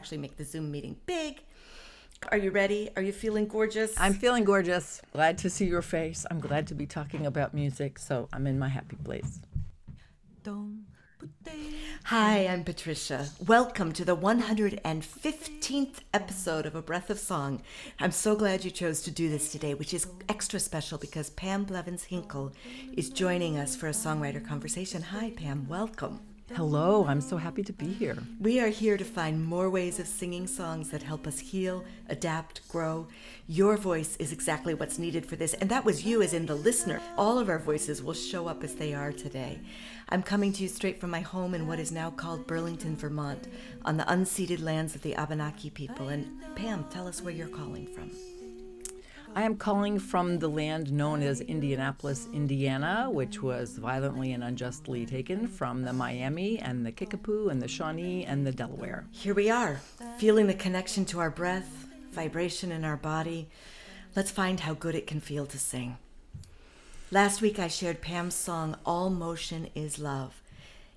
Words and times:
actually 0.00 0.16
make 0.16 0.38
the 0.38 0.44
Zoom 0.44 0.70
meeting 0.70 0.96
big. 1.04 1.42
Are 2.32 2.38
you 2.38 2.50
ready? 2.52 2.88
Are 2.96 3.02
you 3.02 3.12
feeling 3.12 3.46
gorgeous? 3.46 3.92
I'm 4.00 4.14
feeling 4.14 4.44
gorgeous. 4.44 5.02
Glad 5.12 5.36
to 5.38 5.50
see 5.50 5.66
your 5.66 5.82
face. 5.82 6.24
I'm 6.30 6.40
glad 6.40 6.66
to 6.68 6.74
be 6.74 6.86
talking 6.86 7.26
about 7.26 7.52
music, 7.52 7.98
so 7.98 8.26
I'm 8.32 8.46
in 8.46 8.58
my 8.58 8.68
happy 8.68 8.96
place. 9.04 9.40
Hi, 12.04 12.46
I'm 12.46 12.64
Patricia. 12.64 13.28
Welcome 13.46 13.92
to 13.92 14.06
the 14.06 14.16
115th 14.16 15.96
episode 16.14 16.64
of 16.64 16.74
A 16.74 16.80
Breath 16.80 17.10
of 17.10 17.18
Song. 17.18 17.60
I'm 17.98 18.10
so 18.10 18.34
glad 18.34 18.64
you 18.64 18.70
chose 18.70 19.02
to 19.02 19.10
do 19.10 19.28
this 19.28 19.52
today, 19.52 19.74
which 19.74 19.92
is 19.92 20.06
extra 20.30 20.60
special 20.60 20.96
because 20.96 21.28
Pam 21.28 21.64
Blevins 21.64 22.04
Hinkle 22.04 22.54
is 22.94 23.10
joining 23.10 23.58
us 23.58 23.76
for 23.76 23.88
a 23.88 23.92
songwriter 23.92 24.42
conversation. 24.42 25.02
Hi, 25.02 25.28
Pam. 25.36 25.68
Welcome. 25.68 26.20
Hello, 26.54 27.06
I'm 27.06 27.20
so 27.20 27.36
happy 27.36 27.62
to 27.62 27.72
be 27.72 27.86
here. 27.86 28.18
We 28.40 28.58
are 28.58 28.68
here 28.68 28.96
to 28.96 29.04
find 29.04 29.44
more 29.44 29.70
ways 29.70 30.00
of 30.00 30.08
singing 30.08 30.48
songs 30.48 30.90
that 30.90 31.00
help 31.00 31.28
us 31.28 31.38
heal, 31.38 31.84
adapt, 32.08 32.66
grow. 32.68 33.06
Your 33.46 33.76
voice 33.76 34.16
is 34.16 34.32
exactly 34.32 34.74
what's 34.74 34.98
needed 34.98 35.24
for 35.24 35.36
this, 35.36 35.54
and 35.54 35.70
that 35.70 35.84
was 35.84 36.04
you 36.04 36.22
as 36.22 36.34
in 36.34 36.46
the 36.46 36.56
listener. 36.56 37.00
All 37.16 37.38
of 37.38 37.48
our 37.48 37.60
voices 37.60 38.02
will 38.02 38.14
show 38.14 38.48
up 38.48 38.64
as 38.64 38.74
they 38.74 38.92
are 38.92 39.12
today. 39.12 39.60
I'm 40.08 40.24
coming 40.24 40.52
to 40.54 40.64
you 40.64 40.68
straight 40.68 41.00
from 41.00 41.10
my 41.10 41.20
home 41.20 41.54
in 41.54 41.68
what 41.68 41.78
is 41.78 41.92
now 41.92 42.10
called 42.10 42.48
Burlington, 42.48 42.96
Vermont, 42.96 43.46
on 43.84 43.96
the 43.96 44.04
unceded 44.04 44.60
lands 44.60 44.96
of 44.96 45.02
the 45.02 45.14
Abenaki 45.14 45.70
people. 45.70 46.08
And 46.08 46.42
Pam, 46.56 46.84
tell 46.90 47.06
us 47.06 47.22
where 47.22 47.32
you're 47.32 47.46
calling 47.46 47.86
from. 47.86 48.10
I 49.32 49.42
am 49.44 49.56
calling 49.56 50.00
from 50.00 50.40
the 50.40 50.48
land 50.48 50.92
known 50.92 51.22
as 51.22 51.40
Indianapolis, 51.40 52.26
Indiana, 52.32 53.08
which 53.08 53.40
was 53.40 53.78
violently 53.78 54.32
and 54.32 54.42
unjustly 54.42 55.06
taken 55.06 55.46
from 55.46 55.82
the 55.82 55.92
Miami 55.92 56.58
and 56.58 56.84
the 56.84 56.90
Kickapoo 56.90 57.48
and 57.48 57.62
the 57.62 57.68
Shawnee 57.68 58.24
and 58.24 58.44
the 58.44 58.50
Delaware. 58.50 59.06
Here 59.12 59.32
we 59.32 59.48
are, 59.48 59.80
feeling 60.18 60.48
the 60.48 60.54
connection 60.54 61.04
to 61.06 61.20
our 61.20 61.30
breath, 61.30 61.86
vibration 62.10 62.72
in 62.72 62.84
our 62.84 62.96
body. 62.96 63.48
Let's 64.16 64.32
find 64.32 64.58
how 64.58 64.74
good 64.74 64.96
it 64.96 65.06
can 65.06 65.20
feel 65.20 65.46
to 65.46 65.58
sing. 65.58 65.98
Last 67.12 67.40
week 67.40 67.60
I 67.60 67.68
shared 67.68 68.00
Pam's 68.00 68.34
song, 68.34 68.76
All 68.84 69.10
Motion 69.10 69.68
is 69.76 70.00
Love. 70.00 70.42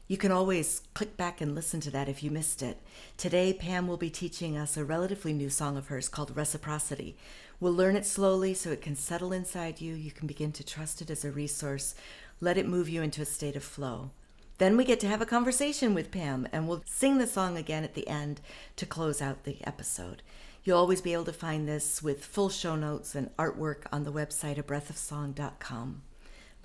You 0.08 0.18
can 0.18 0.32
always 0.32 0.82
click 0.94 1.16
back 1.16 1.40
and 1.40 1.56
listen 1.56 1.80
to 1.82 1.92
that 1.92 2.10
if 2.10 2.22
you 2.22 2.30
missed 2.30 2.62
it. 2.62 2.78
Today, 3.16 3.54
Pam 3.54 3.88
will 3.88 3.98
be 3.98 4.10
teaching 4.10 4.58
us 4.58 4.76
a 4.76 4.84
relatively 4.84 5.34
new 5.34 5.50
song 5.50 5.78
of 5.78 5.88
hers 5.88 6.10
called 6.10 6.36
Reciprocity. 6.36 7.16
We'll 7.64 7.72
learn 7.72 7.96
it 7.96 8.06
slowly 8.06 8.54
so 8.56 8.72
it 8.72 8.82
can 8.82 8.98
settle 8.98 9.32
inside 9.32 9.80
you. 9.80 9.94
You 9.94 10.12
can 10.12 10.28
begin 10.28 10.52
to 10.52 10.66
trust 10.66 11.02
it 11.02 11.10
as 11.10 11.24
a 11.24 11.32
resource, 11.32 11.96
let 12.42 12.58
it 12.58 12.68
move 12.68 12.90
you 12.90 13.02
into 13.02 13.22
a 13.22 13.26
state 13.26 13.56
of 13.56 13.64
flow. 13.64 14.12
Then 14.58 14.76
we 14.76 14.84
get 14.84 15.00
to 15.00 15.08
have 15.08 15.22
a 15.22 15.26
conversation 15.26 15.94
with 15.94 16.12
Pam, 16.12 16.46
and 16.52 16.68
we'll 16.68 16.84
sing 16.86 17.20
the 17.20 17.26
song 17.26 17.56
again 17.56 17.86
at 17.86 17.94
the 17.94 18.06
end 18.06 18.42
to 18.76 18.86
close 18.86 19.22
out 19.22 19.46
the 19.46 19.66
episode. 19.66 20.24
You'll 20.66 20.78
always 20.78 21.00
be 21.00 21.14
able 21.14 21.24
to 21.24 21.32
find 21.32 21.66
this 21.66 22.04
with 22.04 22.26
full 22.26 22.50
show 22.50 22.76
notes 22.76 23.16
and 23.16 23.34
artwork 23.38 23.84
on 23.94 24.04
the 24.04 24.12
website 24.12 24.62
abreathofsong.com. 24.62 26.02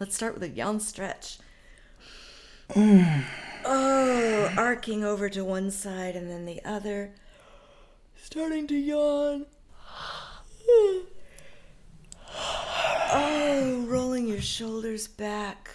Let's 0.00 0.16
start 0.16 0.34
with 0.34 0.42
a 0.42 0.48
yawn 0.48 0.80
stretch. 0.80 1.38
Oh, 3.64 4.52
arcing 4.56 5.04
over 5.04 5.28
to 5.28 5.44
one 5.44 5.70
side 5.70 6.16
and 6.16 6.28
then 6.28 6.44
the 6.44 6.64
other. 6.64 7.12
Starting 8.16 8.66
to 8.66 8.76
yawn. 8.76 9.46
Oh, 10.70 11.06
rolling 13.88 14.28
your 14.28 14.40
shoulders 14.40 15.08
back, 15.08 15.70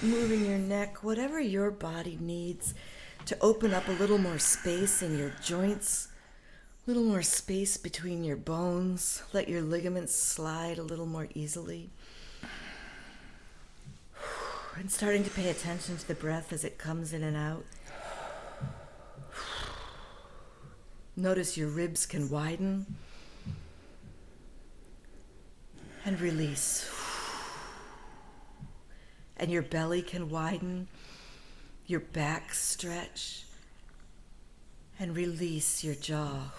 moving 0.00 0.46
your 0.46 0.58
neck, 0.58 1.02
whatever 1.02 1.40
your 1.40 1.70
body 1.70 2.16
needs 2.20 2.74
to 3.26 3.36
open 3.40 3.74
up 3.74 3.88
a 3.88 3.92
little 3.92 4.18
more 4.18 4.38
space 4.38 5.02
in 5.02 5.18
your 5.18 5.32
joints, 5.42 6.08
a 6.86 6.90
little 6.90 7.02
more 7.02 7.22
space 7.22 7.76
between 7.76 8.22
your 8.24 8.36
bones, 8.36 9.22
let 9.32 9.48
your 9.48 9.62
ligaments 9.62 10.14
slide 10.14 10.78
a 10.78 10.82
little 10.82 11.06
more 11.06 11.28
easily. 11.34 11.90
And 14.76 14.90
starting 14.90 15.24
to 15.24 15.30
pay 15.30 15.50
attention 15.50 15.96
to 15.98 16.08
the 16.08 16.14
breath 16.14 16.52
as 16.52 16.64
it 16.64 16.78
comes 16.78 17.12
in 17.12 17.22
and 17.22 17.36
out. 17.36 17.64
Notice 21.14 21.58
your 21.58 21.68
ribs 21.68 22.06
can 22.06 22.30
widen 22.30 22.86
and 26.04 26.20
release. 26.20 26.90
And 29.36 29.50
your 29.50 29.62
belly 29.62 30.02
can 30.02 30.28
widen, 30.28 30.88
your 31.86 32.00
back 32.00 32.54
stretch, 32.54 33.44
and 34.98 35.16
release 35.16 35.82
your 35.82 35.94
jaw. 35.94 36.52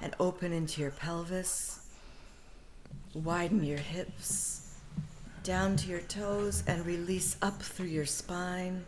And 0.00 0.14
open 0.20 0.52
into 0.52 0.80
your 0.80 0.90
pelvis, 0.90 1.88
widen 3.14 3.64
your 3.64 3.78
hips 3.78 4.66
down 5.42 5.76
to 5.76 5.88
your 5.88 6.00
toes 6.00 6.64
and 6.66 6.84
release 6.84 7.36
up 7.40 7.62
through 7.62 7.86
your 7.86 8.04
spine, 8.04 8.84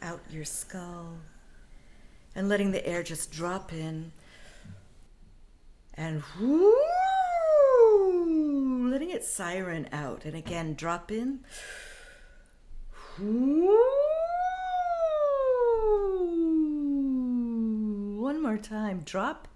out 0.00 0.20
your 0.30 0.44
skull, 0.44 1.14
and 2.36 2.48
letting 2.48 2.70
the 2.70 2.86
air 2.86 3.02
just 3.02 3.32
drop 3.32 3.72
in 3.72 4.12
and 6.02 6.22
whoo, 6.40 6.74
letting 8.90 9.10
it 9.10 9.24
siren 9.24 9.88
out. 9.92 10.24
And 10.24 10.34
again, 10.34 10.74
drop 10.74 11.12
in. 11.12 11.44
Whoo. 13.20 13.78
One 18.20 18.42
more 18.42 18.58
time, 18.58 19.02
drop. 19.04 19.46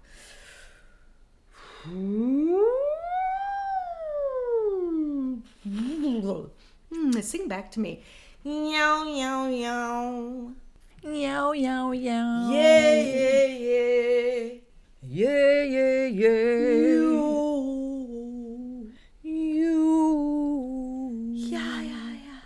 Sing 7.21 7.47
back 7.49 7.71
to 7.71 7.81
me. 7.81 8.03
Yow, 8.43 9.03
yow, 9.03 9.49
yow. 9.49 10.53
Yow, 11.03 11.51
yow, 11.51 11.91
yow. 11.91 12.51
Yeah, 12.51 13.01
yeah, 13.01 13.45
yeah. 13.47 14.66
Yeah, 15.09 15.63
yeah, 15.63 16.05
yeah. 16.07 16.97
You. 16.97 18.91
You. 19.23 21.31
Yeah, 21.33 21.81
yeah, 21.81 22.11
yeah. 22.11 22.41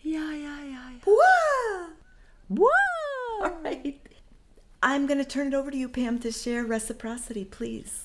Yeah, 0.00 0.34
yeah, 0.36 0.64
yeah. 0.66 0.90
Whoa. 1.04 1.86
Whoa! 2.48 2.68
All 3.42 3.58
right. 3.64 4.00
I'm 4.84 5.08
going 5.08 5.18
to 5.18 5.24
turn 5.24 5.48
it 5.48 5.54
over 5.54 5.72
to 5.72 5.76
you, 5.76 5.88
Pam, 5.88 6.20
to 6.20 6.30
share 6.30 6.64
reciprocity, 6.64 7.44
please. 7.44 8.04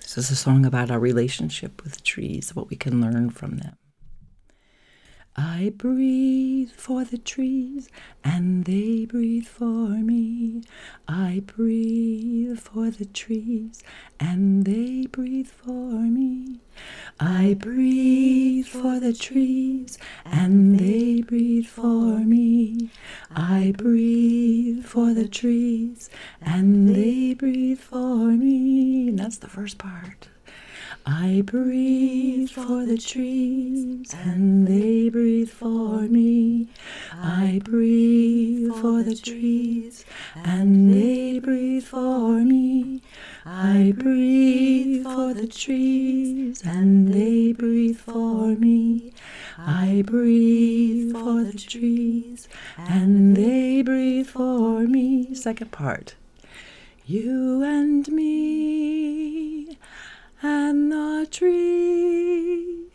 This 0.00 0.16
is 0.16 0.30
a 0.30 0.36
song 0.36 0.64
about 0.64 0.92
our 0.92 1.00
relationship 1.00 1.82
with 1.82 2.04
trees, 2.04 2.54
what 2.54 2.70
we 2.70 2.76
can 2.76 3.00
learn 3.00 3.30
from 3.30 3.56
them. 3.58 3.74
I 5.40 5.72
breathe 5.76 6.70
for 6.72 7.04
the 7.04 7.16
trees, 7.16 7.88
and 8.24 8.64
they 8.64 9.04
breathe 9.04 9.46
for 9.46 9.88
me. 10.10 10.64
I 11.06 11.44
breathe 11.46 12.58
for 12.58 12.90
the 12.90 13.04
trees, 13.04 13.84
and 14.18 14.64
they 14.64 15.06
breathe 15.06 15.46
for 15.46 15.92
me. 15.92 16.58
I 17.20 17.54
breathe 17.56 18.66
for 18.66 18.98
the 18.98 19.12
trees, 19.12 19.96
and 20.24 20.76
they 20.76 21.22
breathe 21.22 21.66
for 21.66 22.18
me. 22.18 22.90
I 23.30 23.74
breathe 23.78 24.84
for 24.84 25.14
the 25.14 25.28
trees, 25.28 26.10
and 26.42 26.96
they 26.96 27.34
breathe 27.34 27.78
for 27.78 28.32
me. 28.32 29.10
And 29.10 29.20
that's 29.20 29.38
the 29.38 29.48
first 29.48 29.78
part. 29.78 30.30
I 31.10 31.40
breathe 31.42 32.50
for 32.50 32.84
the 32.84 32.98
trees 32.98 34.12
and 34.12 34.68
they 34.68 35.08
breathe 35.08 35.48
for 35.48 36.02
me. 36.02 36.68
I 37.14 37.62
breathe 37.64 38.74
for 38.74 39.02
the 39.02 39.16
trees 39.16 40.04
and 40.44 40.92
they 40.92 41.38
breathe 41.38 41.84
for 41.84 42.44
me. 42.44 43.00
I 43.46 43.94
breathe 43.96 45.04
for 45.04 45.32
the 45.32 45.46
trees 45.46 46.60
and 46.62 47.08
they 47.14 47.52
breathe 47.52 47.96
for 47.96 48.48
me. 48.48 49.14
I 49.56 50.04
breathe 50.04 51.12
for 51.12 51.42
the 51.42 51.58
trees 51.58 52.48
and 52.76 53.34
they 53.34 53.80
breathe 53.80 54.26
for 54.26 54.82
me. 54.82 55.34
Second 55.34 55.70
part. 55.70 56.16
You 57.06 57.62
and 57.62 58.06
me 58.08 59.78
and 60.42 60.92
the 60.92 61.26
tree 61.30 62.90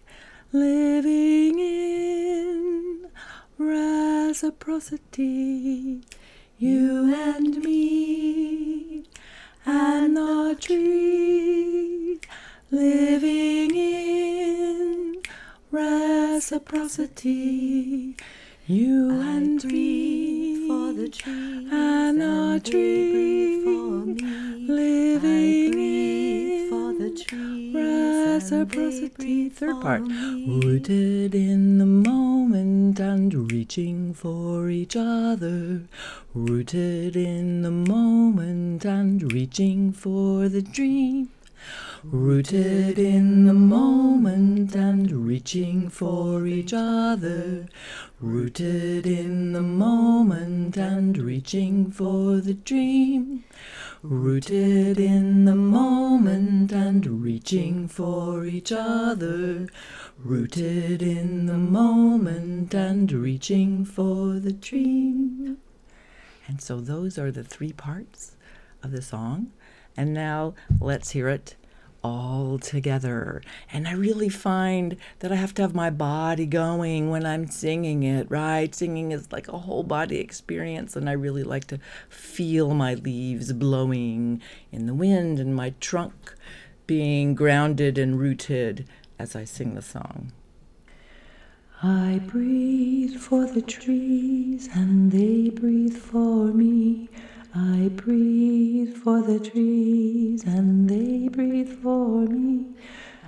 living 0.53 1.59
in 1.59 3.07
reciprocity. 3.57 6.01
You 6.57 7.13
and 7.13 7.61
me 7.63 9.03
and 9.65 10.15
the 10.15 10.55
tree 10.59 12.19
living 12.71 13.75
in 13.75 15.21
reciprocity. 15.71 18.15
You 18.65 19.11
I 19.21 19.35
and 19.35 19.61
me 19.65 20.67
for 20.69 20.93
the 20.93 21.09
trees 21.09 21.67
and 21.69 22.23
our 22.23 22.59
dream 22.59 23.63
for 23.65 24.05
me. 24.05 24.67
Living 24.67 25.73
in 25.73 26.69
for 26.69 26.93
the 26.93 27.09
trees 27.13 27.75
reciprocity. 27.75 29.49
Third 29.49 29.81
part. 29.81 30.01
Rooted 30.01 31.35
in 31.35 31.77
the 31.77 31.85
moment 31.85 32.99
and 33.01 33.51
reaching 33.51 34.13
for 34.13 34.69
each 34.69 34.95
other. 34.95 35.81
Rooted 36.33 37.17
in 37.17 37.63
the 37.63 37.71
moment 37.71 38.85
and 38.85 39.31
reaching 39.33 39.91
for 39.91 40.47
the 40.47 40.61
dream. 40.61 41.29
Rooted 42.03 42.99
in 42.99 43.45
the 43.45 43.53
moment 43.53 44.75
and 44.75 45.09
reaching 45.09 45.89
for 45.89 46.45
each 46.45 46.73
other. 46.73 47.67
Rooted 48.19 49.05
in 49.05 49.53
the 49.53 49.61
moment 49.61 50.75
and 50.75 51.17
reaching 51.17 51.91
for 51.91 52.41
the 52.41 52.53
dream. 52.53 53.45
Rooted 54.01 54.99
in 54.99 55.45
the 55.45 55.55
moment 55.55 56.73
and 56.73 57.23
reaching 57.23 57.87
for 57.87 58.45
each 58.45 58.73
other. 58.73 59.69
Rooted 60.17 61.01
in 61.01 61.45
the 61.45 61.57
moment 61.57 62.73
and 62.73 63.09
reaching 63.11 63.85
for 63.85 64.39
the 64.39 64.51
dream. 64.51 65.57
And 66.47 66.61
so 66.61 66.81
those 66.81 67.17
are 67.17 67.31
the 67.31 67.45
three 67.45 67.71
parts 67.71 68.35
of 68.83 68.91
the 68.91 69.01
song. 69.01 69.53
And 69.95 70.13
now 70.13 70.53
let's 70.79 71.11
hear 71.11 71.27
it 71.29 71.55
all 72.03 72.59
together. 72.59 73.41
And 73.71 73.87
I 73.87 73.93
really 73.93 74.29
find 74.29 74.97
that 75.19 75.31
I 75.31 75.35
have 75.35 75.53
to 75.55 75.61
have 75.61 75.73
my 75.73 75.89
body 75.89 76.45
going 76.45 77.09
when 77.09 77.25
I'm 77.25 77.47
singing 77.47 78.03
it, 78.03 78.29
right? 78.29 78.73
Singing 78.75 79.11
is 79.11 79.31
like 79.31 79.47
a 79.47 79.57
whole 79.57 79.83
body 79.83 80.19
experience, 80.19 80.95
and 80.95 81.09
I 81.09 81.13
really 81.13 81.43
like 81.43 81.65
to 81.67 81.79
feel 82.09 82.73
my 82.73 82.95
leaves 82.95 83.53
blowing 83.53 84.41
in 84.71 84.85
the 84.85 84.93
wind 84.93 85.39
and 85.39 85.55
my 85.55 85.73
trunk 85.79 86.35
being 86.85 87.33
grounded 87.35 87.97
and 87.97 88.19
rooted 88.19 88.85
as 89.17 89.35
I 89.35 89.45
sing 89.45 89.75
the 89.75 89.81
song. 89.81 90.33
I 91.81 92.21
breathe 92.27 93.17
for 93.17 93.45
the 93.45 93.61
trees 93.61 94.69
and 94.73 95.11
they 95.11 95.49
breathe 95.49 95.97
for 95.97 96.47
me. 96.47 97.09
I 97.55 97.91
breathe 97.95 98.95
for 98.95 99.21
the 99.21 99.39
trees 99.39 100.43
and 100.43 100.89
they 100.89 101.27
breathe 101.27 101.69
for 101.83 102.25
me. 102.25 102.65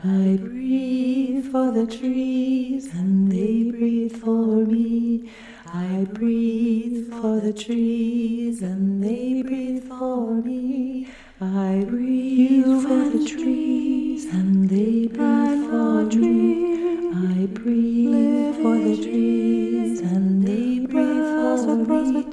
I 0.04 0.40
breathe 0.42 1.46
for 1.52 1.70
the 1.72 1.86
trees 1.86 2.92
and 2.92 3.32
they 3.32 3.70
breathe 3.70 4.18
for 4.18 4.66
me. 4.66 5.30
I 5.68 6.08
breathe 6.12 7.14
for 7.14 7.40
the 7.40 7.54
trees 7.54 8.64
and 8.64 9.04
they 9.04 9.44
breathe 9.44 9.88
for 9.88 10.42
me. 10.42 11.08
I 11.54 11.86
breathe 11.88 12.66
for 12.66 13.10
the 13.10 13.24
trees 13.24 14.26
and 14.26 14.68
they 14.68 15.06
breathe 15.06 15.70
for 15.70 16.04
me. 16.18 17.12
I 17.14 17.46
breathe 17.46 18.56
for 18.56 18.76
the 18.76 18.98
trees 18.98 20.00
and 20.02 20.44
they 20.44 20.80
breathe 20.88 21.64
for 21.64 21.76
me. 21.78 22.26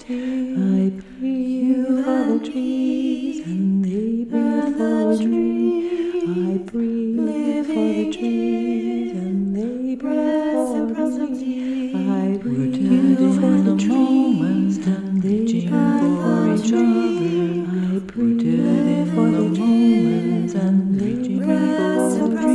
I 0.57 0.91
breathe 0.97 2.05
for 2.05 2.25
the 2.33 2.51
trees 2.51 3.47
and 3.47 3.85
they 3.85 4.25
breathe 4.25 4.79
for 4.79 5.29
me. 5.29 6.23
I 6.25 6.59
breathe 6.59 7.67
for 7.67 7.89
the 7.99 8.11
trees 8.17 9.13
and 9.13 9.55
they 9.55 9.95
breathe 9.95 10.55
for 10.57 11.29
me. 11.29 11.95
I 11.95 12.39
breathe 12.39 13.41
for 13.41 13.57
the 13.61 13.77
trees 13.79 14.87
and 14.87 15.23
they 15.23 15.45
breathe 15.45 15.69
for 15.69 16.55
each 16.55 16.73
other. 16.73 17.72
I 17.93 17.99
breathe 17.99 19.15
for 19.15 19.31
the 19.31 19.55
trees 19.55 20.55
and 20.55 20.97
for 20.97 21.45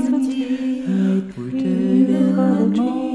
me. 0.09 0.33
I 0.87 1.19
breathe 1.29 2.35
for 2.35 2.51
the 2.55 2.75
trees 2.75 3.06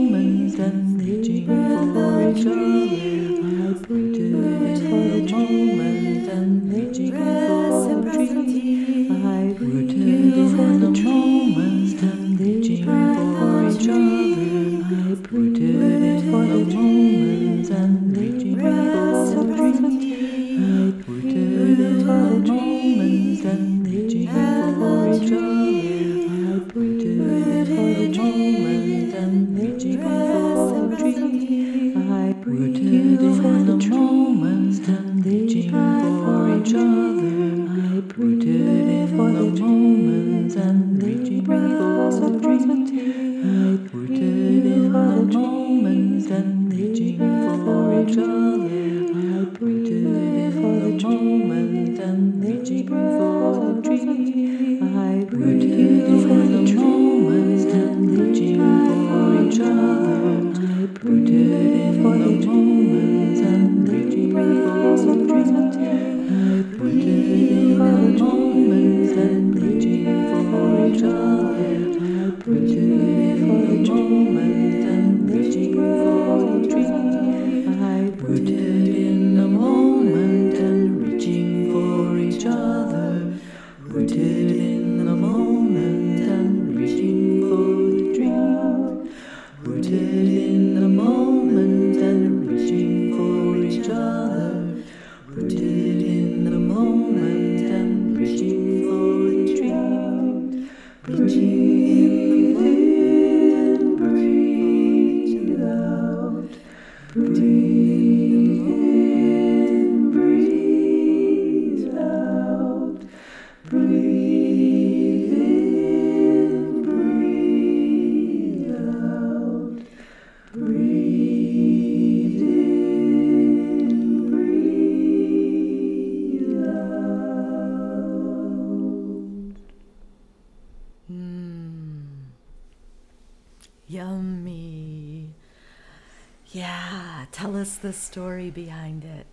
the 137.92 137.98
story 137.98 138.48
behind 138.48 139.04
it. 139.04 139.26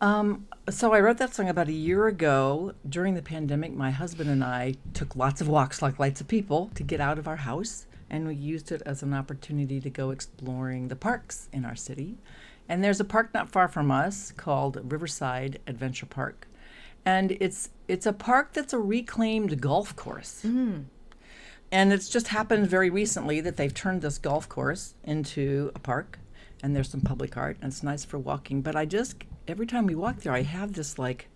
Um, 0.00 0.46
so 0.70 0.92
I 0.92 1.00
wrote 1.00 1.18
that 1.18 1.34
song 1.34 1.48
about 1.48 1.66
a 1.66 1.72
year 1.72 2.06
ago 2.06 2.72
during 2.88 3.14
the 3.14 3.22
pandemic. 3.22 3.72
My 3.72 3.90
husband 3.90 4.30
and 4.30 4.44
I 4.44 4.74
took 4.94 5.16
lots 5.16 5.40
of 5.40 5.48
walks 5.48 5.82
like 5.82 5.98
lots 5.98 6.20
of 6.20 6.28
people 6.28 6.70
to 6.76 6.84
get 6.84 7.00
out 7.00 7.18
of 7.18 7.26
our 7.26 7.36
house, 7.36 7.86
and 8.08 8.28
we 8.28 8.36
used 8.36 8.70
it 8.70 8.80
as 8.86 9.02
an 9.02 9.12
opportunity 9.12 9.80
to 9.80 9.90
go 9.90 10.10
exploring 10.10 10.86
the 10.86 10.94
parks 10.94 11.48
in 11.52 11.64
our 11.64 11.74
city. 11.74 12.16
And 12.68 12.84
there's 12.84 13.00
a 13.00 13.04
park 13.04 13.34
not 13.34 13.50
far 13.50 13.66
from 13.66 13.90
us 13.90 14.30
called 14.36 14.92
Riverside 14.92 15.58
Adventure 15.66 16.06
Park, 16.06 16.46
and 17.04 17.32
it's 17.40 17.70
it's 17.88 18.06
a 18.06 18.12
park 18.12 18.52
that's 18.52 18.72
a 18.72 18.78
reclaimed 18.78 19.60
golf 19.60 19.96
course. 19.96 20.44
And 21.72 21.92
it's 21.92 22.08
just 22.08 22.28
happened 22.28 22.68
very 22.68 22.90
recently 22.90 23.40
that 23.40 23.56
they've 23.56 23.74
turned 23.74 24.02
this 24.02 24.18
golf 24.18 24.48
course 24.48 24.94
into 25.02 25.72
a 25.74 25.80
park, 25.80 26.20
and 26.62 26.74
there's 26.74 26.90
some 26.90 27.00
public 27.00 27.36
art, 27.36 27.56
and 27.60 27.72
it's 27.72 27.82
nice 27.82 28.04
for 28.04 28.18
walking. 28.18 28.62
But 28.62 28.76
I 28.76 28.84
just 28.84 29.16
every 29.48 29.66
time 29.66 29.86
we 29.86 29.94
walk 29.94 30.20
there, 30.20 30.32
I 30.32 30.42
have 30.42 30.72
this 30.72 30.98
like 30.98 31.28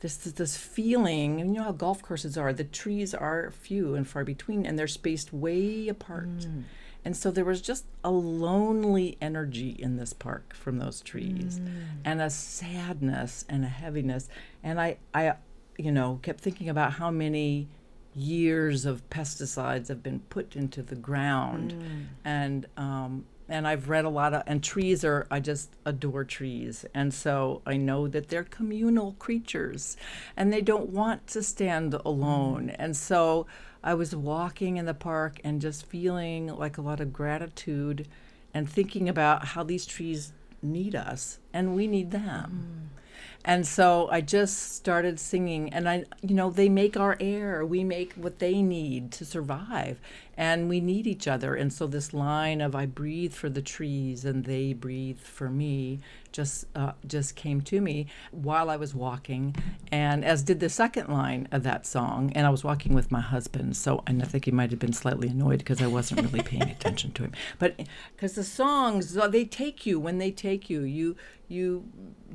this 0.00 0.16
this 0.16 0.56
feeling. 0.56 1.40
And 1.40 1.54
you 1.54 1.60
know 1.60 1.64
how 1.64 1.72
golf 1.72 2.02
courses 2.02 2.36
are. 2.36 2.52
The 2.52 2.64
trees 2.64 3.14
are 3.14 3.50
few 3.50 3.94
and 3.94 4.06
far 4.06 4.24
between, 4.24 4.66
and 4.66 4.78
they're 4.78 4.88
spaced 4.88 5.32
way 5.32 5.88
apart. 5.88 6.28
Mm. 6.28 6.64
And 7.04 7.16
so 7.16 7.30
there 7.32 7.44
was 7.44 7.60
just 7.60 7.84
a 8.04 8.10
lonely 8.10 9.16
energy 9.20 9.70
in 9.70 9.96
this 9.96 10.12
park 10.12 10.54
from 10.54 10.78
those 10.78 11.00
trees, 11.00 11.58
mm. 11.58 11.68
and 12.04 12.20
a 12.20 12.30
sadness 12.30 13.44
and 13.48 13.64
a 13.64 13.68
heaviness. 13.68 14.28
And 14.62 14.80
I, 14.80 14.98
I, 15.12 15.34
you 15.76 15.90
know, 15.90 16.20
kept 16.22 16.40
thinking 16.40 16.68
about 16.68 16.92
how 16.92 17.10
many 17.10 17.66
years 18.14 18.84
of 18.84 19.08
pesticides 19.10 19.88
have 19.88 20.02
been 20.02 20.20
put 20.30 20.54
into 20.54 20.82
the 20.82 20.94
ground, 20.94 21.72
mm. 21.72 22.04
and 22.24 22.66
um, 22.76 23.24
and 23.52 23.68
I've 23.68 23.88
read 23.88 24.04
a 24.04 24.08
lot 24.08 24.34
of 24.34 24.42
and 24.46 24.62
trees 24.62 25.04
are 25.04 25.26
I 25.30 25.40
just 25.40 25.70
adore 25.84 26.24
trees 26.24 26.84
and 26.94 27.12
so 27.12 27.62
I 27.66 27.76
know 27.76 28.08
that 28.08 28.28
they're 28.28 28.44
communal 28.44 29.12
creatures 29.18 29.96
and 30.36 30.52
they 30.52 30.62
don't 30.62 30.88
want 30.90 31.26
to 31.28 31.42
stand 31.42 31.94
alone 32.04 32.70
and 32.70 32.96
so 32.96 33.46
I 33.84 33.94
was 33.94 34.14
walking 34.14 34.76
in 34.76 34.86
the 34.86 34.94
park 34.94 35.40
and 35.44 35.60
just 35.60 35.86
feeling 35.86 36.46
like 36.46 36.78
a 36.78 36.82
lot 36.82 37.00
of 37.00 37.12
gratitude 37.12 38.08
and 38.54 38.68
thinking 38.68 39.08
about 39.08 39.46
how 39.48 39.62
these 39.62 39.86
trees 39.86 40.32
need 40.62 40.94
us 40.94 41.38
and 41.52 41.74
we 41.74 41.86
need 41.86 42.10
them. 42.10 42.88
Mm. 42.92 42.98
And 43.44 43.66
so 43.66 44.08
I 44.10 44.20
just 44.20 44.72
started 44.74 45.18
singing, 45.18 45.72
and 45.72 45.88
I, 45.88 46.04
you 46.22 46.34
know, 46.34 46.50
they 46.50 46.68
make 46.68 46.96
our 46.96 47.16
air. 47.18 47.66
We 47.66 47.82
make 47.82 48.12
what 48.12 48.38
they 48.38 48.62
need 48.62 49.10
to 49.12 49.24
survive, 49.24 49.98
and 50.36 50.68
we 50.68 50.80
need 50.80 51.06
each 51.06 51.28
other. 51.28 51.54
And 51.54 51.72
so 51.72 51.86
this 51.86 52.12
line 52.12 52.60
of 52.60 52.74
"I 52.74 52.86
breathe 52.86 53.32
for 53.32 53.48
the 53.48 53.62
trees, 53.62 54.24
and 54.24 54.44
they 54.44 54.72
breathe 54.72 55.18
for 55.18 55.48
me" 55.48 56.00
just 56.32 56.66
uh, 56.74 56.92
just 57.06 57.36
came 57.36 57.60
to 57.60 57.80
me 57.80 58.06
while 58.30 58.70
I 58.70 58.76
was 58.76 58.94
walking, 58.94 59.54
and 59.90 60.24
as 60.24 60.42
did 60.42 60.60
the 60.60 60.68
second 60.68 61.08
line 61.08 61.48
of 61.52 61.62
that 61.62 61.86
song. 61.86 62.32
And 62.34 62.46
I 62.46 62.50
was 62.50 62.64
walking 62.64 62.94
with 62.94 63.10
my 63.10 63.20
husband, 63.20 63.76
so 63.76 64.02
and 64.06 64.22
I 64.22 64.26
think 64.26 64.46
he 64.46 64.50
might 64.50 64.70
have 64.70 64.80
been 64.80 64.92
slightly 64.92 65.28
annoyed 65.28 65.58
because 65.58 65.82
I 65.82 65.86
wasn't 65.86 66.22
really 66.22 66.42
paying 66.42 66.70
attention 66.70 67.12
to 67.12 67.24
him. 67.24 67.32
But 67.58 67.80
because 68.16 68.34
the 68.34 68.44
songs 68.44 69.16
uh, 69.16 69.28
they 69.28 69.44
take 69.44 69.86
you 69.86 70.00
when 70.00 70.18
they 70.18 70.30
take 70.30 70.70
you, 70.70 70.82
you 70.82 71.16
you 71.48 71.84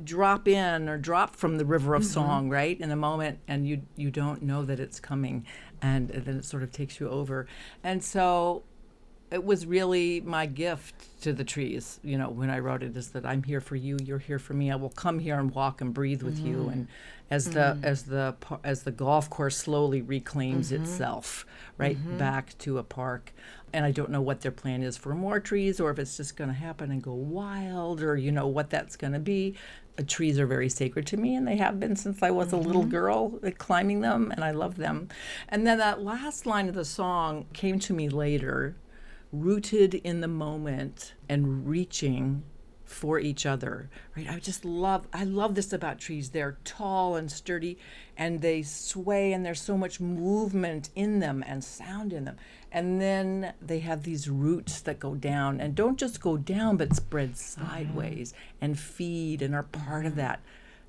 drop 0.04 0.46
in 0.46 0.88
or 0.88 0.96
drop 0.96 1.34
from 1.34 1.58
the 1.58 1.64
river 1.64 1.94
of 1.94 2.02
mm-hmm. 2.02 2.12
song 2.12 2.48
right 2.48 2.80
in 2.80 2.90
a 2.90 2.96
moment, 2.96 3.40
and 3.48 3.66
you 3.66 3.82
you 3.96 4.10
don't 4.10 4.42
know 4.42 4.64
that 4.64 4.78
it's 4.80 5.00
coming, 5.00 5.44
and 5.82 6.08
then 6.08 6.36
it 6.38 6.44
sort 6.44 6.62
of 6.62 6.72
takes 6.72 7.00
you 7.00 7.08
over. 7.08 7.46
And 7.82 8.02
so 8.02 8.62
it 9.30 9.44
was 9.44 9.66
really 9.66 10.20
my 10.20 10.46
gift 10.46 10.94
to 11.22 11.32
the 11.32 11.44
trees 11.44 12.00
you 12.02 12.16
know 12.16 12.28
when 12.30 12.50
i 12.50 12.58
wrote 12.58 12.82
it 12.82 12.96
is 12.96 13.10
that 13.10 13.26
i'm 13.26 13.42
here 13.42 13.60
for 13.60 13.76
you 13.76 13.98
you're 14.02 14.18
here 14.18 14.38
for 14.38 14.54
me 14.54 14.70
i 14.70 14.76
will 14.76 14.88
come 14.90 15.18
here 15.18 15.38
and 15.38 15.54
walk 15.54 15.80
and 15.80 15.92
breathe 15.92 16.22
with 16.22 16.38
mm-hmm. 16.38 16.46
you 16.46 16.68
and 16.68 16.88
as 17.30 17.48
mm-hmm. 17.48 17.80
the 17.80 17.86
as 17.86 18.04
the 18.04 18.34
as 18.64 18.82
the 18.84 18.90
golf 18.90 19.28
course 19.28 19.56
slowly 19.56 20.00
reclaims 20.00 20.70
mm-hmm. 20.70 20.82
itself 20.82 21.44
right 21.76 21.98
mm-hmm. 21.98 22.18
back 22.18 22.56
to 22.58 22.78
a 22.78 22.82
park 22.82 23.32
and 23.72 23.84
i 23.84 23.90
don't 23.90 24.10
know 24.10 24.22
what 24.22 24.40
their 24.40 24.52
plan 24.52 24.82
is 24.82 24.96
for 24.96 25.14
more 25.14 25.40
trees 25.40 25.78
or 25.80 25.90
if 25.90 25.98
it's 25.98 26.16
just 26.16 26.36
going 26.36 26.48
to 26.48 26.56
happen 26.56 26.90
and 26.90 27.02
go 27.02 27.12
wild 27.12 28.02
or 28.02 28.16
you 28.16 28.32
know 28.32 28.46
what 28.46 28.70
that's 28.70 28.96
going 28.96 29.12
to 29.12 29.18
be 29.18 29.54
trees 30.02 30.38
are 30.38 30.46
very 30.46 30.68
sacred 30.68 31.06
to 31.06 31.16
me 31.16 31.34
and 31.34 31.46
they 31.46 31.56
have 31.56 31.80
been 31.80 31.96
since 31.96 32.22
i 32.22 32.30
was 32.30 32.52
a 32.52 32.56
little 32.56 32.82
mm-hmm. 32.82 32.90
girl 32.90 33.40
uh, 33.44 33.50
climbing 33.58 34.00
them 34.00 34.30
and 34.32 34.44
i 34.44 34.50
love 34.50 34.76
them. 34.76 35.08
And 35.48 35.66
then 35.66 35.78
that 35.78 36.02
last 36.02 36.46
line 36.46 36.68
of 36.68 36.74
the 36.74 36.84
song 36.84 37.46
came 37.52 37.78
to 37.80 37.92
me 37.92 38.08
later 38.08 38.76
rooted 39.32 39.94
in 39.94 40.20
the 40.20 40.28
moment 40.28 41.14
and 41.28 41.66
reaching 41.68 42.42
for 42.84 43.18
each 43.18 43.44
other 43.44 43.90
right? 44.16 44.28
I 44.30 44.38
just 44.38 44.64
love 44.64 45.06
i 45.12 45.24
love 45.24 45.54
this 45.54 45.72
about 45.72 45.98
trees. 45.98 46.30
They're 46.30 46.58
tall 46.64 47.16
and 47.16 47.30
sturdy 47.30 47.78
and 48.16 48.40
they 48.40 48.62
sway 48.62 49.32
and 49.32 49.44
there's 49.44 49.60
so 49.60 49.76
much 49.76 50.00
movement 50.00 50.90
in 50.94 51.20
them 51.20 51.44
and 51.46 51.62
sound 51.62 52.12
in 52.12 52.24
them 52.24 52.36
and 52.70 53.00
then 53.00 53.54
they 53.62 53.78
have 53.80 54.02
these 54.02 54.28
roots 54.28 54.80
that 54.80 55.00
go 55.00 55.14
down 55.14 55.60
and 55.60 55.74
don't 55.74 55.98
just 55.98 56.20
go 56.20 56.36
down 56.36 56.76
but 56.76 56.94
spread 56.94 57.36
sideways 57.36 58.32
mm-hmm. 58.32 58.64
and 58.64 58.78
feed 58.78 59.42
and 59.42 59.54
are 59.54 59.62
part 59.62 60.06
of 60.06 60.16
that 60.16 60.40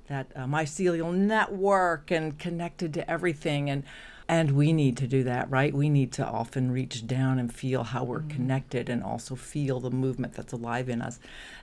that 0.08 0.26
uh, 0.34 0.44
mycelial 0.44 1.14
network 1.14 2.10
and 2.10 2.38
connected 2.38 2.92
to 2.92 3.10
everything 3.10 3.70
and 3.70 3.84
and 4.30 4.52
we 4.52 4.72
need 4.72 4.96
to 4.98 5.08
do 5.08 5.24
that, 5.24 5.50
right? 5.50 5.74
We 5.74 5.88
need 5.88 6.12
to 6.12 6.24
often 6.24 6.70
reach 6.70 7.04
down 7.04 7.40
and 7.40 7.52
feel 7.52 7.82
how 7.82 8.04
we're 8.04 8.20
mm-hmm. 8.20 8.28
connected 8.28 8.88
and 8.88 9.02
also 9.02 9.34
feel 9.34 9.80
the 9.80 9.90
movement 9.90 10.34
that's 10.34 10.52
alive 10.52 10.88
in 10.88 11.02
us. 11.02 11.18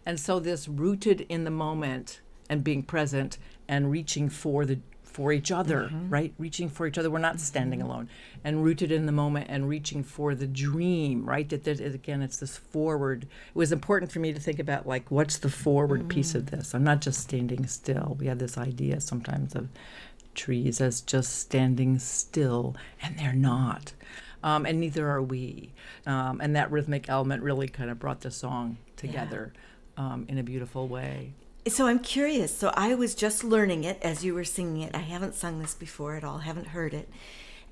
And 0.06 0.20
so 0.20 0.42
this 0.42 0.68
rooted 0.68 1.22
in 1.30 1.46
the 1.46 1.50
moment 1.50 2.20
and 2.50 2.66
being 2.66 2.84
present 2.84 3.38
and 3.70 3.90
reaching 3.90 4.28
for 4.28 4.66
the 4.66 4.80
for 5.18 5.32
each 5.32 5.52
other, 5.52 5.86
mm-hmm. 5.86 6.10
right? 6.12 6.32
Reaching 6.38 6.70
for 6.70 6.86
each 6.86 6.96
other. 6.96 7.10
We're 7.10 7.18
not 7.18 7.40
standing 7.40 7.80
mm-hmm. 7.80 7.90
alone. 7.90 8.10
And 8.44 8.64
rooted 8.64 8.92
in 8.92 9.08
the 9.08 9.12
moment 9.12 9.48
and 9.50 9.68
reaching 9.68 10.04
for 10.04 10.36
the 10.36 10.46
dream, 10.46 11.28
right? 11.28 11.50
That, 11.50 11.64
that 11.64 11.82
again, 11.82 12.22
it's 12.22 12.38
this 12.38 12.56
forward. 12.56 13.24
It 13.24 13.56
was 13.56 13.72
important 13.72 14.12
for 14.12 14.20
me 14.20 14.32
to 14.32 14.40
think 14.40 14.60
about 14.60 14.86
like, 14.86 15.10
what's 15.10 15.40
the 15.40 15.50
forward 15.50 16.04
mm. 16.04 16.10
piece 16.10 16.36
of 16.36 16.52
this? 16.52 16.76
I'm 16.76 16.84
not 16.84 17.02
just 17.02 17.20
standing 17.20 17.66
still. 17.66 18.16
We 18.20 18.28
have 18.28 18.38
this 18.38 18.60
idea 18.60 19.02
sometimes 19.02 19.56
of 19.56 19.70
trees 20.36 20.80
as 20.82 21.02
just 21.02 21.40
standing 21.40 21.98
still, 21.98 22.76
and 23.02 23.18
they're 23.18 23.34
not. 23.34 23.94
Um, 24.44 24.68
and 24.68 24.80
neither 24.80 25.10
are 25.10 25.24
we. 25.24 25.74
Um, 26.06 26.42
and 26.42 26.56
that 26.56 26.70
rhythmic 26.70 27.10
element 27.10 27.42
really 27.42 27.68
kind 27.68 27.90
of 27.90 27.98
brought 27.98 28.22
the 28.22 28.30
song 28.30 28.78
together 28.98 29.52
yeah. 29.98 30.14
um, 30.14 30.28
in 30.30 30.38
a 30.38 30.44
beautiful 30.44 30.88
way. 30.88 31.34
So 31.70 31.88
I'm 31.88 32.00
curious. 32.00 32.56
So 32.56 32.72
I 32.76 32.96
was 32.96 33.14
just 33.14 33.44
learning 33.44 33.84
it 33.84 34.00
as 34.02 34.24
you 34.24 34.34
were 34.34 34.46
singing 34.46 34.82
it. 34.84 34.96
I 34.96 35.00
haven't 35.00 35.36
sung 35.36 35.60
this 35.60 35.74
before 35.74 36.16
at 36.16 36.24
all. 36.24 36.40
Haven't 36.40 36.68
heard 36.68 36.94
it, 36.94 37.10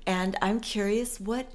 and 0.06 0.36
I'm 0.42 0.60
curious 0.60 1.18
what 1.18 1.50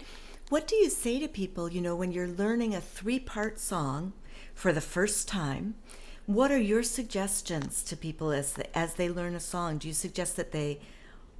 what 0.49 0.67
do 0.67 0.75
you 0.75 0.89
say 0.89 1.19
to 1.19 1.27
people? 1.27 1.71
You 1.71 1.81
know, 1.81 1.95
when 1.95 2.11
you're 2.11 2.27
learning 2.27 2.73
a 2.73 2.81
three 2.81 3.19
part 3.19 3.59
song 3.59 4.13
for 4.55 4.73
the 4.73 4.81
first 4.81 5.27
time, 5.27 5.75
what 6.25 6.51
are 6.51 6.57
your 6.57 6.83
suggestions 6.83 7.83
to 7.83 7.95
people 7.95 8.31
as 8.31 8.53
the, 8.53 8.77
as 8.77 8.95
they 8.95 9.09
learn 9.09 9.35
a 9.35 9.39
song? 9.39 9.77
Do 9.77 9.87
you 9.87 9.93
suggest 9.93 10.35
that 10.37 10.51
they 10.51 10.79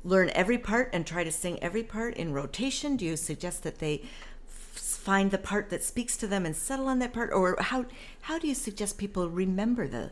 learn 0.03 0.29
every 0.35 0.57
part 0.57 0.89
and 0.93 1.05
try 1.05 1.23
to 1.23 1.31
sing 1.31 1.61
every 1.63 1.83
part 1.83 2.15
in 2.15 2.31
rotation? 2.31 2.95
Do 2.95 3.05
you 3.05 3.17
suggest 3.17 3.63
that 3.63 3.79
they 3.79 4.03
find 4.47 5.31
the 5.31 5.37
part 5.37 5.71
that 5.71 5.83
speaks 5.83 6.15
to 6.17 6.27
them 6.27 6.45
and 6.45 6.55
settle 6.55 6.87
on 6.87 6.99
that 6.99 7.13
part, 7.13 7.31
or 7.33 7.57
how 7.59 7.85
how 8.21 8.37
do 8.37 8.47
you 8.47 8.55
suggest 8.55 8.99
people 8.99 9.29
remember 9.29 9.87
the 9.87 10.11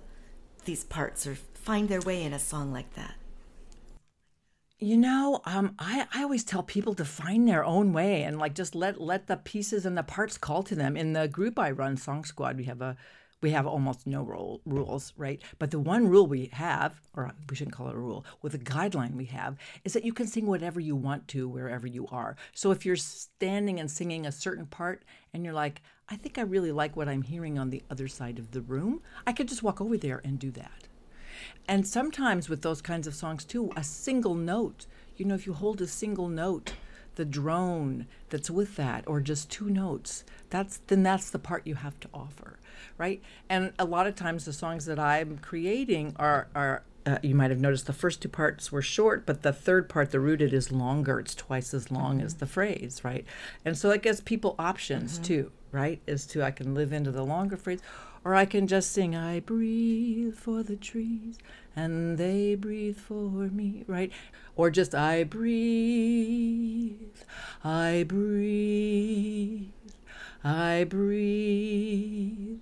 these 0.66 0.84
parts 0.84 1.26
or 1.28 1.36
find 1.36 1.90
their 1.90 2.02
way 2.02 2.24
in 2.24 2.34
a 2.34 2.40
song 2.40 2.72
like 2.72 2.94
that? 2.96 3.16
You 4.82 4.96
know, 4.96 5.42
um, 5.44 5.76
I, 5.78 6.08
I 6.14 6.24
always 6.24 6.46
tell 6.46 6.64
people 6.64 6.96
to 6.96 7.04
find 7.04 7.46
their 7.46 7.66
own 7.66 7.92
way 7.92 8.24
and 8.24 8.40
like 8.40 8.56
just 8.56 8.76
let 8.76 9.02
let 9.02 9.28
the 9.28 9.36
pieces 9.36 9.86
and 9.86 9.98
the 9.98 10.04
parts 10.04 10.38
call 10.38 10.64
to 10.64 10.76
them. 10.76 10.96
In 10.96 11.12
the 11.12 11.28
group 11.28 11.60
I 11.60 11.72
run, 11.72 11.98
SongSquad, 11.98 12.56
we 12.56 12.64
have 12.64 12.82
a 12.82 12.96
we 13.42 13.52
have 13.52 13.68
almost 13.68 14.06
no 14.06 14.24
rule, 14.24 14.62
rules, 14.66 15.14
right? 15.16 15.42
But 15.60 15.72
the 15.72 15.80
one 15.80 16.08
rule 16.08 16.28
we 16.28 16.50
have, 16.54 17.00
or 17.14 17.32
we 17.50 17.56
shouldn't 17.56 17.76
call 17.76 17.88
it 17.88 17.96
a 17.96 18.00
rule, 18.00 18.26
with 18.42 18.54
a 18.54 18.60
guideline 18.60 19.16
we 19.16 19.26
have, 19.26 19.58
is 19.84 19.94
that 19.94 20.04
you 20.04 20.14
can 20.14 20.28
sing 20.28 20.46
whatever 20.46 20.80
you 20.80 20.96
want 20.96 21.28
to 21.30 21.48
wherever 21.48 21.88
you 21.88 22.08
are. 22.08 22.36
So 22.54 22.72
if 22.72 22.86
you're 22.86 22.96
standing 22.96 23.80
and 23.80 23.90
singing 23.90 24.26
a 24.26 24.32
certain 24.32 24.66
part 24.66 25.04
and 25.34 25.44
you're 25.46 25.54
like, 25.54 25.82
I 26.10 26.16
think 26.16 26.38
I 26.38 26.42
really 26.42 26.72
like 26.72 26.96
what 26.96 27.08
I'm 27.08 27.22
hearing 27.22 27.58
on 27.60 27.70
the 27.70 27.84
other 27.90 28.08
side 28.08 28.40
of 28.40 28.52
the 28.52 28.62
room, 28.62 29.02
I 29.28 29.34
could 29.34 29.48
just 29.48 29.64
walk 29.64 29.80
over 29.80 29.98
there 29.98 30.22
and 30.24 30.40
do 30.40 30.52
that. 30.52 30.88
And 31.68 31.88
sometimes 31.88 32.50
with 32.50 32.64
those 32.64 32.82
kinds 32.82 33.08
of 33.08 33.16
songs 33.16 33.46
too, 33.46 33.72
a 33.76 33.84
single 33.84 34.36
note, 34.36 34.88
you 35.18 35.26
know, 35.26 35.36
if 35.36 35.46
you 35.46 35.54
hold 35.54 35.82
a 35.82 35.88
single 35.88 36.28
note, 36.28 36.74
the 37.16 37.26
drone 37.26 38.08
that's 38.30 38.50
with 38.50 38.76
that, 38.78 39.04
or 39.08 39.22
just 39.22 39.52
two 39.52 39.70
notes, 39.70 40.24
that's 40.50 40.78
then 40.88 41.04
that's 41.04 41.30
the 41.30 41.40
part 41.40 41.68
you 41.68 41.76
have 41.76 42.00
to 42.00 42.10
offer 42.14 42.60
right? 43.00 43.22
And 43.50 43.74
a 43.80 43.86
lot 43.86 44.06
of 44.06 44.16
times 44.16 44.46
the 44.46 44.54
songs 44.54 44.86
that 44.86 45.00
I'm 45.00 45.40
creating 45.40 46.16
are 46.18 46.48
are 46.54 46.84
uh, 47.06 47.18
you 47.24 47.34
might 47.34 47.50
have 47.50 47.60
noticed 47.60 47.88
the 47.88 47.94
first 47.94 48.22
two 48.22 48.30
parts 48.30 48.72
were 48.72 48.82
short, 48.82 49.26
but 49.26 49.42
the 49.42 49.54
third 49.54 49.90
part, 49.90 50.12
the 50.12 50.20
rooted, 50.20 50.54
is 50.54 50.72
longer. 50.72 51.20
It's 51.20 51.34
twice 51.34 51.74
as 51.74 51.90
long 51.90 52.18
mm-hmm. 52.18 52.26
as 52.26 52.36
the 52.36 52.46
phrase, 52.46 53.02
right? 53.04 53.26
And 53.66 53.78
so 53.78 53.90
it 53.92 54.04
gives 54.04 54.22
people 54.22 54.54
options 54.60 55.14
mm-hmm. 55.14 55.24
too, 55.24 55.52
right? 55.72 56.02
Is 56.08 56.26
to 56.28 56.44
I 56.44 56.52
can 56.52 56.74
live 56.74 56.92
into 56.94 57.12
the 57.12 57.24
longer 57.24 57.58
phrase, 57.58 57.82
or 58.24 58.36
I 58.36 58.46
can 58.46 58.68
just 58.68 58.92
sing, 58.92 59.16
I 59.16 59.40
breathe 59.40 60.36
for 60.36 60.64
the 60.64 60.76
trees 60.76 61.38
and 61.76 62.18
they 62.18 62.56
breathe 62.56 62.98
for 62.98 63.30
me, 63.50 63.84
right? 63.88 64.12
Or 64.56 64.70
just 64.70 64.94
I 64.94 65.24
breathe, 65.24 66.92
I 67.64 68.04
breathe, 68.08 69.70
I 70.44 70.86
breathe. 70.90 72.60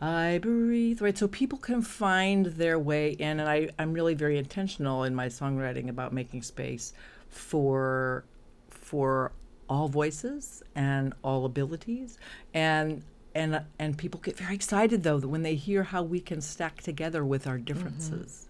I 0.00 0.38
breathe, 0.42 1.00
right? 1.00 1.16
So 1.16 1.28
people 1.28 1.58
can 1.58 1.80
find 1.80 2.46
their 2.46 2.76
way 2.76 3.12
in, 3.12 3.38
and 3.38 3.48
I, 3.48 3.68
I'm 3.78 3.92
really 3.92 4.14
very 4.14 4.36
intentional 4.36 5.04
in 5.04 5.14
my 5.14 5.28
songwriting 5.28 5.88
about 5.88 6.12
making 6.12 6.42
space 6.42 6.92
for 7.28 8.24
for 8.68 9.30
all 9.72 9.88
voices 9.88 10.62
and 10.74 11.14
all 11.22 11.44
abilities, 11.46 12.18
and 12.52 13.02
and 13.34 13.62
and 13.78 13.96
people 13.96 14.20
get 14.20 14.36
very 14.36 14.54
excited 14.54 15.02
though 15.02 15.18
that 15.18 15.28
when 15.28 15.42
they 15.42 15.54
hear 15.54 15.82
how 15.82 16.02
we 16.02 16.20
can 16.20 16.40
stack 16.40 16.82
together 16.82 17.24
with 17.24 17.46
our 17.46 17.58
differences. 17.58 18.30
Mm-hmm. 18.30 18.48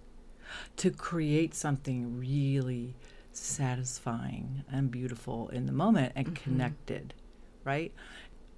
to 0.76 0.90
create 0.90 1.54
something 1.54 2.18
really 2.18 2.94
satisfying 3.32 4.64
and 4.70 4.90
beautiful 4.90 5.48
in 5.48 5.64
the 5.64 5.72
moment 5.72 6.12
and 6.14 6.26
mm-hmm. 6.26 6.44
connected, 6.44 7.14
right? 7.64 7.90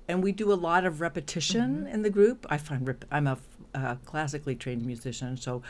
And 0.09 0.23
we 0.23 0.33
do 0.33 0.53
a 0.53 0.59
lot 0.69 0.85
of 0.85 1.01
repetition 1.01 1.69
mm-hmm. 1.77 1.95
in 1.95 2.03
the 2.03 2.11
group. 2.11 2.47
I 2.51 2.59
find 2.59 2.89
rep- 2.89 3.05
I'm 3.13 3.29
a 3.29 3.39
uh, 3.75 3.95
classically 4.05 4.57
trained 4.57 4.85
musician, 4.85 5.37
so 5.37 5.63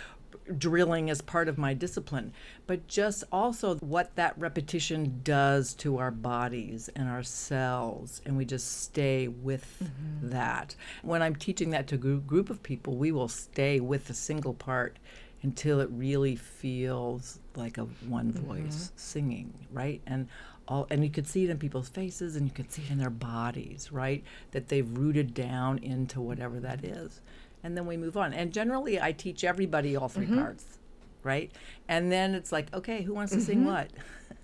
drilling 0.59 1.11
as 1.11 1.21
part 1.21 1.49
of 1.49 1.59
my 1.59 1.75
discipline, 1.75 2.33
but 2.67 2.87
just 2.89 3.25
also 3.33 3.77
what 3.77 4.15
that 4.17 4.39
repetition 4.39 5.21
does 5.23 5.75
to 5.75 5.99
our 5.99 6.11
bodies 6.11 6.89
and 6.95 7.09
our 7.09 7.23
cells, 7.23 8.21
and 8.25 8.37
we 8.37 8.45
just 8.45 8.83
stay 8.83 9.29
with 9.29 9.83
mm-hmm. 9.83 10.31
that. 10.31 10.77
When 11.03 11.23
I'm 11.23 11.37
teaching 11.37 11.71
that 11.71 11.87
to 11.89 11.95
a 11.95 11.99
group 11.99 12.51
of 12.51 12.63
people, 12.63 12.97
we 12.97 13.13
will 13.13 13.29
stay 13.29 13.81
with 13.81 14.11
a 14.11 14.15
single 14.15 14.55
part 14.55 14.99
until 15.43 15.81
it 15.81 15.89
really 15.93 16.37
feels 16.37 17.39
like 17.55 17.77
a 17.77 17.85
one 18.09 18.33
voice 18.33 18.87
mm-hmm. 18.87 18.97
singing, 18.97 19.55
right? 19.71 20.01
And 20.07 20.27
all 20.67 20.87
and 20.91 21.05
you 21.05 21.11
could 21.11 21.27
see 21.27 21.45
it 21.45 21.51
in 21.51 21.59
people's 21.59 21.91
faces 21.91 22.37
and 22.37 22.47
you 22.47 22.53
could 22.53 22.73
see 22.73 22.83
it 22.83 22.91
in 22.91 22.99
their 22.99 23.11
bodies, 23.11 23.93
right? 23.93 24.25
That 24.53 24.69
they've 24.69 24.99
rooted 24.99 25.35
down 25.35 25.79
into 25.79 26.21
whatever 26.21 26.61
that 26.61 26.85
is. 26.85 27.21
And 27.65 27.77
then 27.77 27.87
we 27.87 27.97
move 27.97 28.17
on. 28.17 28.33
And 28.33 28.53
generally 28.53 29.01
I 29.01 29.11
teach 29.11 29.43
everybody 29.43 29.97
all 29.97 30.09
3 30.09 30.27
mm-hmm. 30.27 30.39
parts, 30.39 30.79
right? 31.25 31.51
And 31.89 32.13
then 32.13 32.35
it's 32.35 32.53
like, 32.53 32.73
okay, 32.73 33.03
who 33.03 33.15
wants 33.15 33.33
to 33.33 33.39
mm-hmm. 33.39 33.47
sing 33.47 33.65
what? 33.65 33.91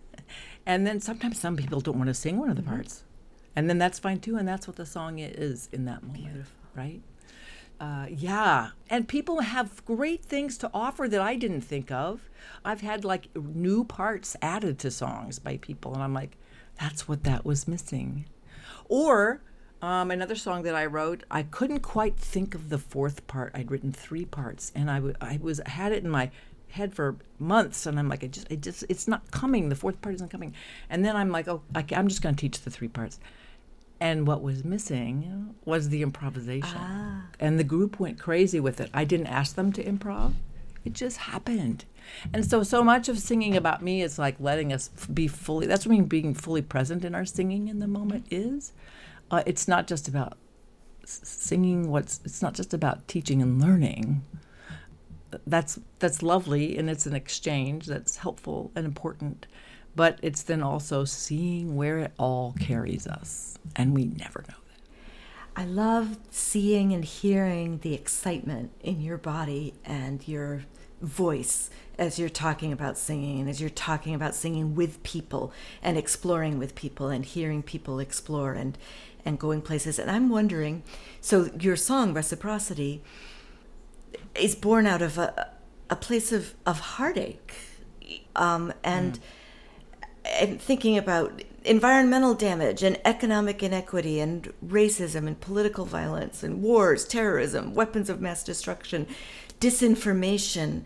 and 0.66 0.84
then 0.86 1.00
sometimes 1.00 1.38
some 1.38 1.56
people 1.56 1.80
don't 1.80 1.98
want 1.98 2.08
to 2.08 2.14
sing 2.14 2.38
one 2.38 2.50
of 2.50 2.56
the 2.56 2.62
mm-hmm. 2.62 2.74
parts. 2.74 3.04
And 3.54 3.68
then 3.68 3.78
that's 3.78 3.98
fine 3.98 4.20
too, 4.20 4.36
and 4.36 4.48
that's 4.48 4.66
what 4.66 4.76
the 4.76 4.86
song 4.86 5.18
is 5.18 5.68
in 5.72 5.84
that 5.84 6.02
moment, 6.02 6.24
Beautiful. 6.24 6.56
right? 6.74 7.02
Uh, 7.80 8.06
yeah, 8.10 8.70
and 8.90 9.08
people 9.08 9.40
have 9.40 9.84
great 9.86 10.22
things 10.22 10.58
to 10.58 10.70
offer 10.74 11.08
that 11.08 11.20
I 11.20 11.34
didn't 11.36 11.62
think 11.62 11.90
of. 11.90 12.28
I've 12.64 12.82
had 12.82 13.04
like 13.04 13.34
new 13.34 13.84
parts 13.84 14.36
added 14.42 14.78
to 14.80 14.90
songs 14.90 15.38
by 15.38 15.56
people, 15.56 15.94
and 15.94 16.02
I'm 16.02 16.12
like, 16.14 16.36
that's 16.78 17.08
what 17.08 17.24
that 17.24 17.44
was 17.44 17.66
missing. 17.66 18.26
Or 18.86 19.42
um, 19.82 20.10
another 20.10 20.36
song 20.36 20.62
that 20.64 20.74
I 20.74 20.86
wrote, 20.86 21.24
I 21.30 21.42
couldn't 21.42 21.80
quite 21.80 22.16
think 22.16 22.54
of 22.54 22.68
the 22.68 22.78
fourth 22.78 23.26
part. 23.26 23.52
I'd 23.54 23.70
written 23.70 23.92
three 23.92 24.24
parts, 24.24 24.72
and 24.74 24.90
I, 24.90 24.96
w- 24.96 25.16
I 25.20 25.38
was 25.40 25.60
had 25.66 25.92
it 25.92 26.04
in 26.04 26.10
my 26.10 26.30
head 26.68 26.94
for 26.94 27.16
months, 27.38 27.86
and 27.86 27.98
I'm 27.98 28.08
like, 28.08 28.22
it 28.22 28.32
just, 28.32 28.50
it 28.50 28.60
just, 28.60 28.84
it's 28.88 29.08
not 29.08 29.30
coming. 29.30 29.68
The 29.68 29.74
fourth 29.74 30.00
part 30.02 30.14
isn't 30.16 30.30
coming, 30.30 30.54
and 30.88 31.04
then 31.04 31.16
I'm 31.16 31.30
like, 31.30 31.48
oh, 31.48 31.62
I, 31.74 31.84
I'm 31.92 32.08
just 32.08 32.22
going 32.22 32.34
to 32.34 32.40
teach 32.40 32.60
the 32.60 32.70
three 32.70 32.88
parts. 32.88 33.18
And 34.00 34.26
what 34.26 34.42
was 34.42 34.64
missing 34.64 35.54
was 35.66 35.90
the 35.90 36.00
improvisation. 36.02 36.78
Ah. 36.78 37.24
And 37.38 37.58
the 37.58 37.64
group 37.64 38.00
went 38.00 38.18
crazy 38.18 38.58
with 38.58 38.80
it. 38.80 38.90
I 38.94 39.04
didn't 39.04 39.26
ask 39.26 39.56
them 39.56 39.72
to 39.74 39.84
improv, 39.84 40.32
it 40.84 40.94
just 40.94 41.18
happened. 41.18 41.84
And 42.32 42.48
so, 42.48 42.62
so 42.62 42.82
much 42.82 43.08
of 43.08 43.18
singing 43.18 43.56
about 43.56 43.82
me 43.82 44.02
is 44.02 44.18
like 44.18 44.36
letting 44.40 44.72
us 44.72 44.88
be 45.12 45.28
fully, 45.28 45.66
that's 45.66 45.86
what 45.86 45.92
I 45.92 45.96
mean, 45.96 46.06
being 46.06 46.34
fully 46.34 46.62
present 46.62 47.04
in 47.04 47.14
our 47.14 47.26
singing 47.26 47.68
in 47.68 47.78
the 47.78 47.86
moment 47.86 48.26
is. 48.30 48.72
Uh, 49.30 49.42
it's 49.46 49.68
not 49.68 49.86
just 49.86 50.08
about 50.08 50.36
singing 51.04 51.90
what's, 51.90 52.20
it's 52.24 52.42
not 52.42 52.54
just 52.54 52.74
about 52.74 53.06
teaching 53.08 53.42
and 53.42 53.60
learning. 53.60 54.24
That's, 55.46 55.78
that's 56.00 56.22
lovely 56.22 56.76
and 56.76 56.90
it's 56.90 57.06
an 57.06 57.14
exchange 57.14 57.86
that's 57.86 58.16
helpful 58.16 58.72
and 58.74 58.84
important 58.84 59.46
but 59.94 60.18
it's 60.22 60.42
then 60.42 60.62
also 60.62 61.04
seeing 61.04 61.76
where 61.76 61.98
it 61.98 62.12
all 62.18 62.54
carries 62.58 63.06
us, 63.06 63.58
and 63.76 63.94
we 63.94 64.06
never 64.06 64.44
know 64.48 64.54
that. 64.54 65.60
I 65.60 65.64
love 65.64 66.18
seeing 66.30 66.92
and 66.92 67.04
hearing 67.04 67.78
the 67.78 67.94
excitement 67.94 68.70
in 68.82 69.00
your 69.00 69.18
body 69.18 69.74
and 69.84 70.26
your 70.26 70.62
voice 71.00 71.70
as 71.98 72.18
you're 72.18 72.28
talking 72.28 72.72
about 72.72 72.96
singing 72.96 73.40
and 73.40 73.48
as 73.48 73.60
you're 73.60 73.70
talking 73.70 74.14
about 74.14 74.34
singing 74.34 74.74
with 74.74 75.02
people 75.02 75.52
and 75.82 75.96
exploring 75.96 76.58
with 76.58 76.74
people 76.74 77.08
and 77.08 77.24
hearing 77.24 77.62
people 77.62 77.98
explore 77.98 78.52
and 78.52 78.76
and 79.24 79.38
going 79.38 79.62
places. 79.62 79.98
And 79.98 80.10
i'm 80.10 80.28
wondering 80.28 80.82
so 81.20 81.50
your 81.58 81.76
song 81.76 82.14
reciprocity 82.14 83.02
is 84.34 84.54
born 84.54 84.86
out 84.86 85.02
of 85.02 85.18
a, 85.18 85.52
a 85.88 85.96
place 85.96 86.32
of, 86.32 86.54
of 86.66 86.80
heartache. 86.80 87.54
Um, 88.36 88.72
and 88.82 89.14
mm. 89.14 89.20
And 90.38 90.60
thinking 90.60 90.98
about 90.98 91.42
environmental 91.64 92.34
damage 92.34 92.82
and 92.82 93.00
economic 93.06 93.62
inequity 93.62 94.20
and 94.20 94.52
racism 94.64 95.26
and 95.26 95.40
political 95.40 95.86
violence 95.86 96.42
and 96.42 96.62
wars, 96.62 97.06
terrorism, 97.06 97.74
weapons 97.74 98.10
of 98.10 98.20
mass 98.20 98.44
destruction, 98.44 99.06
disinformation, 99.60 100.84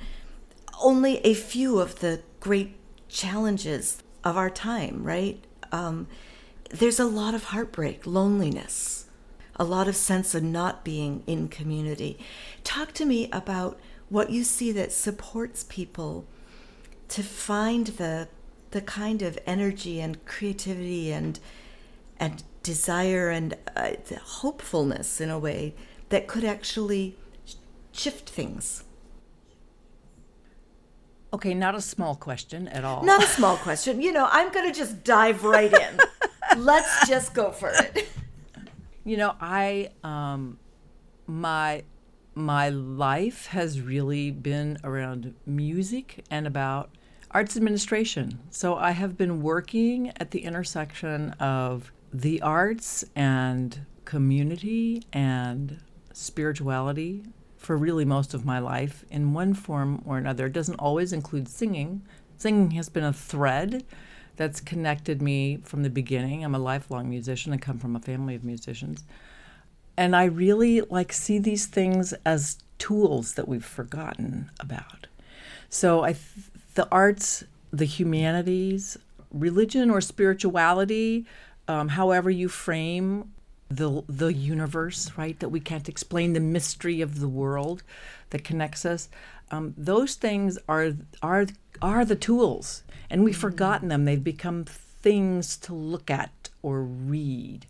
only 0.80 1.18
a 1.18 1.34
few 1.34 1.80
of 1.80 1.98
the 1.98 2.22
great 2.40 2.76
challenges 3.08 4.02
of 4.22 4.36
our 4.36 4.50
time, 4.50 5.02
right? 5.04 5.44
Um, 5.72 6.06
there's 6.74 6.98
a 6.98 7.04
lot 7.04 7.34
of 7.34 7.44
heartbreak, 7.44 8.06
loneliness, 8.06 9.06
a 9.56 9.64
lot 9.64 9.86
of 9.86 9.94
sense 9.96 10.34
of 10.34 10.42
not 10.42 10.84
being 10.84 11.22
in 11.26 11.48
community. 11.48 12.18
Talk 12.64 12.92
to 12.94 13.04
me 13.04 13.30
about 13.30 13.78
what 14.08 14.30
you 14.30 14.44
see 14.44 14.72
that 14.72 14.92
supports 14.92 15.64
people 15.68 16.26
to 17.08 17.22
find 17.22 17.88
the 17.88 18.28
the 18.70 18.80
kind 18.80 19.22
of 19.22 19.38
energy 19.46 20.00
and 20.00 20.24
creativity 20.24 21.12
and 21.12 21.38
and 22.18 22.42
desire 22.62 23.30
and 23.30 23.56
uh, 23.76 23.90
hopefulness 24.20 25.20
in 25.20 25.30
a 25.30 25.38
way 25.38 25.74
that 26.08 26.26
could 26.26 26.44
actually 26.44 27.16
shift 27.92 28.28
things. 28.30 28.83
Okay, 31.34 31.52
not 31.52 31.74
a 31.74 31.80
small 31.80 32.14
question 32.14 32.68
at 32.68 32.84
all. 32.84 33.02
Not 33.02 33.20
a 33.20 33.26
small 33.26 33.56
question. 33.56 34.00
You 34.00 34.12
know, 34.12 34.28
I'm 34.30 34.52
going 34.52 34.72
to 34.72 34.78
just 34.78 35.02
dive 35.02 35.42
right 35.42 35.72
in. 35.72 35.98
Let's 36.56 37.08
just 37.08 37.34
go 37.34 37.50
for 37.50 37.70
it. 37.70 38.08
You 39.02 39.16
know, 39.16 39.34
I 39.40 39.90
um 40.04 40.58
my 41.26 41.82
my 42.36 42.68
life 42.68 43.46
has 43.46 43.80
really 43.80 44.30
been 44.30 44.78
around 44.84 45.34
music 45.44 46.24
and 46.30 46.46
about 46.46 46.90
arts 47.32 47.56
administration. 47.56 48.38
So 48.50 48.76
I 48.76 48.92
have 48.92 49.18
been 49.18 49.42
working 49.42 50.12
at 50.16 50.30
the 50.30 50.44
intersection 50.44 51.30
of 51.40 51.90
the 52.12 52.40
arts 52.42 53.04
and 53.16 53.84
community 54.04 55.02
and 55.12 55.80
spirituality 56.12 57.24
for 57.64 57.76
really 57.76 58.04
most 58.04 58.34
of 58.34 58.44
my 58.44 58.58
life 58.58 59.04
in 59.10 59.32
one 59.32 59.54
form 59.54 60.02
or 60.04 60.18
another. 60.18 60.46
It 60.46 60.52
doesn't 60.52 60.78
always 60.78 61.12
include 61.12 61.48
singing. 61.48 62.02
Singing 62.36 62.72
has 62.72 62.88
been 62.88 63.04
a 63.04 63.12
thread 63.12 63.84
that's 64.36 64.60
connected 64.60 65.22
me 65.22 65.58
from 65.64 65.82
the 65.82 65.90
beginning. 65.90 66.44
I'm 66.44 66.54
a 66.54 66.58
lifelong 66.58 67.08
musician 67.08 67.52
I 67.52 67.56
come 67.56 67.78
from 67.78 67.96
a 67.96 68.00
family 68.00 68.34
of 68.34 68.44
musicians. 68.44 69.04
And 69.96 70.14
I 70.14 70.24
really 70.24 70.80
like 70.82 71.12
see 71.12 71.38
these 71.38 71.66
things 71.66 72.12
as 72.26 72.58
tools 72.78 73.34
that 73.34 73.48
we've 73.48 73.64
forgotten 73.64 74.50
about. 74.60 75.06
So 75.68 76.02
I 76.02 76.12
th- 76.12 76.50
the 76.74 76.88
arts, 76.90 77.44
the 77.72 77.84
humanities, 77.84 78.98
religion 79.30 79.90
or 79.90 80.00
spirituality, 80.00 81.26
um, 81.68 81.88
however 81.88 82.30
you 82.30 82.48
frame 82.48 83.32
the 83.68 84.02
the 84.08 84.32
universe, 84.32 85.12
right? 85.16 85.38
That 85.40 85.48
we 85.48 85.60
can't 85.60 85.88
explain 85.88 86.32
the 86.32 86.40
mystery 86.40 87.00
of 87.00 87.20
the 87.20 87.28
world 87.28 87.82
that 88.30 88.44
connects 88.44 88.84
us. 88.84 89.08
Um, 89.50 89.74
those 89.76 90.14
things 90.14 90.58
are 90.68 90.92
are 91.22 91.46
are 91.82 92.04
the 92.04 92.16
tools, 92.16 92.82
and 93.10 93.24
we've 93.24 93.34
mm-hmm. 93.34 93.40
forgotten 93.40 93.88
them. 93.88 94.04
They've 94.04 94.22
become 94.22 94.64
things 94.64 95.56
to 95.58 95.74
look 95.74 96.10
at 96.10 96.48
or 96.62 96.82
read 96.82 97.66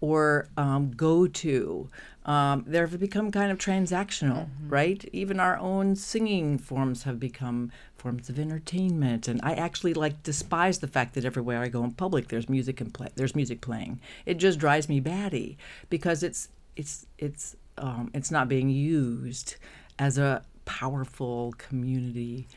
or 0.00 0.48
um, 0.56 0.92
go 0.92 1.26
to. 1.26 1.88
Um, 2.24 2.64
they've 2.66 2.98
become 2.98 3.30
kind 3.30 3.52
of 3.52 3.58
transactional, 3.58 4.46
mm-hmm. 4.46 4.68
right? 4.68 5.04
Even 5.12 5.38
our 5.38 5.56
own 5.58 5.94
singing 5.94 6.58
forms 6.58 7.04
have 7.04 7.20
become 7.20 7.70
forms 7.96 8.28
of 8.28 8.38
entertainment. 8.38 9.28
And 9.28 9.40
I 9.44 9.54
actually 9.54 9.94
like 9.94 10.22
despise 10.24 10.80
the 10.80 10.88
fact 10.88 11.14
that 11.14 11.24
everywhere 11.24 11.62
I 11.62 11.68
go 11.68 11.84
in 11.84 11.92
public, 11.92 12.28
there's 12.28 12.48
music 12.48 12.80
and 12.80 12.92
play, 12.92 13.08
there's 13.14 13.36
music 13.36 13.60
playing. 13.60 14.00
It 14.26 14.38
just 14.38 14.58
drives 14.58 14.88
me 14.88 14.98
batty 14.98 15.56
because 15.88 16.22
it's 16.24 16.48
it's 16.74 17.06
it's 17.18 17.56
um, 17.78 18.10
it's 18.12 18.30
not 18.30 18.48
being 18.48 18.70
used 18.70 19.56
as 19.98 20.18
a 20.18 20.42
powerful 20.64 21.54
community 21.58 22.48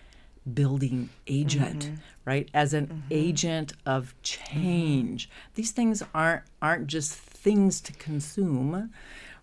building 0.53 1.09
agent, 1.27 1.85
mm-hmm. 1.85 1.95
right? 2.25 2.49
As 2.53 2.73
an 2.73 2.87
mm-hmm. 2.87 2.99
agent 3.11 3.73
of 3.85 4.13
change. 4.23 5.29
Mm-hmm. 5.29 5.51
These 5.55 5.71
things 5.71 6.03
aren't 6.13 6.43
aren't 6.61 6.87
just 6.87 7.15
things 7.41 7.81
to 7.81 7.93
consume, 7.93 8.91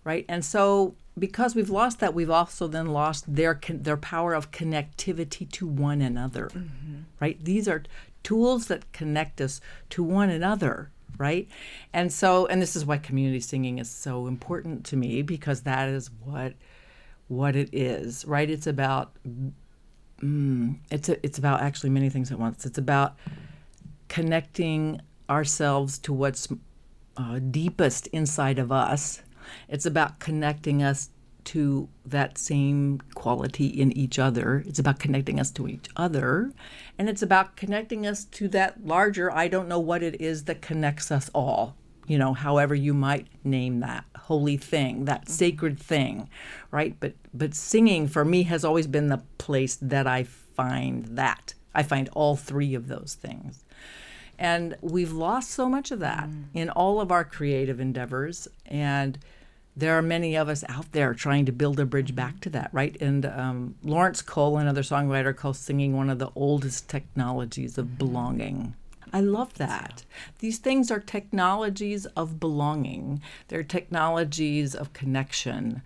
right? 0.03 0.25
And 0.29 0.43
so 0.43 0.95
because 1.17 1.55
we've 1.55 1.69
lost 1.69 1.99
that, 1.99 2.13
we've 2.13 2.29
also 2.29 2.67
then 2.67 2.87
lost 2.87 3.33
their 3.33 3.59
their 3.69 3.97
power 3.97 4.33
of 4.33 4.51
connectivity 4.51 5.49
to 5.51 5.67
one 5.67 6.01
another, 6.01 6.47
mm-hmm. 6.47 7.01
right? 7.19 7.43
These 7.43 7.67
are 7.67 7.83
tools 8.23 8.67
that 8.67 8.91
connect 8.93 9.41
us 9.41 9.61
to 9.89 10.03
one 10.03 10.29
another, 10.29 10.91
right? 11.17 11.47
And 11.93 12.11
so, 12.11 12.45
and 12.47 12.61
this 12.61 12.75
is 12.75 12.85
why 12.85 12.97
community 12.97 13.39
singing 13.39 13.79
is 13.79 13.89
so 13.89 14.27
important 14.27 14.85
to 14.87 14.97
me 14.97 15.21
because 15.21 15.61
that 15.61 15.89
is 15.89 16.09
what 16.23 16.53
what 17.27 17.55
it 17.55 17.69
is, 17.73 18.25
right? 18.25 18.49
It's 18.49 18.67
about 18.67 19.13
mm, 20.21 20.77
it's 20.91 21.09
a, 21.09 21.25
it's 21.25 21.37
about 21.37 21.61
actually 21.61 21.89
many 21.89 22.09
things 22.09 22.31
at 22.31 22.39
once. 22.39 22.65
It's 22.65 22.77
about 22.77 23.15
connecting 24.07 25.01
ourselves 25.29 25.99
to 25.99 26.13
what's 26.13 26.47
uh, 27.17 27.39
deepest 27.39 28.07
inside 28.07 28.59
of 28.59 28.71
us. 28.71 29.21
It's 29.67 29.85
about 29.85 30.19
connecting 30.19 30.83
us 30.83 31.09
to 31.45 31.87
that 32.05 32.37
same 32.37 32.99
quality 33.15 33.67
in 33.67 33.91
each 33.93 34.19
other. 34.19 34.63
It's 34.67 34.79
about 34.79 34.99
connecting 34.99 35.39
us 35.39 35.49
to 35.51 35.67
each 35.67 35.87
other. 35.95 36.51
And 36.97 37.07
it's 37.07 37.21
about 37.21 37.55
connecting 37.55 38.05
us 38.05 38.25
to 38.25 38.49
that 38.49 38.85
larger, 38.85 39.31
I 39.31 39.47
don't 39.47 39.69
know 39.69 39.79
what 39.79 40.03
it 40.03 40.19
is 40.19 40.43
that 40.43 40.61
connects 40.61 41.09
us 41.09 41.29
all, 41.33 41.77
you 42.05 42.17
know, 42.17 42.33
however 42.33 42.75
you 42.75 42.93
might 42.93 43.27
name 43.45 43.79
that 43.79 44.03
holy 44.17 44.57
thing, 44.57 45.05
that 45.05 45.29
sacred 45.29 45.79
thing, 45.79 46.29
right? 46.69 46.97
But 46.99 47.13
but 47.33 47.53
singing 47.53 48.09
for 48.09 48.25
me 48.25 48.43
has 48.43 48.65
always 48.65 48.87
been 48.87 49.07
the 49.07 49.23
place 49.37 49.77
that 49.81 50.05
I 50.05 50.23
find 50.23 51.05
that. 51.17 51.53
I 51.73 51.83
find 51.83 52.09
all 52.09 52.35
three 52.35 52.73
of 52.73 52.87
those 52.89 53.17
things. 53.19 53.63
And 54.39 54.75
we've 54.81 55.11
lost 55.11 55.51
so 55.51 55.67
much 55.67 55.91
of 55.91 55.99
that 55.99 56.29
mm. 56.29 56.45
in 56.53 56.69
all 56.69 57.01
of 57.01 57.11
our 57.11 57.23
creative 57.23 57.79
endeavors. 57.79 58.47
And 58.65 59.17
there 59.75 59.97
are 59.97 60.01
many 60.01 60.35
of 60.35 60.49
us 60.49 60.63
out 60.69 60.91
there 60.91 61.13
trying 61.13 61.45
to 61.45 61.51
build 61.51 61.79
a 61.79 61.85
bridge 61.85 62.15
back 62.15 62.39
to 62.41 62.49
that, 62.49 62.69
right? 62.71 62.99
And 62.99 63.25
um, 63.25 63.75
Laurence 63.83 64.23
Cole, 64.23 64.57
another 64.57 64.81
songwriter, 64.81 65.35
calls 65.35 65.59
singing 65.59 65.95
one 65.95 66.09
of 66.09 66.17
the 66.17 66.31
oldest 66.35 66.89
technologies 66.89 67.77
of 67.77 67.85
mm-hmm. 67.85 67.97
belonging. 67.97 68.75
I 69.13 69.21
love 69.21 69.53
that. 69.55 70.03
These 70.39 70.57
things 70.57 70.91
are 70.91 70.99
technologies 70.99 72.05
of 72.07 72.39
belonging, 72.39 73.21
they're 73.47 73.63
technologies 73.63 74.75
of 74.75 74.93
connection, 74.93 75.81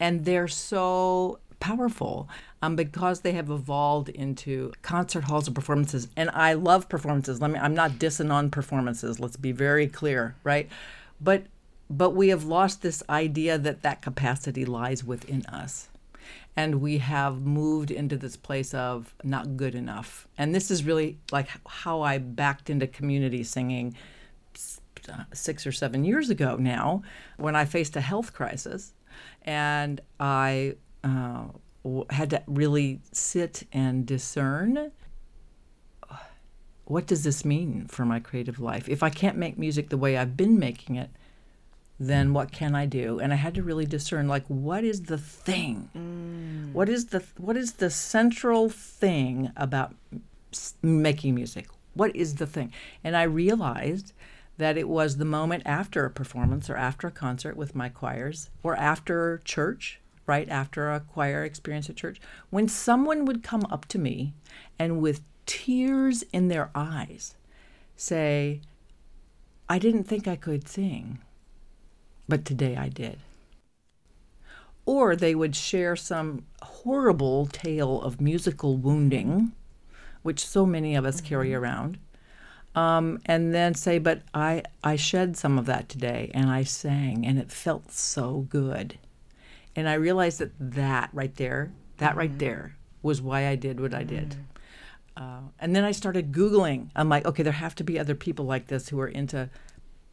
and 0.00 0.24
they're 0.24 0.48
so 0.48 1.40
powerful 1.60 2.28
um, 2.62 2.76
because 2.76 3.20
they 3.20 3.32
have 3.32 3.50
evolved 3.50 4.08
into 4.08 4.72
concert 4.82 5.24
halls 5.24 5.46
and 5.46 5.54
performances. 5.54 6.08
And 6.16 6.30
I 6.30 6.54
love 6.54 6.88
performances. 6.88 7.40
Let 7.40 7.50
me. 7.50 7.58
I'm 7.58 7.74
not 7.74 7.92
dissing 7.92 8.32
on 8.32 8.50
performances. 8.50 9.20
Let's 9.20 9.36
be 9.36 9.52
very 9.52 9.86
clear, 9.86 10.36
right? 10.44 10.68
But 11.20 11.44
but 11.88 12.10
we 12.10 12.28
have 12.28 12.44
lost 12.44 12.82
this 12.82 13.02
idea 13.08 13.58
that 13.58 13.82
that 13.82 14.02
capacity 14.02 14.64
lies 14.64 15.04
within 15.04 15.46
us. 15.46 15.88
And 16.56 16.80
we 16.80 16.98
have 16.98 17.42
moved 17.42 17.90
into 17.90 18.16
this 18.16 18.36
place 18.36 18.72
of 18.72 19.14
not 19.22 19.56
good 19.56 19.74
enough. 19.74 20.26
And 20.38 20.54
this 20.54 20.70
is 20.70 20.84
really 20.84 21.18
like 21.30 21.48
how 21.66 22.00
I 22.00 22.18
backed 22.18 22.70
into 22.70 22.86
community 22.86 23.44
singing 23.44 23.94
six 25.32 25.66
or 25.66 25.72
seven 25.72 26.04
years 26.04 26.30
ago 26.30 26.56
now 26.56 27.02
when 27.36 27.54
I 27.54 27.64
faced 27.66 27.94
a 27.94 28.00
health 28.00 28.32
crisis. 28.32 28.94
And 29.42 30.00
I 30.18 30.76
uh, 31.04 31.44
had 32.10 32.30
to 32.30 32.42
really 32.46 33.00
sit 33.12 33.64
and 33.72 34.06
discern 34.06 34.92
what 36.86 37.06
does 37.06 37.24
this 37.24 37.44
mean 37.44 37.86
for 37.88 38.04
my 38.04 38.20
creative 38.20 38.60
life? 38.60 38.88
If 38.88 39.02
I 39.02 39.10
can't 39.10 39.36
make 39.36 39.58
music 39.58 39.88
the 39.88 39.96
way 39.96 40.16
I've 40.16 40.36
been 40.36 40.58
making 40.58 40.94
it, 40.94 41.10
then 41.98 42.32
what 42.32 42.52
can 42.52 42.74
I 42.74 42.86
do? 42.86 43.18
And 43.18 43.32
I 43.32 43.36
had 43.36 43.54
to 43.54 43.62
really 43.62 43.86
discern 43.86 44.28
like 44.28 44.44
what 44.46 44.84
is 44.84 45.02
the 45.02 45.18
thing? 45.18 45.90
Mm. 45.96 46.72
What 46.72 46.88
is 46.88 47.06
the 47.06 47.24
what 47.38 47.56
is 47.56 47.74
the 47.74 47.90
central 47.90 48.68
thing 48.68 49.50
about 49.56 49.94
making 50.82 51.34
music? 51.34 51.68
What 51.94 52.14
is 52.14 52.36
the 52.36 52.46
thing? 52.46 52.72
And 53.02 53.16
I 53.16 53.24
realized 53.24 54.12
that 54.58 54.78
it 54.78 54.88
was 54.88 55.16
the 55.16 55.24
moment 55.24 55.64
after 55.66 56.04
a 56.04 56.10
performance 56.10 56.70
or 56.70 56.76
after 56.76 57.08
a 57.08 57.10
concert 57.10 57.56
with 57.56 57.74
my 57.74 57.88
choirs 57.88 58.50
or 58.62 58.76
after 58.76 59.40
church, 59.44 60.00
right 60.26 60.48
after 60.48 60.90
a 60.90 61.00
choir 61.00 61.44
experience 61.44 61.88
at 61.88 61.96
church, 61.96 62.20
when 62.50 62.68
someone 62.68 63.24
would 63.24 63.42
come 63.42 63.66
up 63.70 63.86
to 63.86 63.98
me 63.98 64.34
and 64.78 65.00
with 65.00 65.22
tears 65.46 66.24
in 66.32 66.48
their 66.48 66.70
eyes 66.74 67.36
say, 67.96 68.60
I 69.68 69.78
didn't 69.78 70.04
think 70.04 70.26
I 70.28 70.36
could 70.36 70.68
sing 70.68 71.18
but 72.28 72.44
today 72.44 72.76
I 72.76 72.88
did. 72.88 73.18
Or 74.84 75.16
they 75.16 75.34
would 75.34 75.56
share 75.56 75.96
some 75.96 76.44
horrible 76.62 77.46
tale 77.46 78.00
of 78.02 78.20
musical 78.20 78.76
wounding, 78.76 79.52
which 80.22 80.44
so 80.44 80.64
many 80.64 80.94
of 80.94 81.04
us 81.04 81.16
mm-hmm. 81.16 81.26
carry 81.26 81.54
around, 81.54 81.98
um, 82.74 83.20
and 83.26 83.52
then 83.52 83.74
say, 83.74 83.98
"But 83.98 84.22
I 84.32 84.62
I 84.84 84.96
shed 84.96 85.36
some 85.36 85.58
of 85.58 85.66
that 85.66 85.88
today, 85.88 86.30
and 86.34 86.50
I 86.50 86.62
sang, 86.62 87.26
and 87.26 87.38
it 87.38 87.50
felt 87.50 87.90
so 87.90 88.46
good." 88.48 88.98
And 89.76 89.88
I 89.88 89.94
realized 89.94 90.40
that 90.40 90.52
that 90.58 91.10
right 91.12 91.34
there, 91.36 91.72
that 91.98 92.10
mm-hmm. 92.10 92.18
right 92.18 92.38
there, 92.38 92.76
was 93.02 93.22
why 93.22 93.46
I 93.46 93.54
did 93.54 93.78
what 93.78 93.94
I 93.94 94.02
did. 94.02 94.30
Mm-hmm. 94.30 94.42
Uh, 95.22 95.48
and 95.60 95.76
then 95.76 95.84
I 95.84 95.92
started 95.92 96.32
Googling. 96.32 96.90
I'm 96.96 97.08
like, 97.08 97.24
okay, 97.24 97.42
there 97.42 97.52
have 97.52 97.74
to 97.76 97.84
be 97.84 97.98
other 97.98 98.14
people 98.14 98.44
like 98.44 98.66
this 98.66 98.88
who 98.88 98.98
are 99.00 99.08
into 99.08 99.48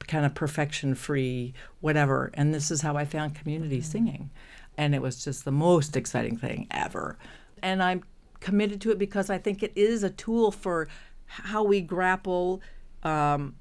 kind 0.08 0.26
of 0.26 0.36
perfection 0.36 0.96
free, 0.96 1.54
whatever. 1.82 2.30
And 2.36 2.54
this 2.54 2.70
is 2.70 2.82
how 2.82 2.96
I 2.96 3.06
found 3.06 3.36
community 3.36 3.80
mm-hmm. 3.80 3.92
singing. 3.92 4.30
And 4.78 4.94
it 4.94 5.02
was 5.02 5.24
just 5.24 5.46
the 5.46 5.52
most 5.52 5.96
exciting 5.96 6.38
thing 6.38 6.68
ever. 6.72 7.18
And 7.62 7.82
I'm 7.82 8.04
committed 8.40 8.82
to 8.82 8.92
it 8.92 9.00
because 9.00 9.30
I 9.30 9.38
think 9.38 9.64
it 9.64 9.72
is 9.76 10.04
a 10.04 10.10
tool 10.10 10.52
for 10.52 10.88
how 11.26 11.64
we 11.64 11.82
grapple 11.82 12.62
um, 13.04 13.56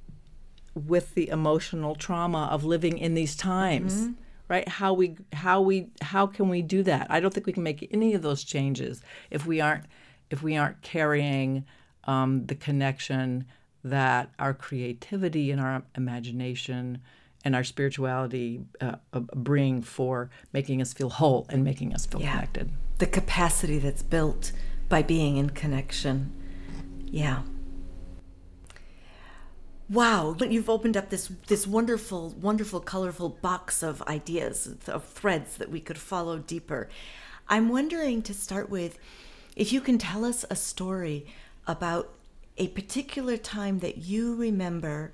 with 0.74 1.14
the 1.14 1.28
emotional 1.28 1.94
trauma 1.94 2.48
of 2.50 2.64
living 2.64 2.98
in 2.98 3.14
these 3.14 3.36
times. 3.36 4.02
Mm-hmm. 4.02 4.12
Right? 4.48 4.68
How 4.68 4.92
we 4.92 5.16
how 5.32 5.60
we 5.60 5.88
how 6.02 6.26
can 6.26 6.48
we 6.48 6.62
do 6.62 6.82
that? 6.82 7.06
I 7.08 7.20
don't 7.20 7.32
think 7.32 7.46
we 7.46 7.52
can 7.52 7.62
make 7.62 7.88
any 7.90 8.14
of 8.14 8.22
those 8.22 8.44
changes 8.44 9.02
if 9.30 9.46
we 9.46 9.60
aren't 9.60 9.84
if 10.30 10.42
we 10.42 10.56
aren't 10.56 10.82
carrying 10.82 11.64
um, 12.04 12.46
the 12.46 12.54
connection 12.54 13.46
that 13.84 14.30
our 14.38 14.54
creativity 14.54 15.50
and 15.50 15.60
our 15.60 15.82
imagination 15.96 17.00
and 17.44 17.56
our 17.56 17.64
spirituality 17.64 18.64
uh, 18.80 18.96
bring 19.34 19.82
for 19.82 20.30
making 20.52 20.80
us 20.80 20.92
feel 20.92 21.10
whole 21.10 21.46
and 21.48 21.64
making 21.64 21.94
us 21.94 22.06
feel 22.06 22.20
yeah. 22.20 22.32
connected. 22.32 22.70
The 22.98 23.06
capacity 23.06 23.78
that's 23.78 24.02
built 24.02 24.52
by 24.88 25.02
being 25.02 25.36
in 25.36 25.50
connection. 25.50 26.32
Yeah. 27.04 27.42
Wow, 29.92 30.34
you've 30.40 30.70
opened 30.70 30.96
up 30.96 31.10
this 31.10 31.30
this 31.48 31.66
wonderful, 31.66 32.30
wonderful, 32.40 32.80
colorful 32.80 33.28
box 33.28 33.82
of 33.82 34.00
ideas, 34.04 34.74
of 34.86 35.04
threads 35.04 35.58
that 35.58 35.70
we 35.70 35.80
could 35.80 35.98
follow 35.98 36.38
deeper. 36.38 36.88
I'm 37.46 37.68
wondering 37.68 38.22
to 38.22 38.32
start 38.32 38.70
with 38.70 38.98
if 39.54 39.70
you 39.70 39.82
can 39.82 39.98
tell 39.98 40.24
us 40.24 40.46
a 40.48 40.56
story 40.56 41.26
about 41.66 42.08
a 42.56 42.68
particular 42.68 43.36
time 43.36 43.80
that 43.80 43.98
you 43.98 44.34
remember 44.34 45.12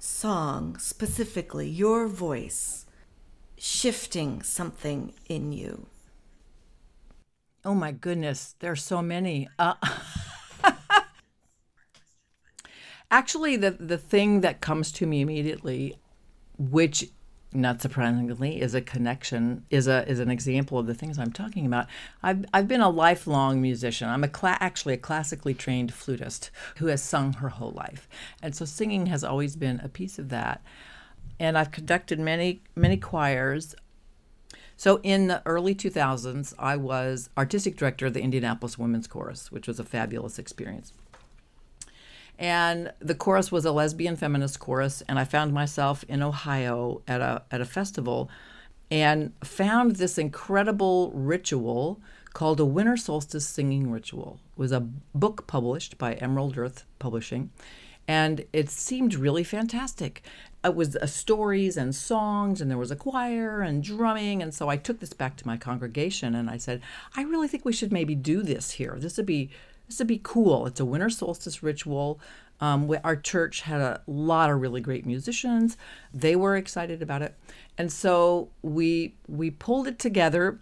song 0.00 0.76
specifically 0.78 1.68
your 1.68 2.08
voice 2.08 2.86
shifting 3.56 4.42
something 4.42 5.12
in 5.28 5.52
you 5.52 5.86
oh 7.64 7.74
my 7.74 7.92
goodness 7.92 8.54
there's 8.60 8.82
so 8.82 9.02
many 9.02 9.46
uh, 9.58 9.74
actually 13.10 13.56
the 13.56 13.70
the 13.72 13.98
thing 13.98 14.40
that 14.40 14.60
comes 14.60 14.92
to 14.92 15.06
me 15.06 15.20
immediately 15.20 15.96
which 16.58 17.10
not 17.52 17.82
surprisingly, 17.82 18.60
is 18.60 18.74
a 18.74 18.80
connection, 18.80 19.64
is 19.70 19.88
a 19.88 20.08
is 20.08 20.20
an 20.20 20.30
example 20.30 20.78
of 20.78 20.86
the 20.86 20.94
things 20.94 21.18
I'm 21.18 21.32
talking 21.32 21.66
about. 21.66 21.86
I've 22.22 22.44
I've 22.54 22.68
been 22.68 22.80
a 22.80 22.88
lifelong 22.88 23.60
musician. 23.60 24.08
I'm 24.08 24.22
a 24.22 24.28
cla- 24.28 24.58
actually 24.60 24.94
a 24.94 24.98
classically 24.98 25.54
trained 25.54 25.92
flutist 25.92 26.50
who 26.76 26.86
has 26.86 27.02
sung 27.02 27.32
her 27.34 27.48
whole 27.48 27.72
life, 27.72 28.08
and 28.40 28.54
so 28.54 28.64
singing 28.64 29.06
has 29.06 29.24
always 29.24 29.56
been 29.56 29.80
a 29.80 29.88
piece 29.88 30.18
of 30.18 30.28
that. 30.28 30.62
And 31.40 31.58
I've 31.58 31.72
conducted 31.72 32.20
many 32.20 32.62
many 32.76 32.96
choirs. 32.96 33.74
So 34.76 35.00
in 35.02 35.26
the 35.26 35.42
early 35.44 35.74
2000s, 35.74 36.54
I 36.58 36.76
was 36.76 37.28
artistic 37.36 37.76
director 37.76 38.06
of 38.06 38.14
the 38.14 38.22
Indianapolis 38.22 38.78
Women's 38.78 39.06
Chorus, 39.06 39.52
which 39.52 39.68
was 39.68 39.78
a 39.78 39.84
fabulous 39.84 40.38
experience. 40.38 40.94
And 42.40 42.90
the 43.00 43.14
chorus 43.14 43.52
was 43.52 43.66
a 43.66 43.70
lesbian 43.70 44.16
feminist 44.16 44.58
chorus, 44.58 45.02
and 45.06 45.18
I 45.18 45.24
found 45.24 45.52
myself 45.52 46.04
in 46.08 46.22
Ohio 46.22 47.02
at 47.06 47.20
a 47.20 47.42
at 47.50 47.60
a 47.60 47.66
festival, 47.66 48.30
and 48.90 49.32
found 49.44 49.96
this 49.96 50.16
incredible 50.16 51.12
ritual 51.14 52.00
called 52.32 52.58
a 52.58 52.64
winter 52.64 52.96
solstice 52.96 53.46
singing 53.46 53.90
ritual. 53.90 54.40
It 54.52 54.58
was 54.58 54.72
a 54.72 54.80
book 55.14 55.46
published 55.46 55.98
by 55.98 56.14
Emerald 56.14 56.56
Earth 56.56 56.86
Publishing, 56.98 57.50
and 58.08 58.46
it 58.54 58.70
seemed 58.70 59.14
really 59.14 59.44
fantastic. 59.44 60.22
It 60.64 60.74
was 60.74 60.96
uh, 60.96 61.06
stories 61.06 61.76
and 61.76 61.94
songs, 61.94 62.62
and 62.62 62.70
there 62.70 62.78
was 62.78 62.90
a 62.90 62.96
choir 62.96 63.60
and 63.60 63.82
drumming. 63.82 64.42
And 64.42 64.54
so 64.54 64.68
I 64.68 64.76
took 64.78 65.00
this 65.00 65.12
back 65.12 65.36
to 65.36 65.46
my 65.46 65.56
congregation 65.56 66.34
and 66.34 66.50
I 66.50 66.56
said, 66.56 66.80
I 67.16 67.22
really 67.22 67.48
think 67.48 67.64
we 67.64 67.72
should 67.72 67.92
maybe 67.92 68.14
do 68.14 68.42
this 68.42 68.72
here. 68.72 68.96
This 68.98 69.16
would 69.16 69.26
be 69.26 69.50
would 69.98 70.08
be 70.08 70.20
cool. 70.22 70.66
It's 70.66 70.80
a 70.80 70.84
winter 70.84 71.10
solstice 71.10 71.62
ritual. 71.62 72.20
Um, 72.60 72.94
our 73.04 73.16
church 73.16 73.62
had 73.62 73.80
a 73.80 74.02
lot 74.06 74.50
of 74.50 74.60
really 74.60 74.80
great 74.82 75.06
musicians. 75.06 75.76
They 76.12 76.36
were 76.36 76.56
excited 76.56 77.00
about 77.02 77.22
it, 77.22 77.34
and 77.78 77.90
so 77.90 78.50
we 78.62 79.14
we 79.28 79.50
pulled 79.50 79.86
it 79.88 79.98
together. 79.98 80.60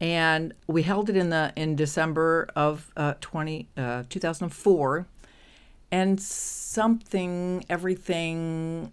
and 0.00 0.54
we 0.68 0.82
held 0.82 1.10
it 1.10 1.16
in 1.16 1.30
the 1.30 1.52
in 1.56 1.74
December 1.74 2.48
of 2.54 2.92
uh, 2.96 3.14
20, 3.20 3.68
uh, 3.76 4.04
2004 4.08 5.06
and 5.90 6.20
something 6.20 7.64
everything 7.68 8.92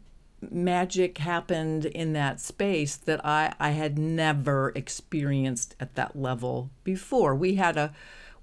magic 0.49 1.17
happened 1.17 1.85
in 1.85 2.13
that 2.13 2.39
space 2.39 2.95
that 2.95 3.25
I, 3.25 3.53
I 3.59 3.71
had 3.71 3.97
never 3.97 4.71
experienced 4.75 5.75
at 5.79 5.95
that 5.95 6.15
level 6.15 6.69
before. 6.83 7.33
We 7.35 7.55
had 7.55 7.77
a 7.77 7.93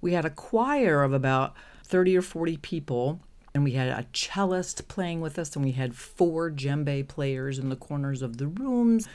we 0.02 0.12
had 0.12 0.26
a 0.26 0.30
choir 0.30 1.02
of 1.02 1.14
about 1.14 1.54
30 1.84 2.18
or 2.18 2.22
40 2.22 2.58
people 2.58 3.20
and 3.54 3.64
we 3.64 3.72
had 3.72 3.88
a 3.88 4.06
cellist 4.12 4.88
playing 4.88 5.20
with 5.20 5.38
us 5.38 5.54
and 5.54 5.64
we 5.64 5.72
had 5.72 5.94
four 5.94 6.50
djembe 6.50 7.06
players 7.08 7.58
in 7.58 7.68
the 7.68 7.76
corners 7.76 8.22
of 8.22 8.38
the 8.38 8.46
rooms. 8.46 9.06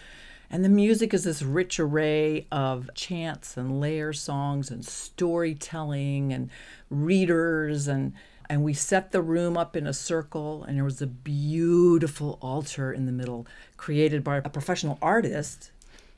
And 0.50 0.64
the 0.64 0.70
music 0.70 1.14
is 1.14 1.26
this 1.26 1.42
rich 1.42 1.80
array 1.80 2.48
of 2.52 2.90
chants 2.94 3.58
and 3.58 3.82
layer 3.82 4.14
songs 4.14 4.72
and 4.72 4.86
storytelling 4.86 6.32
and 6.34 6.50
readers 6.90 7.88
and 7.88 8.14
and 8.50 8.64
we 8.64 8.74
set 8.74 9.12
the 9.12 9.22
room 9.22 9.58
up 9.58 9.76
in 9.76 9.86
a 9.86 9.94
circle 9.94 10.64
and 10.64 10.78
there 10.78 10.86
was 10.86 11.02
a 11.02 11.08
beautiful 11.08 12.40
altar 12.42 12.94
in 12.94 13.06
the 13.06 13.12
middle 13.12 13.46
created 13.76 14.24
by 14.24 14.38
a 14.38 14.50
professional 14.50 14.98
artist. 15.02 15.72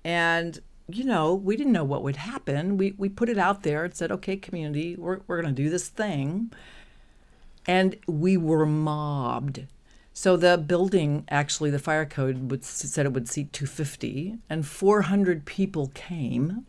And 0.03 0.59
you 0.91 1.03
know 1.03 1.33
we 1.33 1.55
didn't 1.55 1.73
know 1.73 1.83
what 1.83 2.03
would 2.03 2.17
happen. 2.17 2.77
We, 2.77 2.93
we 2.97 3.09
put 3.09 3.29
it 3.29 3.37
out 3.37 3.63
there 3.63 3.83
and 3.85 3.93
said 3.93 4.11
okay 4.11 4.37
community 4.37 4.95
we're, 4.95 5.19
we're 5.27 5.41
going 5.41 5.53
to 5.53 5.63
do 5.63 5.69
this 5.69 5.87
thing. 5.87 6.51
And 7.67 7.97
we 8.07 8.37
were 8.37 8.65
mobbed. 8.65 9.65
So 10.13 10.35
the 10.35 10.57
building 10.57 11.25
actually 11.29 11.69
the 11.69 11.79
fire 11.79 12.05
code 12.05 12.49
would, 12.51 12.65
said 12.65 13.05
it 13.05 13.13
would 13.13 13.29
seat 13.29 13.53
250 13.53 14.37
and 14.49 14.65
400 14.65 15.45
people 15.45 15.91
came 15.93 16.65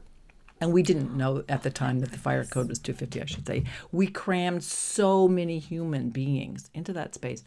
and 0.61 0.73
we 0.73 0.83
didn't 0.83 1.17
know 1.17 1.43
at 1.49 1.63
the 1.63 1.71
time 1.71 2.01
that 2.01 2.13
the 2.13 2.19
fire 2.19 2.45
code 2.45 2.69
was 2.69 2.79
250 2.79 3.23
i 3.23 3.25
should 3.25 3.47
say. 3.47 3.65
We 3.91 4.07
crammed 4.09 4.63
so 4.63 5.27
many 5.27 5.59
human 5.59 6.11
beings 6.11 6.71
into 6.75 6.93
that 6.93 7.15
space. 7.15 7.43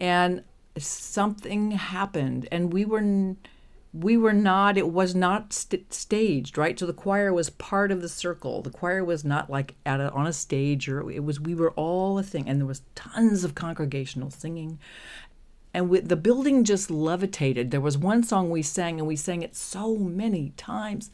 And 0.00 0.42
something 0.76 1.72
happened 1.72 2.48
and 2.50 2.72
we 2.72 2.84
were 2.84 3.02
we 3.92 4.16
were 4.16 4.32
not 4.32 4.78
it 4.78 4.88
was 4.88 5.14
not 5.14 5.52
st- 5.52 5.92
staged 5.92 6.56
right? 6.56 6.78
So 6.78 6.86
the 6.86 6.92
choir 6.92 7.32
was 7.32 7.50
part 7.50 7.90
of 7.90 8.00
the 8.00 8.08
circle. 8.08 8.62
The 8.62 8.70
choir 8.70 9.04
was 9.04 9.24
not 9.24 9.50
like 9.50 9.74
at 9.84 10.00
a, 10.00 10.10
on 10.12 10.26
a 10.26 10.32
stage 10.32 10.88
or 10.88 11.10
it 11.10 11.24
was 11.24 11.40
we 11.40 11.54
were 11.54 11.72
all 11.72 12.18
a 12.18 12.22
thing. 12.22 12.48
And 12.48 12.60
there 12.60 12.66
was 12.66 12.82
tons 12.94 13.42
of 13.42 13.54
congregational 13.54 14.30
singing. 14.30 14.78
And 15.72 15.90
the 15.90 16.16
building 16.16 16.64
just 16.64 16.90
levitated. 16.90 17.70
There 17.70 17.80
was 17.80 17.96
one 17.96 18.22
song 18.22 18.50
we 18.50 18.62
sang 18.62 18.98
and 18.98 19.06
we 19.06 19.16
sang 19.16 19.42
it 19.42 19.54
so 19.54 19.96
many 19.96 20.50
times. 20.56 21.10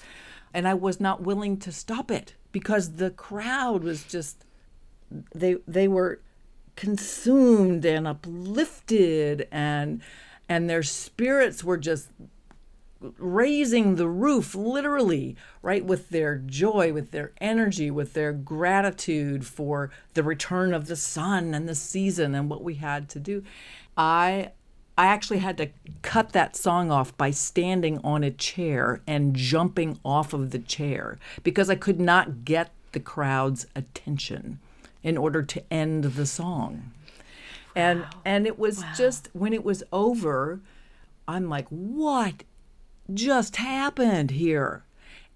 And 0.55 0.67
I 0.67 0.75
was 0.75 1.01
not 1.01 1.23
willing 1.23 1.59
to 1.59 1.73
stop 1.73 2.11
it 2.11 2.35
because 2.53 2.93
the 2.93 3.11
crowd 3.11 3.85
was 3.85 4.05
just 4.05 4.45
they 5.35 5.57
they 5.67 5.89
were 5.89 6.21
consumed 6.75 7.85
and 7.85 8.07
uplifted 8.07 9.49
and 9.51 10.03
and 10.49 10.69
their 10.69 10.83
spirits 10.83 11.65
were 11.65 11.77
just 11.77 12.09
raising 13.19 13.97
the 13.97 14.09
roof 14.09 14.55
literally 14.55 15.37
right 15.63 15.85
with 15.85 16.09
their 16.09 16.37
joy 16.37 16.93
with 16.93 17.11
their 17.11 17.33
energy 17.41 17.91
with 17.91 18.15
their 18.15 18.33
gratitude 18.33 19.47
for 19.47 19.91
the 20.15 20.23
return 20.23 20.73
of 20.73 20.87
the 20.87 20.97
sun 20.97 21.55
and 21.55 21.69
the 21.69 21.75
season 21.75 22.35
and 22.35 22.49
what 22.49 22.63
we 22.63 22.75
had 22.75 23.09
to 23.09 23.19
do 23.19 23.45
i 23.97 24.51
I 24.99 25.09
actually 25.09 25.39
had 25.39 25.59
to 25.59 25.69
cut 26.01 26.33
that 26.33 26.57
song 26.57 26.91
off 26.91 27.15
by 27.19 27.31
standing 27.31 27.99
on 27.99 28.25
a 28.25 28.31
chair 28.31 29.03
and 29.07 29.37
jumping 29.37 29.99
off 30.05 30.33
of 30.33 30.53
the 30.53 30.59
chair 30.59 31.19
because 31.43 31.69
I 31.69 31.75
could 31.75 32.01
not 32.01 32.47
get 32.47 32.71
the 32.93 33.01
crowd's 33.01 33.67
attention 33.77 34.59
in 35.03 35.19
order 35.19 35.43
to 35.43 35.63
end 35.71 36.05
the 36.05 36.25
song. 36.25 36.93
And 37.75 38.01
wow. 38.01 38.11
and 38.25 38.47
it 38.47 38.59
was 38.59 38.81
wow. 38.81 38.93
just 38.97 39.29
when 39.35 39.53
it 39.53 39.63
was 39.63 39.85
over, 39.93 40.61
I'm 41.29 41.51
like, 41.51 41.69
what 41.69 42.45
just 43.12 43.57
happened 43.57 44.33
here? 44.33 44.85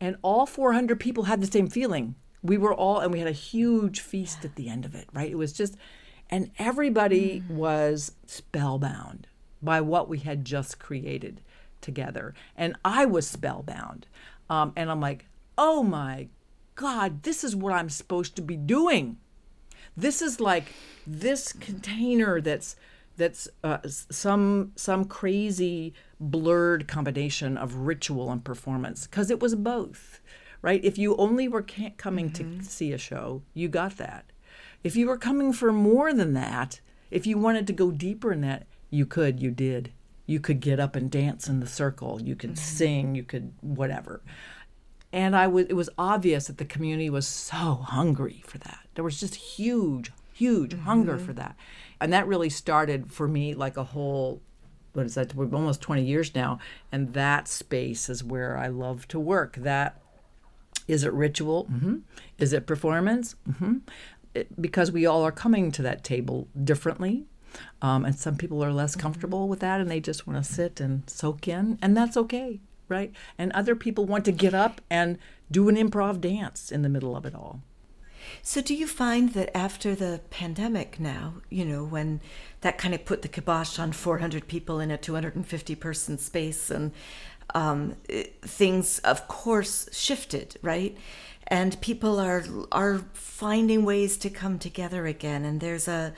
And 0.00 0.16
all 0.22 0.46
400 0.46 0.98
people 0.98 1.24
had 1.24 1.40
the 1.40 1.46
same 1.46 1.68
feeling. 1.68 2.14
We 2.42 2.56
were 2.56 2.74
all, 2.74 3.00
and 3.00 3.12
we 3.12 3.18
had 3.18 3.28
a 3.28 3.32
huge 3.32 4.00
feast 4.00 4.38
yeah. 4.40 4.48
at 4.48 4.56
the 4.56 4.68
end 4.68 4.84
of 4.84 4.94
it, 4.94 5.08
right? 5.12 5.30
It 5.30 5.36
was 5.36 5.52
just, 5.52 5.76
and 6.30 6.50
everybody 6.58 7.40
mm. 7.40 7.54
was 7.54 8.12
spellbound 8.26 9.26
by 9.62 9.80
what 9.80 10.08
we 10.08 10.18
had 10.18 10.44
just 10.44 10.78
created 10.78 11.42
together. 11.80 12.34
And 12.56 12.76
I 12.84 13.04
was 13.04 13.26
spellbound. 13.26 14.06
Um, 14.48 14.72
and 14.76 14.90
I'm 14.90 15.00
like, 15.00 15.26
oh 15.58 15.82
my 15.82 16.28
God, 16.74 17.22
this 17.22 17.44
is 17.44 17.54
what 17.54 17.74
I'm 17.74 17.90
supposed 17.90 18.36
to 18.36 18.42
be 18.42 18.56
doing. 18.56 19.18
This 19.96 20.22
is 20.22 20.40
like 20.40 20.72
this 21.06 21.52
container 21.52 22.40
that's 22.40 22.76
that's 23.16 23.48
uh, 23.62 23.78
some 23.86 24.72
some 24.76 25.04
crazy 25.04 25.92
blurred 26.20 26.86
combination 26.86 27.56
of 27.56 27.74
ritual 27.74 28.30
and 28.30 28.44
performance 28.44 29.06
because 29.06 29.30
it 29.30 29.40
was 29.40 29.54
both 29.54 30.20
right 30.60 30.84
if 30.84 30.98
you 30.98 31.16
only 31.16 31.48
were 31.48 31.64
coming 31.96 32.30
mm-hmm. 32.30 32.58
to 32.58 32.64
see 32.64 32.92
a 32.92 32.98
show 32.98 33.42
you 33.54 33.68
got 33.68 33.96
that 33.96 34.26
if 34.84 34.94
you 34.94 35.06
were 35.06 35.16
coming 35.16 35.52
for 35.52 35.72
more 35.72 36.12
than 36.12 36.34
that 36.34 36.80
if 37.10 37.26
you 37.26 37.38
wanted 37.38 37.66
to 37.66 37.72
go 37.72 37.90
deeper 37.90 38.32
in 38.32 38.42
that 38.42 38.66
you 38.90 39.06
could, 39.06 39.40
you 39.40 39.50
did. 39.52 39.92
You 40.26 40.40
could 40.40 40.60
get 40.60 40.78
up 40.78 40.94
and 40.94 41.10
dance 41.10 41.48
in 41.48 41.60
the 41.60 41.66
circle. 41.66 42.20
You 42.20 42.36
could 42.36 42.50
mm-hmm. 42.50 42.76
sing. 42.76 43.14
You 43.14 43.22
could 43.22 43.52
whatever. 43.60 44.20
And 45.12 45.34
I 45.34 45.46
was. 45.46 45.66
It 45.66 45.74
was 45.74 45.90
obvious 45.96 46.46
that 46.46 46.58
the 46.58 46.64
community 46.64 47.10
was 47.10 47.26
so 47.26 47.84
hungry 47.86 48.42
for 48.46 48.58
that. 48.58 48.80
There 48.94 49.04
was 49.04 49.18
just 49.18 49.34
huge, 49.34 50.12
huge 50.32 50.72
mm-hmm. 50.72 50.84
hunger 50.84 51.18
for 51.18 51.32
that, 51.32 51.56
and 52.00 52.12
that 52.12 52.28
really 52.28 52.50
started 52.50 53.12
for 53.12 53.26
me 53.26 53.54
like 53.54 53.76
a 53.76 53.84
whole. 53.84 54.42
What 54.92 55.06
is 55.06 55.14
that? 55.14 55.34
We're 55.34 55.54
almost 55.54 55.80
twenty 55.80 56.04
years 56.04 56.34
now, 56.34 56.58
and 56.90 57.12
that 57.14 57.48
space 57.48 58.08
is 58.08 58.24
where 58.24 58.56
I 58.56 58.68
love 58.68 59.06
to 59.08 59.20
work. 59.20 59.56
That 59.56 60.00
is 60.88 61.04
it 61.04 61.12
ritual? 61.12 61.66
Mm-hmm. 61.66 61.98
Is 62.38 62.52
it 62.52 62.66
performance? 62.66 63.36
Mm-hmm. 63.48 63.78
It, 64.34 64.60
because 64.60 64.90
we 64.92 65.06
all 65.06 65.22
are 65.22 65.32
coming 65.32 65.72
to 65.72 65.82
that 65.82 66.04
table 66.04 66.48
differently 66.62 67.26
um, 67.82 68.04
and 68.04 68.14
some 68.18 68.36
people 68.36 68.62
are 68.64 68.72
less 68.72 68.96
comfortable 68.96 69.48
with 69.48 69.60
that 69.60 69.80
and 69.80 69.90
they 69.90 70.00
just 70.00 70.26
want 70.26 70.44
to 70.44 70.52
sit 70.52 70.80
and 70.80 71.08
soak 71.08 71.48
in, 71.48 71.78
and 71.82 71.96
that's 71.96 72.16
okay, 72.16 72.60
right? 72.88 73.12
And 73.38 73.52
other 73.52 73.74
people 73.74 74.04
want 74.04 74.24
to 74.26 74.32
get 74.32 74.54
up 74.54 74.80
and 74.90 75.18
do 75.50 75.68
an 75.68 75.76
improv 75.76 76.20
dance 76.20 76.70
in 76.70 76.82
the 76.82 76.88
middle 76.88 77.16
of 77.16 77.24
it 77.24 77.34
all. 77.34 77.62
So, 78.42 78.60
do 78.60 78.74
you 78.74 78.86
find 78.86 79.34
that 79.34 79.56
after 79.56 79.94
the 79.94 80.20
pandemic 80.30 80.98
now, 80.98 81.34
you 81.48 81.64
know, 81.64 81.84
when 81.84 82.20
that 82.60 82.78
kind 82.78 82.94
of 82.94 83.04
put 83.04 83.22
the 83.22 83.28
kibosh 83.28 83.78
on 83.78 83.92
400 83.92 84.48
people 84.48 84.80
in 84.80 84.90
a 84.90 84.98
250 84.98 85.74
person 85.76 86.18
space 86.18 86.70
and 86.70 86.92
um, 87.54 87.96
things, 88.42 88.98
of 89.00 89.28
course, 89.28 89.88
shifted, 89.92 90.56
right? 90.62 90.96
And 91.48 91.80
people 91.80 92.18
are 92.18 92.44
are 92.70 93.04
finding 93.12 93.84
ways 93.84 94.16
to 94.18 94.30
come 94.30 94.58
together 94.58 95.06
again, 95.06 95.44
and 95.44 95.60
there's 95.60 95.88
a 95.88 96.12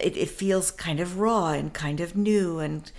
it, 0.00 0.16
it 0.16 0.30
feels 0.30 0.70
kind 0.70 1.00
of 1.00 1.18
raw 1.18 1.50
and 1.50 1.72
kind 1.72 2.00
of 2.00 2.16
new 2.16 2.58
and 2.58 2.90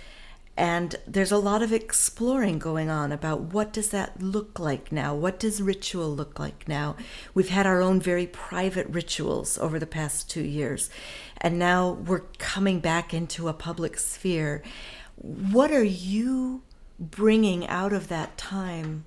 and 0.56 0.96
there's 1.06 1.32
a 1.32 1.38
lot 1.38 1.62
of 1.62 1.72
exploring 1.72 2.58
going 2.58 2.88
on 2.88 3.12
about 3.12 3.40
what 3.40 3.74
does 3.74 3.90
that 3.90 4.22
look 4.22 4.58
like 4.58 4.90
now? 4.90 5.14
What 5.14 5.38
does 5.38 5.60
ritual 5.60 6.14
look 6.14 6.38
like 6.38 6.66
now? 6.66 6.96
We've 7.34 7.50
had 7.50 7.66
our 7.66 7.82
own 7.82 8.00
very 8.00 8.26
private 8.26 8.86
rituals 8.88 9.58
over 9.58 9.78
the 9.78 9.86
past 9.86 10.30
two 10.30 10.42
years. 10.42 10.88
And 11.38 11.58
now 11.58 11.90
we're 11.90 12.24
coming 12.38 12.80
back 12.80 13.12
into 13.12 13.48
a 13.48 13.52
public 13.52 13.98
sphere. 13.98 14.62
What 15.16 15.70
are 15.70 15.84
you 15.84 16.62
bringing 16.98 17.66
out 17.66 17.92
of 17.92 18.08
that 18.08 18.38
time 18.38 19.04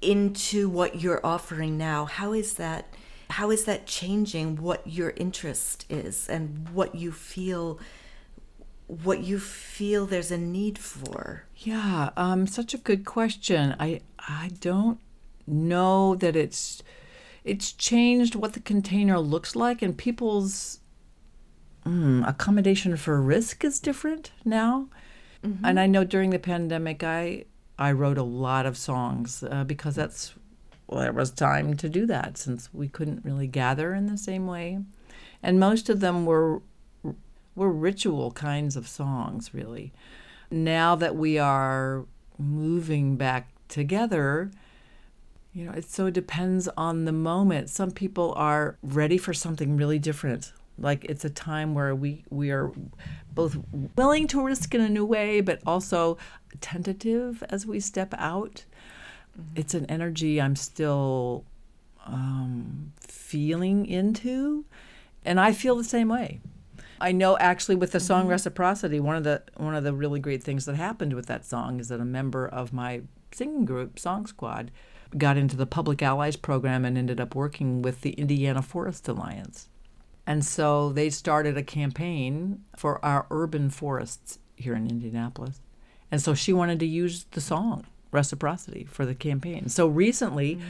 into 0.00 0.70
what 0.70 1.02
you're 1.02 1.24
offering 1.24 1.76
now? 1.76 2.06
How 2.06 2.32
is 2.32 2.54
that 2.54 2.94
how 3.30 3.50
is 3.52 3.64
that 3.64 3.86
changing 3.86 4.56
what 4.56 4.84
your 4.84 5.10
interest 5.10 5.86
is 5.88 6.28
and 6.28 6.68
what 6.70 6.96
you 6.96 7.12
feel 7.12 7.78
what 8.90 9.20
you 9.20 9.38
feel 9.38 10.06
there's 10.06 10.30
a 10.30 10.38
need 10.38 10.78
for 10.78 11.44
yeah 11.56 12.10
um, 12.16 12.46
such 12.46 12.74
a 12.74 12.78
good 12.78 13.04
question 13.04 13.74
i 13.78 14.00
i 14.18 14.50
don't 14.60 14.98
know 15.46 16.14
that 16.16 16.36
it's 16.36 16.82
it's 17.44 17.72
changed 17.72 18.34
what 18.34 18.52
the 18.52 18.60
container 18.60 19.18
looks 19.18 19.54
like 19.54 19.80
and 19.80 19.96
people's 19.96 20.80
mm, 21.86 22.26
accommodation 22.28 22.96
for 22.96 23.20
risk 23.20 23.64
is 23.64 23.78
different 23.78 24.32
now 24.44 24.88
mm-hmm. 25.44 25.64
and 25.64 25.78
i 25.78 25.86
know 25.86 26.04
during 26.04 26.30
the 26.30 26.38
pandemic 26.38 27.04
i 27.04 27.44
i 27.78 27.92
wrote 27.92 28.18
a 28.18 28.22
lot 28.22 28.66
of 28.66 28.76
songs 28.76 29.44
uh, 29.50 29.64
because 29.64 29.94
that's 29.94 30.34
well, 30.90 31.02
there 31.02 31.12
was 31.12 31.30
time 31.30 31.74
to 31.76 31.88
do 31.88 32.04
that 32.06 32.36
since 32.36 32.68
we 32.74 32.88
couldn't 32.88 33.24
really 33.24 33.46
gather 33.46 33.94
in 33.94 34.06
the 34.06 34.18
same 34.18 34.48
way. 34.48 34.80
And 35.40 35.60
most 35.60 35.88
of 35.88 36.00
them 36.00 36.26
were 36.26 36.62
were 37.54 37.70
ritual 37.70 38.30
kinds 38.32 38.76
of 38.76 38.86
songs, 38.88 39.52
really. 39.52 39.92
Now 40.50 40.94
that 40.96 41.16
we 41.16 41.38
are 41.38 42.04
moving 42.38 43.16
back 43.16 43.48
together, 43.68 44.50
You 45.52 45.64
know, 45.64 45.72
it 45.72 45.84
so 45.84 46.10
depends 46.10 46.68
on 46.76 47.04
the 47.06 47.12
moment. 47.12 47.70
Some 47.70 47.90
people 47.90 48.32
are 48.36 48.78
ready 48.82 49.18
for 49.18 49.34
something 49.34 49.76
really 49.76 49.98
different. 49.98 50.52
Like 50.78 51.04
it's 51.06 51.24
a 51.24 51.30
time 51.30 51.74
where 51.74 51.94
we 51.94 52.24
we 52.30 52.50
are 52.50 52.70
both 53.34 53.58
willing 53.96 54.28
to 54.28 54.42
risk 54.44 54.74
in 54.74 54.80
a 54.80 54.88
new 54.88 55.04
way, 55.04 55.40
but 55.40 55.60
also 55.66 56.18
tentative 56.60 57.42
as 57.50 57.66
we 57.66 57.80
step 57.80 58.14
out. 58.16 58.64
Mm-hmm. 59.38 59.60
It's 59.60 59.74
an 59.74 59.86
energy 59.86 60.40
I'm 60.40 60.56
still 60.56 61.44
um, 62.06 62.92
feeling 63.00 63.86
into, 63.86 64.64
and 65.24 65.40
I 65.40 65.52
feel 65.52 65.76
the 65.76 65.84
same 65.84 66.08
way. 66.08 66.40
I 67.00 67.12
know 67.12 67.38
actually 67.38 67.76
with 67.76 67.92
the 67.92 68.00
song 68.00 68.22
mm-hmm. 68.22 68.30
Reciprocity, 68.30 69.00
one 69.00 69.16
of 69.16 69.24
the 69.24 69.42
one 69.56 69.74
of 69.74 69.84
the 69.84 69.92
really 69.92 70.20
great 70.20 70.42
things 70.42 70.64
that 70.66 70.76
happened 70.76 71.14
with 71.14 71.26
that 71.26 71.44
song 71.44 71.80
is 71.80 71.88
that 71.88 72.00
a 72.00 72.04
member 72.04 72.46
of 72.46 72.72
my 72.72 73.02
singing 73.32 73.64
group, 73.64 73.96
SongSquad, 73.96 74.68
got 75.16 75.36
into 75.36 75.56
the 75.56 75.66
Public 75.66 76.02
Allies 76.02 76.36
program 76.36 76.84
and 76.84 76.96
ended 76.96 77.20
up 77.20 77.34
working 77.34 77.82
with 77.82 78.02
the 78.02 78.10
Indiana 78.12 78.62
Forest 78.62 79.08
Alliance. 79.08 79.68
And 80.26 80.44
so 80.44 80.92
they 80.92 81.10
started 81.10 81.56
a 81.56 81.62
campaign 81.62 82.62
for 82.76 83.04
our 83.04 83.26
urban 83.30 83.70
forests 83.70 84.38
here 84.56 84.74
in 84.74 84.86
Indianapolis. 84.86 85.60
And 86.10 86.20
so 86.20 86.34
she 86.34 86.52
wanted 86.52 86.78
to 86.80 86.86
use 86.86 87.26
the 87.32 87.40
song 87.40 87.86
Reciprocity 88.12 88.84
for 88.84 89.06
the 89.06 89.14
campaign. 89.14 89.68
So 89.68 89.86
recently, 89.86 90.56
mm. 90.56 90.62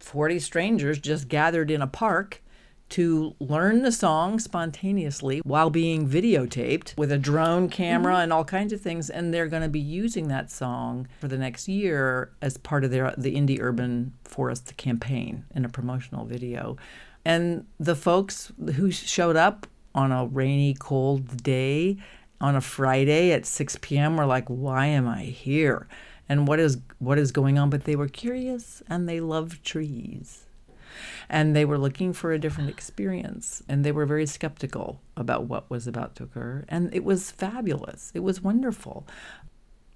40 0.00 0.38
strangers 0.38 0.98
just 0.98 1.28
gathered 1.28 1.70
in 1.70 1.82
a 1.82 1.86
park 1.86 2.42
to 2.90 3.34
learn 3.38 3.82
the 3.82 3.92
song 3.92 4.38
spontaneously 4.38 5.38
while 5.44 5.70
being 5.70 6.08
videotaped 6.08 6.96
with 6.98 7.10
a 7.10 7.18
drone 7.18 7.68
camera 7.68 8.14
mm-hmm. 8.14 8.22
and 8.22 8.32
all 8.32 8.44
kinds 8.44 8.72
of 8.72 8.80
things 8.80 9.08
and 9.08 9.32
they're 9.32 9.48
going 9.48 9.62
to 9.62 9.68
be 9.68 9.80
using 9.80 10.28
that 10.28 10.50
song 10.50 11.08
for 11.20 11.28
the 11.28 11.38
next 11.38 11.68
year 11.68 12.30
as 12.42 12.56
part 12.58 12.84
of 12.84 12.90
their 12.90 13.14
the 13.16 13.36
Indy 13.36 13.60
urban 13.60 14.12
forest 14.24 14.76
campaign 14.76 15.44
in 15.54 15.64
a 15.64 15.68
promotional 15.68 16.24
video. 16.26 16.76
And 17.24 17.66
the 17.78 17.96
folks 17.96 18.52
who 18.74 18.90
showed 18.90 19.36
up 19.36 19.66
on 19.94 20.12
a 20.12 20.26
rainy 20.26 20.74
cold 20.78 21.42
day 21.42 21.98
on 22.40 22.56
a 22.56 22.60
friday 22.60 23.32
at 23.32 23.44
6 23.44 23.76
p.m 23.82 24.16
were 24.16 24.26
like 24.26 24.48
why 24.48 24.86
am 24.86 25.06
i 25.08 25.22
here? 25.24 25.86
And 26.28 26.46
what 26.46 26.60
is 26.60 26.78
what 26.98 27.18
is 27.18 27.32
going 27.32 27.58
on? 27.58 27.70
But 27.70 27.84
they 27.84 27.96
were 27.96 28.08
curious 28.08 28.82
and 28.88 29.08
they 29.08 29.20
love 29.20 29.62
trees 29.62 30.46
and 31.28 31.54
they 31.54 31.64
were 31.64 31.78
looking 31.78 32.12
for 32.12 32.32
a 32.32 32.38
different 32.38 32.70
experience 32.70 33.62
and 33.68 33.84
they 33.84 33.92
were 33.92 34.06
very 34.06 34.26
skeptical 34.26 35.00
about 35.16 35.44
what 35.44 35.68
was 35.70 35.86
about 35.86 36.14
to 36.16 36.24
occur 36.24 36.64
and 36.68 36.94
it 36.94 37.04
was 37.04 37.30
fabulous 37.30 38.10
it 38.14 38.20
was 38.20 38.40
wonderful 38.40 39.06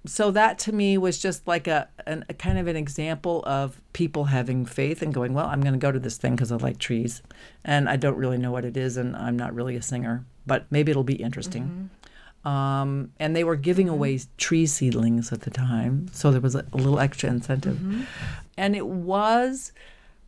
so 0.07 0.29
that 0.29 0.59
to 0.59 0.71
me 0.71 0.99
was 0.99 1.17
just 1.17 1.47
like 1.47 1.67
a, 1.67 1.87
an, 2.05 2.23
a 2.29 2.33
kind 2.33 2.59
of 2.59 2.67
an 2.67 2.75
example 2.75 3.43
of 3.47 3.81
people 3.93 4.25
having 4.25 4.65
faith 4.65 5.01
and 5.01 5.13
going 5.13 5.33
well 5.33 5.47
i'm 5.47 5.61
going 5.61 5.73
to 5.73 5.79
go 5.79 5.91
to 5.91 5.99
this 5.99 6.17
thing 6.17 6.35
because 6.35 6.51
i 6.51 6.55
like 6.55 6.77
trees 6.77 7.21
and 7.63 7.89
i 7.89 7.95
don't 7.95 8.17
really 8.17 8.37
know 8.37 8.51
what 8.51 8.65
it 8.65 8.77
is 8.77 8.97
and 8.97 9.15
i'm 9.15 9.37
not 9.37 9.53
really 9.53 9.75
a 9.75 9.81
singer 9.81 10.25
but 10.45 10.65
maybe 10.69 10.91
it'll 10.91 11.03
be 11.03 11.15
interesting 11.15 11.63
mm-hmm. 11.63 11.85
Um, 12.45 13.11
and 13.19 13.35
they 13.35 13.43
were 13.43 13.55
giving 13.55 13.87
mm-hmm. 13.87 13.95
away 13.95 14.19
tree 14.37 14.67
seedlings 14.67 15.33
at 15.33 15.41
the 15.41 15.49
time, 15.49 16.07
so 16.11 16.31
there 16.31 16.41
was 16.41 16.55
a, 16.55 16.63
a 16.73 16.77
little 16.77 16.99
extra 16.99 17.29
incentive. 17.29 17.77
Mm-hmm. 17.77 18.03
And 18.55 18.75
it 18.75 18.85
was 18.85 19.71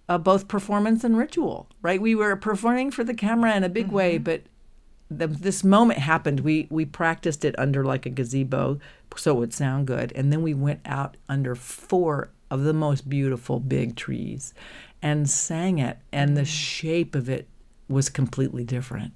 uh, 0.10 0.18
both 0.18 0.48
performance 0.48 1.04
and 1.04 1.18
ritual, 1.18 1.68
right? 1.82 2.02
We 2.02 2.16
were 2.16 2.36
performing 2.36 2.92
for 2.92 3.04
the 3.04 3.14
camera 3.14 3.56
in 3.56 3.64
a 3.64 3.70
big 3.70 3.88
mm-hmm. 3.88 3.96
way, 3.96 4.18
but 4.18 4.44
the, 5.10 5.28
this 5.28 5.64
moment 5.64 6.00
happened. 6.00 6.42
We 6.42 6.68
we 6.70 6.86
practiced 6.86 7.46
it 7.46 7.58
under 7.58 7.84
like 7.84 8.06
a 8.06 8.10
gazebo, 8.10 8.80
so 9.16 9.36
it 9.36 9.40
would 9.40 9.54
sound 9.54 9.88
good, 9.88 10.12
and 10.16 10.32
then 10.32 10.42
we 10.42 10.54
went 10.54 10.82
out 10.86 11.18
under 11.28 11.56
four 11.56 12.32
of 12.50 12.64
the 12.64 12.74
most 12.74 13.10
beautiful 13.10 13.60
big 13.60 13.96
trees, 13.96 14.54
and 15.02 15.30
sang 15.30 15.80
it, 15.80 15.98
and 16.12 16.36
the 16.36 16.42
mm-hmm. 16.42 16.46
shape 16.46 17.16
of 17.16 17.30
it 17.30 17.48
was 17.90 18.10
completely 18.10 18.64
different, 18.64 19.14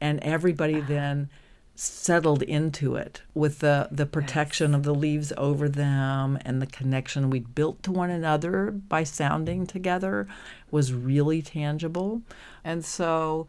and 0.00 0.20
everybody 0.20 0.80
then 0.80 1.28
settled 1.74 2.42
into 2.42 2.94
it 2.94 3.22
with 3.34 3.58
the, 3.58 3.88
the 3.90 4.06
protection 4.06 4.70
yes. 4.70 4.76
of 4.78 4.82
the 4.84 4.94
leaves 4.94 5.32
over 5.36 5.68
them 5.68 6.38
and 6.42 6.62
the 6.62 6.66
connection 6.66 7.30
we 7.30 7.40
built 7.40 7.82
to 7.82 7.90
one 7.90 8.10
another 8.10 8.70
by 8.70 9.02
sounding 9.02 9.66
together 9.66 10.28
was 10.70 10.92
really 10.92 11.42
tangible. 11.42 12.22
And 12.62 12.84
so 12.84 13.48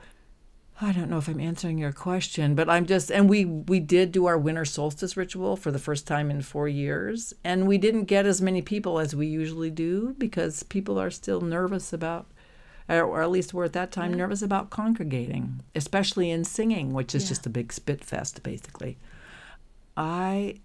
I 0.82 0.92
don't 0.92 1.10
know 1.10 1.20
if 1.20 1.28
I'm 1.28 1.40
answering 1.40 1.78
your 1.78 1.94
question, 1.94 2.54
but 2.56 2.70
I'm 2.70 2.86
just 2.86 3.12
and 3.12 3.30
we 3.30 3.46
we 3.46 3.80
did 3.80 4.12
do 4.12 4.26
our 4.26 4.38
winter 4.38 4.66
solstice 4.66 5.16
ritual 5.16 5.56
for 5.56 5.72
the 5.72 5.80
first 5.80 6.06
time 6.08 6.30
in 6.30 6.42
4 6.42 6.68
years 6.68 7.34
and 7.44 7.68
we 7.68 7.78
didn't 7.78 8.06
get 8.06 8.26
as 8.26 8.42
many 8.42 8.62
people 8.62 9.00
as 9.00 9.16
we 9.16 9.28
usually 9.28 9.70
do 9.70 10.16
because 10.18 10.64
people 10.64 11.00
are 11.00 11.12
still 11.12 11.42
nervous 11.42 11.94
about 11.94 12.26
or 12.90 13.22
at 13.22 13.32
least 13.32 13.54
were 13.54 13.64
at 13.64 13.74
that 13.74 13.92
time 13.92 14.14
nervous 14.14 14.42
about 14.42 14.70
congregating, 14.70 15.62
especially 15.74 16.30
in 16.30 16.44
singing, 16.44 16.94
which 16.94 17.16
is 17.16 17.24
yeah. 17.24 17.30
just 17.30 17.46
a 17.46 17.50
big 17.50 17.74
spit 17.74 18.04
fest, 18.04 18.44
basically. 18.44 18.98
I 19.98 20.56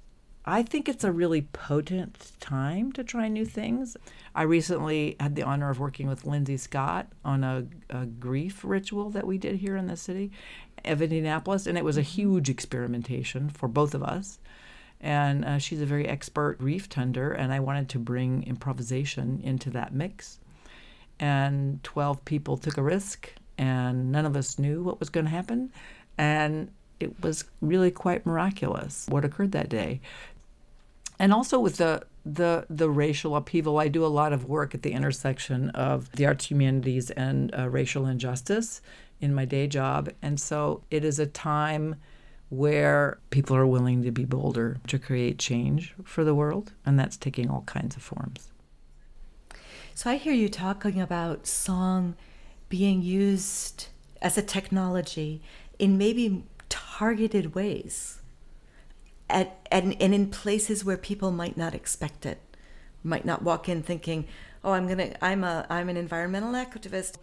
I 0.44 0.62
think 0.62 0.88
it's 0.88 1.04
a 1.04 1.12
really 1.12 1.42
potent 1.42 2.32
time 2.40 2.92
to 2.92 3.04
try 3.04 3.28
new 3.28 3.44
things. 3.44 3.96
I 4.34 4.42
recently 4.42 5.16
had 5.20 5.36
the 5.36 5.42
honor 5.42 5.70
of 5.70 5.78
working 5.78 6.08
with 6.08 6.24
Lindsay 6.24 6.56
Scott 6.56 7.08
on 7.24 7.44
a, 7.44 7.66
a 7.90 8.06
grief 8.06 8.64
ritual 8.64 9.10
that 9.10 9.26
we 9.26 9.36
did 9.36 9.56
here 9.56 9.76
in 9.76 9.86
the 9.86 9.96
city 9.96 10.30
of 10.84 11.02
Indianapolis, 11.02 11.66
and 11.66 11.76
it 11.76 11.84
was 11.84 11.98
a 11.98 12.00
mm-hmm. 12.00 12.10
huge 12.10 12.48
experimentation 12.48 13.50
for 13.50 13.68
both 13.68 13.94
of 13.94 14.02
us. 14.02 14.38
And 15.00 15.44
uh, 15.44 15.58
she's 15.58 15.80
a 15.80 15.86
very 15.86 16.06
expert 16.06 16.58
grief 16.58 16.88
tender, 16.88 17.32
and 17.32 17.52
I 17.52 17.60
wanted 17.60 17.88
to 17.90 17.98
bring 17.98 18.42
improvisation 18.42 19.40
into 19.42 19.70
that 19.70 19.94
mix 19.94 20.40
and 21.20 21.82
12 21.84 22.24
people 22.24 22.56
took 22.56 22.78
a 22.78 22.82
risk, 22.82 23.32
and 23.58 24.10
none 24.10 24.26
of 24.26 24.36
us 24.36 24.58
knew 24.58 24.82
what 24.82 24.98
was 24.98 25.10
going 25.10 25.26
to 25.26 25.30
happen. 25.30 25.70
And 26.18 26.70
it 26.98 27.22
was 27.22 27.44
really 27.60 27.90
quite 27.90 28.26
miraculous 28.26 29.06
what 29.08 29.24
occurred 29.24 29.52
that 29.52 29.68
day. 29.68 30.00
And 31.18 31.32
also 31.32 31.60
with 31.60 31.76
the 31.76 32.02
the 32.24 32.66
the 32.68 32.90
racial 32.90 33.36
upheaval, 33.36 33.78
I 33.78 33.88
do 33.88 34.04
a 34.04 34.08
lot 34.08 34.32
of 34.32 34.46
work 34.46 34.74
at 34.74 34.82
the 34.82 34.92
intersection 34.92 35.70
of 35.70 36.10
the 36.12 36.26
arts, 36.26 36.46
humanities, 36.46 37.10
and 37.10 37.54
uh, 37.56 37.68
racial 37.68 38.06
injustice 38.06 38.80
in 39.20 39.34
my 39.34 39.44
day 39.44 39.66
job, 39.66 40.10
and 40.22 40.40
so 40.40 40.82
it 40.90 41.04
is 41.04 41.18
a 41.18 41.26
time 41.26 41.96
where 42.48 43.18
people 43.30 43.54
are 43.54 43.66
willing 43.66 44.02
to 44.02 44.10
be 44.10 44.24
bolder 44.24 44.78
to 44.88 44.98
create 44.98 45.38
change 45.38 45.94
for 46.04 46.24
the 46.24 46.34
world, 46.34 46.72
and 46.84 46.98
that's 46.98 47.16
taking 47.16 47.48
all 47.48 47.62
kinds 47.62 47.96
of 47.96 48.02
forms. 48.02 48.50
So 50.00 50.08
I 50.08 50.16
hear 50.16 50.32
you 50.32 50.48
talking 50.48 50.98
about 50.98 51.46
song 51.46 52.16
being 52.70 53.02
used 53.02 53.88
as 54.22 54.38
a 54.38 54.42
technology 54.42 55.42
in 55.78 55.98
maybe 55.98 56.46
targeted 56.70 57.54
ways 57.54 58.22
at, 59.28 59.58
and, 59.70 59.94
and 60.00 60.14
in 60.14 60.30
places 60.30 60.86
where 60.86 60.96
people 60.96 61.30
might 61.32 61.58
not 61.58 61.74
expect 61.74 62.24
it. 62.24 62.40
Might 63.04 63.26
not 63.26 63.42
walk 63.42 63.68
in 63.68 63.82
thinking 63.82 64.26
oh 64.64 64.72
i'm 64.72 64.88
gonna 64.88 65.14
i'm 65.20 65.44
a 65.44 65.66
i'm 65.68 65.90
an 65.90 65.98
environmental 65.98 66.52
activist 66.52 67.16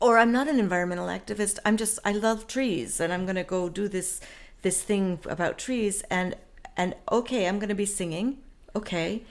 or 0.00 0.16
i'm 0.16 0.32
not 0.32 0.48
an 0.48 0.58
environmental 0.58 1.08
activist. 1.08 1.58
I'm 1.66 1.76
just 1.76 1.98
i 2.06 2.12
love 2.12 2.46
trees 2.46 3.00
and 3.00 3.12
i'm 3.12 3.26
gonna 3.26 3.44
go 3.44 3.68
do 3.68 3.86
this 3.86 4.22
this 4.62 4.82
thing 4.82 5.18
about 5.28 5.58
trees 5.58 6.02
and 6.10 6.36
and 6.74 6.94
okay 7.12 7.46
i'm 7.46 7.58
gonna 7.58 7.74
be 7.74 7.84
singing 7.84 8.38
okay 8.74 9.24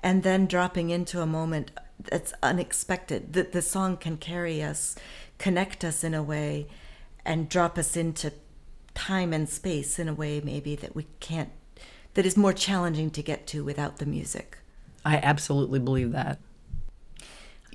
and 0.00 0.24
then 0.24 0.46
dropping 0.46 0.90
into 0.90 1.20
a 1.20 1.26
moment 1.26 1.70
that's 1.98 2.32
unexpected. 2.42 3.32
That 3.32 3.52
the 3.52 3.62
song 3.62 3.96
can 3.96 4.16
carry 4.16 4.62
us, 4.62 4.96
connect 5.38 5.84
us 5.84 6.04
in 6.04 6.14
a 6.14 6.22
way, 6.22 6.66
and 7.24 7.48
drop 7.48 7.78
us 7.78 7.96
into 7.96 8.32
time 8.94 9.32
and 9.32 9.48
space 9.48 9.98
in 9.98 10.08
a 10.08 10.14
way 10.14 10.40
maybe 10.40 10.76
that 10.76 10.94
we 10.94 11.06
can't, 11.20 11.50
that 12.14 12.26
is 12.26 12.36
more 12.36 12.52
challenging 12.52 13.10
to 13.10 13.22
get 13.22 13.46
to 13.48 13.64
without 13.64 13.98
the 13.98 14.06
music. 14.06 14.58
I 15.04 15.16
absolutely 15.16 15.78
believe 15.78 16.12
that. 16.12 16.38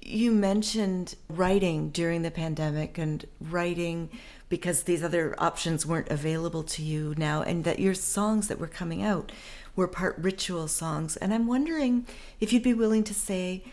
You 0.02 0.32
mentioned 0.32 1.16
writing 1.28 1.90
during 1.90 2.22
the 2.22 2.32
pandemic 2.32 2.98
and 2.98 3.26
writing 3.42 4.10
because 4.48 4.84
these 4.84 5.04
other 5.04 5.36
options 5.38 5.86
weren't 5.86 6.10
available 6.10 6.64
to 6.64 6.82
you 6.82 7.14
now, 7.18 7.42
and 7.42 7.66
that 7.66 7.80
your 7.80 7.94
songs 7.94 8.48
that 8.48 8.60
were 8.60 8.68
coming 8.68 9.04
out 9.04 9.32
were 9.76 9.88
part 9.88 10.18
ritual 10.18 10.70
songs. 10.70 11.18
And 11.18 11.34
I'm 11.34 11.48
wondering 11.48 12.06
if 12.40 12.54
you'd 12.54 12.64
be 12.64 12.74
willing 12.74 13.04
to 13.04 13.14
say 13.14 13.66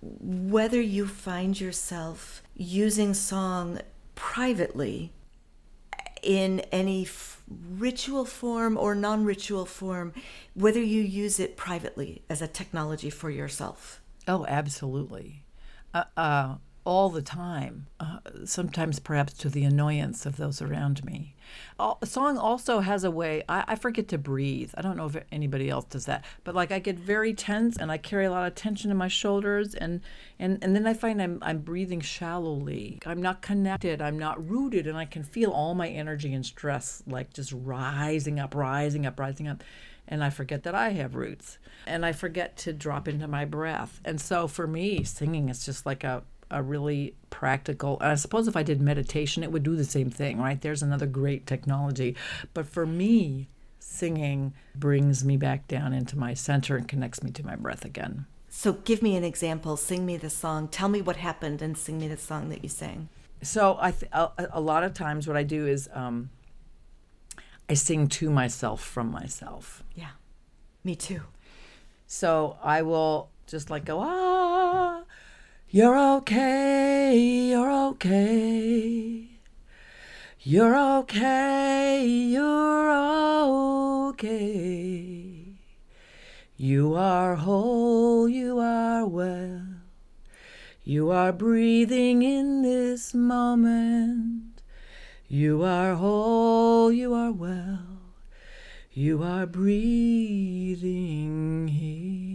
whether 0.00 0.80
you 0.80 1.06
find 1.06 1.60
yourself 1.60 2.42
using 2.54 3.14
song 3.14 3.80
privately 4.14 5.12
in 6.22 6.60
any 6.72 7.02
f- 7.02 7.42
ritual 7.48 8.24
form 8.24 8.76
or 8.76 8.94
non 8.94 9.24
ritual 9.24 9.66
form, 9.66 10.12
whether 10.54 10.82
you 10.82 11.02
use 11.02 11.40
it 11.40 11.56
privately 11.56 12.22
as 12.28 12.42
a 12.42 12.48
technology 12.48 13.10
for 13.10 13.30
yourself. 13.30 14.00
Oh, 14.26 14.44
absolutely. 14.46 15.44
Uh, 15.94 16.04
uh, 16.16 16.54
all 16.84 17.10
the 17.10 17.22
time, 17.22 17.86
uh, 18.00 18.18
sometimes 18.44 18.98
perhaps 18.98 19.32
to 19.34 19.48
the 19.48 19.64
annoyance 19.64 20.26
of 20.26 20.36
those 20.36 20.60
around 20.62 21.04
me. 21.04 21.34
A 21.78 22.06
song 22.06 22.38
also 22.38 22.80
has 22.80 23.04
a 23.04 23.10
way, 23.10 23.42
I, 23.48 23.64
I, 23.68 23.74
forget 23.76 24.08
to 24.08 24.18
breathe. 24.18 24.72
I 24.76 24.82
don't 24.82 24.96
know 24.96 25.06
if 25.06 25.16
anybody 25.30 25.70
else 25.70 25.84
does 25.84 26.06
that, 26.06 26.24
but 26.44 26.54
like 26.54 26.72
I 26.72 26.78
get 26.78 26.98
very 26.98 27.32
tense 27.32 27.76
and 27.76 27.92
I 27.92 27.98
carry 27.98 28.24
a 28.24 28.30
lot 28.30 28.46
of 28.46 28.54
tension 28.54 28.90
in 28.90 28.96
my 28.96 29.08
shoulders, 29.08 29.74
and, 29.74 30.00
and, 30.38 30.58
and 30.62 30.74
then 30.74 30.86
I 30.86 30.94
find 30.94 31.22
I'm, 31.22 31.38
I'm 31.42 31.58
breathing 31.58 32.00
shallowly. 32.00 32.98
I'm 33.06 33.22
not 33.22 33.42
connected, 33.42 34.02
I'm 34.02 34.18
not 34.18 34.48
rooted, 34.48 34.86
and 34.86 34.96
I 34.96 35.04
can 35.04 35.22
feel 35.22 35.50
all 35.50 35.74
my 35.74 35.88
energy 35.88 36.34
and 36.34 36.44
stress 36.44 37.02
like 37.06 37.32
just 37.32 37.52
rising 37.52 38.40
up, 38.40 38.54
rising 38.54 39.06
up, 39.06 39.18
rising 39.20 39.46
up 39.46 39.62
and 40.08 40.24
I 40.24 40.30
forget 40.30 40.62
that 40.62 40.74
I 40.74 40.90
have 40.90 41.14
roots 41.14 41.58
and 41.86 42.04
I 42.04 42.12
forget 42.12 42.56
to 42.58 42.72
drop 42.72 43.06
into 43.06 43.28
my 43.28 43.44
breath. 43.44 44.00
And 44.04 44.20
so 44.20 44.48
for 44.48 44.66
me, 44.66 45.04
singing 45.04 45.50
is 45.50 45.64
just 45.64 45.84
like 45.84 46.02
a, 46.02 46.22
a 46.50 46.62
really 46.62 47.14
practical 47.30 47.98
and 48.00 48.10
I 48.10 48.14
suppose 48.14 48.48
if 48.48 48.56
I 48.56 48.62
did 48.62 48.80
meditation 48.80 49.42
it 49.42 49.52
would 49.52 49.62
do 49.62 49.76
the 49.76 49.84
same 49.84 50.10
thing, 50.10 50.38
right? 50.38 50.60
There's 50.60 50.82
another 50.82 51.06
great 51.06 51.46
technology. 51.46 52.16
But 52.54 52.66
for 52.66 52.86
me, 52.86 53.48
singing 53.78 54.54
brings 54.74 55.24
me 55.24 55.36
back 55.36 55.68
down 55.68 55.92
into 55.92 56.16
my 56.18 56.34
center 56.34 56.76
and 56.76 56.88
connects 56.88 57.22
me 57.22 57.30
to 57.32 57.44
my 57.44 57.56
breath 57.56 57.84
again. 57.84 58.26
So 58.48 58.72
give 58.72 59.02
me 59.02 59.16
an 59.16 59.24
example, 59.24 59.76
sing 59.76 60.06
me 60.06 60.16
the 60.16 60.30
song, 60.30 60.68
tell 60.68 60.88
me 60.88 61.02
what 61.02 61.16
happened 61.16 61.60
and 61.62 61.76
sing 61.76 61.98
me 61.98 62.08
the 62.08 62.16
song 62.16 62.48
that 62.48 62.62
you 62.62 62.68
sang. 62.68 63.08
So 63.42 63.78
I 63.80 63.92
th- 63.92 64.10
a, 64.12 64.30
a, 64.52 64.60
lot 64.60 64.82
of 64.82 64.94
times 64.94 65.28
what 65.28 65.36
I 65.36 65.44
do 65.44 65.66
is 65.66 65.88
um, 65.92 66.30
I 67.68 67.74
sing 67.74 68.08
to 68.08 68.30
myself 68.30 68.82
from 68.82 69.10
myself. 69.10 69.84
Yeah, 69.94 70.10
me 70.82 70.96
too. 70.96 71.20
So 72.06 72.56
I 72.62 72.82
will 72.82 73.30
just 73.46 73.70
like 73.70 73.84
go, 73.84 74.00
ah, 74.00 75.02
you're 75.70 75.98
okay, 75.98 77.18
you're 77.18 77.70
okay. 77.70 79.28
You're 80.40 80.78
okay, 81.00 82.06
you're 82.06 82.90
okay. 84.08 85.56
You 86.56 86.94
are 86.94 87.34
whole, 87.34 88.28
you 88.30 88.58
are 88.58 89.06
well. 89.06 89.66
You 90.84 91.10
are 91.10 91.32
breathing 91.32 92.22
in 92.22 92.62
this 92.62 93.12
moment. 93.12 94.62
You 95.28 95.62
are 95.62 95.96
whole, 95.96 96.90
you 96.90 97.12
are 97.12 97.32
well, 97.32 97.80
you 98.90 99.22
are 99.22 99.44
breathing 99.44 100.78
here. 101.68 102.27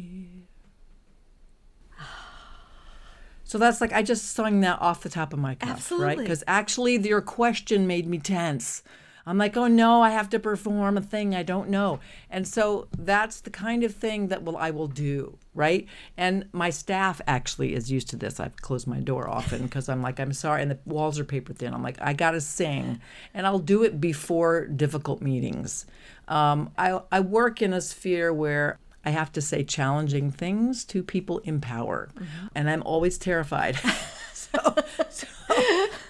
So 3.54 3.60
that's 3.60 3.82
like 3.82 3.94
I 3.94 4.02
just 4.02 4.32
sung 4.32 4.62
that 4.62 4.82
off 4.82 5.04
the 5.04 5.10
top 5.10 5.32
of 5.32 5.38
my 5.38 5.54
cuff, 5.54 5.70
Absolutely. 5.70 6.08
right? 6.08 6.18
Because 6.18 6.44
actually, 6.48 6.98
your 6.98 7.22
question 7.22 7.86
made 7.86 8.08
me 8.08 8.18
tense. 8.18 8.82
I'm 9.28 9.38
like, 9.38 9.56
oh 9.56 9.68
no, 9.68 10.02
I 10.02 10.10
have 10.10 10.28
to 10.32 10.40
perform 10.40 10.98
a 10.98 11.02
thing 11.02 11.36
I 11.36 11.44
don't 11.44 11.70
know. 11.70 12.00
And 12.32 12.48
so 12.48 12.88
that's 12.98 13.42
the 13.42 13.52
kind 13.52 13.84
of 13.84 13.94
thing 13.94 14.30
that 14.30 14.42
will 14.42 14.58
I 14.58 14.72
will 14.72 14.88
do, 14.88 15.38
right? 15.54 15.86
And 16.18 16.48
my 16.52 16.72
staff 16.72 17.22
actually 17.28 17.76
is 17.76 17.92
used 17.92 18.10
to 18.10 18.16
this. 18.16 18.40
I've 18.40 18.58
closed 18.58 18.88
my 18.88 19.00
door 19.00 19.30
often 19.30 19.62
because 19.68 19.88
I'm 19.88 20.02
like, 20.02 20.20
I'm 20.20 20.34
sorry, 20.34 20.64
and 20.64 20.72
the 20.72 20.80
walls 20.88 21.20
are 21.20 21.24
paper 21.24 21.54
thin. 21.54 21.76
I'm 21.76 21.84
like, 21.84 22.02
I 22.02 22.14
gotta 22.14 22.42
sing, 22.42 23.02
and 23.36 23.46
I'll 23.46 23.60
do 23.60 23.84
it 23.84 24.02
before 24.02 24.66
difficult 24.66 25.22
meetings. 25.22 25.86
Um, 26.28 26.72
I 26.76 27.02
I 27.12 27.20
work 27.20 27.62
in 27.62 27.72
a 27.72 27.82
sphere 27.82 28.34
where 28.34 28.80
I 29.06 29.12
have 29.12 29.32
to 29.34 29.42
say 29.42 29.64
challenging 29.64 30.32
things 30.32 30.86
to 30.86 31.04
people 31.04 31.40
in 31.40 31.60
power, 31.60 32.10
mm-hmm. 32.16 32.48
and 32.56 32.70
I'm 32.70 32.84
always 32.84 33.18
terrified. 33.18 33.78
so, 34.34 34.76
so 35.10 35.28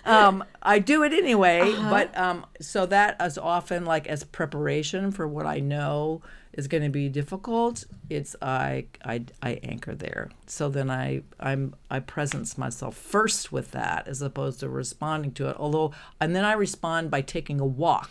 um, 0.06 0.44
I 0.62 0.80
do 0.80 1.04
it 1.04 1.14
anyway, 1.14 1.62
uh-huh. 1.62 1.90
but 1.90 2.18
um, 2.18 2.46
so 2.60 2.86
that 2.86 3.18
is 3.22 3.38
often 3.38 3.86
like 3.86 4.08
as 4.08 4.24
preparation 4.24 5.12
for 5.12 5.28
what 5.28 5.46
I 5.46 5.60
know 5.60 6.22
is 6.54 6.68
going 6.68 6.84
to 6.84 6.90
be 6.90 7.10
difficult. 7.10 7.86
It's 8.10 8.36
I, 8.42 8.86
I 9.04 9.24
I 9.42 9.60
anchor 9.64 9.96
there. 9.96 10.30
So 10.46 10.70
then 10.70 10.90
I 10.90 11.24
I'm 11.40 11.76
I 11.90 12.00
presence 12.00 12.58
myself 12.58 12.96
first 12.96 13.52
with 13.52 13.72
that 13.72 14.08
as 14.08 14.22
opposed 14.22 14.60
to 14.62 14.70
responding 14.70 15.32
to 15.34 15.50
it. 15.50 15.56
Although 15.58 15.94
and 16.20 16.36
then 16.36 16.46
I 16.46 16.54
respond 16.54 17.12
by 17.12 17.22
taking 17.22 17.60
a 17.60 17.66
walk. 17.66 18.10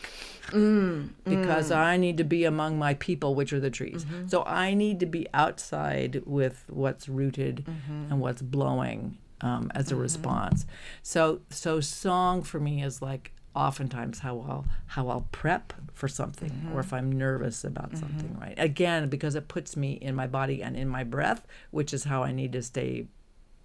Mm, 0.49 1.11
because 1.25 1.71
mm. 1.71 1.77
I 1.77 1.97
need 1.97 2.17
to 2.19 2.25
be 2.25 2.45
among 2.45 2.77
my 2.77 2.95
people, 2.95 3.37
which 3.37 3.53
are 3.53 3.61
the 3.61 3.71
trees. 3.71 4.05
Mm-hmm. 4.05 4.27
So 4.27 4.43
I 4.45 4.75
need 4.75 4.99
to 5.01 5.07
be 5.07 5.29
outside 5.33 6.23
with 6.27 6.65
what's 6.69 7.09
rooted 7.09 7.65
mm-hmm. 7.65 8.11
and 8.11 8.21
what's 8.21 8.43
blowing 8.43 9.19
um, 9.41 9.71
as 9.75 9.91
a 9.91 9.95
mm-hmm. 9.95 10.03
response. 10.03 10.67
So 11.03 11.41
so 11.51 11.81
song 11.81 12.43
for 12.43 12.59
me 12.59 12.83
is 12.83 13.01
like 13.01 13.33
oftentimes 13.55 14.21
how 14.21 14.39
I'll 14.49 14.65
how 14.87 15.09
I'll 15.09 15.27
prep 15.33 15.73
for 15.93 16.09
something 16.09 16.51
mm-hmm. 16.51 16.73
or 16.73 16.81
if 16.81 16.93
I'm 16.93 17.13
nervous 17.13 17.65
about 17.65 17.91
mm-hmm. 17.91 18.01
something, 18.01 18.39
right? 18.41 18.55
Again, 18.57 19.09
because 19.09 19.35
it 19.35 19.49
puts 19.49 19.77
me 19.77 19.93
in 19.93 20.15
my 20.15 20.27
body 20.27 20.63
and 20.63 20.77
in 20.77 20.89
my 20.89 21.05
breath, 21.05 21.47
which 21.71 21.93
is 21.93 22.05
how 22.05 22.23
I 22.23 22.33
need 22.33 22.53
to 22.53 22.63
stay 22.63 23.07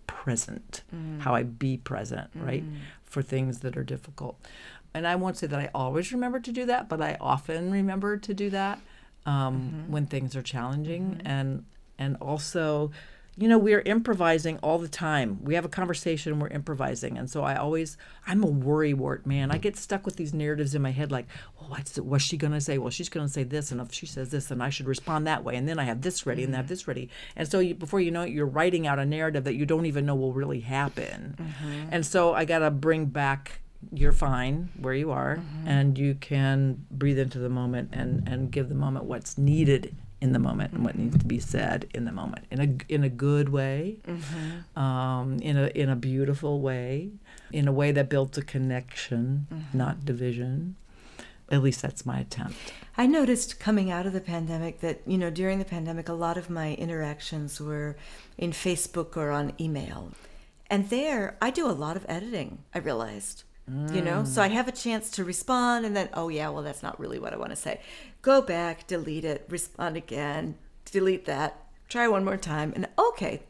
present, 0.07 0.83
mm. 0.93 1.21
how 1.21 1.35
I 1.35 1.43
be 1.43 1.77
present, 1.77 2.29
right? 2.35 2.63
Mm. 2.63 2.77
For 3.03 3.21
things 3.21 3.59
that 3.59 3.77
are 3.77 3.83
difficult. 3.83 4.39
And 4.93 5.07
I 5.07 5.15
won't 5.15 5.37
say 5.37 5.47
that 5.47 5.59
I 5.59 5.69
always 5.75 6.11
remember 6.11 6.39
to 6.39 6.51
do 6.51 6.65
that, 6.65 6.89
but 6.89 7.01
I 7.01 7.17
often 7.21 7.71
remember 7.71 8.17
to 8.17 8.33
do 8.33 8.49
that 8.49 8.79
um, 9.25 9.83
mm-hmm. 9.83 9.91
when 9.91 10.05
things 10.07 10.35
are 10.35 10.41
challenging 10.41 11.11
mm-hmm. 11.11 11.27
and 11.27 11.65
and 11.99 12.15
also 12.17 12.91
you 13.37 13.47
know 13.47 13.57
we're 13.57 13.81
improvising 13.81 14.57
all 14.59 14.79
the 14.79 14.87
time 14.87 15.37
we 15.43 15.53
have 15.53 15.63
a 15.63 15.69
conversation 15.69 16.39
we're 16.39 16.47
improvising 16.47 17.17
and 17.17 17.29
so 17.29 17.43
i 17.43 17.55
always 17.55 17.95
i'm 18.25 18.43
a 18.43 18.47
worry 18.47 18.93
wart 18.93 19.25
man 19.25 19.51
i 19.51 19.57
get 19.57 19.77
stuck 19.77 20.05
with 20.05 20.15
these 20.15 20.33
narratives 20.33 20.73
in 20.73 20.81
my 20.81 20.91
head 20.91 21.11
like 21.11 21.27
well 21.59 21.69
what's, 21.69 21.97
what's 21.99 22.23
she 22.23 22.35
going 22.35 22.51
to 22.51 22.59
say 22.59 22.77
well 22.77 22.89
she's 22.89 23.09
going 23.09 23.25
to 23.25 23.31
say 23.31 23.43
this 23.43 23.71
and 23.71 23.79
if 23.79 23.93
she 23.93 24.05
says 24.05 24.29
this 24.29 24.47
then 24.47 24.59
i 24.59 24.69
should 24.69 24.87
respond 24.87 25.27
that 25.27 25.43
way 25.43 25.55
and 25.55 25.69
then 25.69 25.77
i 25.77 25.83
have 25.83 26.01
this 26.01 26.25
ready 26.25 26.43
and 26.43 26.53
I 26.53 26.57
have 26.57 26.65
mm-hmm. 26.65 26.73
this 26.73 26.87
ready 26.87 27.09
and 27.35 27.47
so 27.47 27.59
you, 27.59 27.75
before 27.75 28.01
you 28.01 28.11
know 28.11 28.23
it 28.23 28.31
you're 28.31 28.45
writing 28.45 28.87
out 28.87 28.99
a 28.99 29.05
narrative 29.05 29.43
that 29.43 29.55
you 29.55 29.65
don't 29.65 29.85
even 29.85 30.05
know 30.05 30.15
will 30.15 30.33
really 30.33 30.61
happen 30.61 31.35
mm-hmm. 31.39 31.89
and 31.91 32.05
so 32.05 32.33
i 32.33 32.43
got 32.43 32.59
to 32.59 32.71
bring 32.71 33.05
back 33.05 33.61
you're 33.93 34.11
fine 34.11 34.69
where 34.79 34.95
you 34.95 35.11
are 35.11 35.35
mm-hmm. 35.35 35.67
and 35.67 35.99
you 35.99 36.15
can 36.15 36.83
breathe 36.89 37.19
into 37.19 37.37
the 37.37 37.49
moment 37.49 37.89
and 37.93 38.27
and 38.27 38.51
give 38.51 38.69
the 38.69 38.75
moment 38.75 39.05
what's 39.05 39.37
needed 39.37 39.95
in 40.19 40.33
the 40.33 40.39
moment 40.39 40.73
and 40.73 40.83
what 40.83 40.97
needs 40.97 41.17
to 41.17 41.25
be 41.25 41.39
said 41.39 41.87
in 41.93 42.05
the 42.05 42.11
moment 42.11 42.45
in 42.49 42.59
a 42.59 42.93
in 42.93 43.03
a 43.03 43.09
good 43.09 43.49
way, 43.49 43.97
mm-hmm. 44.07 44.79
um, 44.79 45.37
in 45.39 45.57
a 45.57 45.67
in 45.67 45.89
a 45.89 45.95
beautiful 45.95 46.59
way, 46.59 47.11
in 47.51 47.67
a 47.67 47.71
way 47.71 47.91
that 47.91 48.09
builds 48.09 48.37
a 48.37 48.41
connection, 48.41 49.47
mm-hmm. 49.53 49.77
not 49.77 50.05
division. 50.05 50.75
At 51.49 51.63
least 51.63 51.81
that's 51.81 52.05
my 52.05 52.19
attempt. 52.19 52.57
I 52.97 53.05
noticed 53.05 53.57
coming 53.59 53.89
out 53.89 54.05
of 54.05 54.11
the 54.11 54.19
pandemic 54.19 54.81
that 54.81 55.01
you 55.05 55.17
know 55.17 55.29
during 55.29 55.59
the 55.59 55.65
pandemic 55.65 56.09
a 56.09 56.13
lot 56.13 56.37
of 56.37 56.49
my 56.49 56.73
interactions 56.73 57.61
were 57.61 57.95
in 58.37 58.51
Facebook 58.51 59.15
or 59.15 59.29
on 59.31 59.53
email, 59.59 60.11
and 60.69 60.89
there 60.89 61.37
I 61.41 61.51
do 61.51 61.69
a 61.69 61.71
lot 61.71 61.95
of 61.95 62.05
editing. 62.09 62.59
I 62.73 62.79
realized 62.79 63.43
Mm. 63.69 63.95
You 63.95 64.01
know, 64.01 64.23
so 64.23 64.41
I 64.41 64.47
have 64.47 64.67
a 64.67 64.71
chance 64.71 65.09
to 65.11 65.25
respond 65.25 65.85
and 65.85 65.95
then, 65.95 66.09
oh, 66.13 66.29
yeah, 66.29 66.49
well, 66.49 66.63
that's 66.63 66.81
not 66.81 66.99
really 66.99 67.19
what 67.19 67.33
I 67.33 67.37
want 67.37 67.49
to 67.49 67.55
say. 67.55 67.81
Go 68.21 68.41
back, 68.41 68.87
delete 68.87 69.25
it, 69.25 69.45
respond 69.49 69.97
again, 69.97 70.55
delete 70.85 71.25
that, 71.25 71.65
try 71.89 72.07
one 72.07 72.23
more 72.23 72.37
time, 72.37 72.71
and 72.75 72.87
okay, 72.97 73.43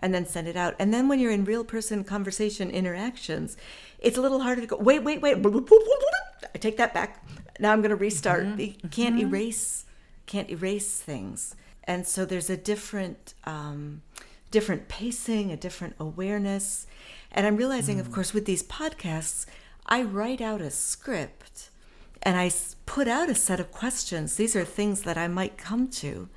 and 0.00 0.14
then 0.14 0.24
send 0.24 0.48
it 0.48 0.56
out. 0.56 0.74
And 0.78 0.94
then 0.94 1.06
when 1.06 1.20
you're 1.20 1.32
in 1.32 1.44
real 1.44 1.64
person 1.64 2.02
conversation 2.02 2.70
interactions, 2.70 3.58
it's 3.98 4.16
a 4.16 4.22
little 4.22 4.40
harder 4.40 4.62
to 4.62 4.66
go, 4.66 4.76
wait, 4.76 5.00
wait, 5.00 5.20
wait, 5.20 5.36
I 5.36 6.58
take 6.58 6.78
that 6.78 6.94
back. 6.94 7.22
Now 7.60 7.72
I'm 7.72 7.80
going 7.80 7.90
to 7.90 7.96
restart. 7.96 8.46
Mm-hmm. 8.46 8.60
You 8.60 8.88
can't 8.90 9.16
mm-hmm. 9.16 9.28
erase, 9.28 9.84
can't 10.26 10.48
erase 10.48 11.00
things. 11.00 11.54
And 11.84 12.06
so 12.06 12.24
there's 12.24 12.48
a 12.48 12.56
different, 12.56 13.34
um, 13.44 14.02
different 14.50 14.88
pacing, 14.88 15.50
a 15.52 15.56
different 15.56 15.96
awareness 15.98 16.86
and 17.32 17.46
I'm 17.46 17.56
realizing, 17.56 17.98
mm. 17.98 18.00
of 18.00 18.12
course, 18.12 18.32
with 18.32 18.44
these 18.44 18.62
podcasts, 18.62 19.46
I 19.86 20.02
write 20.02 20.40
out 20.40 20.60
a 20.60 20.70
script 20.70 21.70
and 22.22 22.36
I 22.36 22.50
put 22.86 23.08
out 23.08 23.30
a 23.30 23.34
set 23.34 23.60
of 23.60 23.72
questions. 23.72 24.36
These 24.36 24.56
are 24.56 24.64
things 24.64 25.02
that 25.02 25.16
I 25.16 25.28
might 25.28 25.56
come 25.56 25.88
to. 25.88 26.28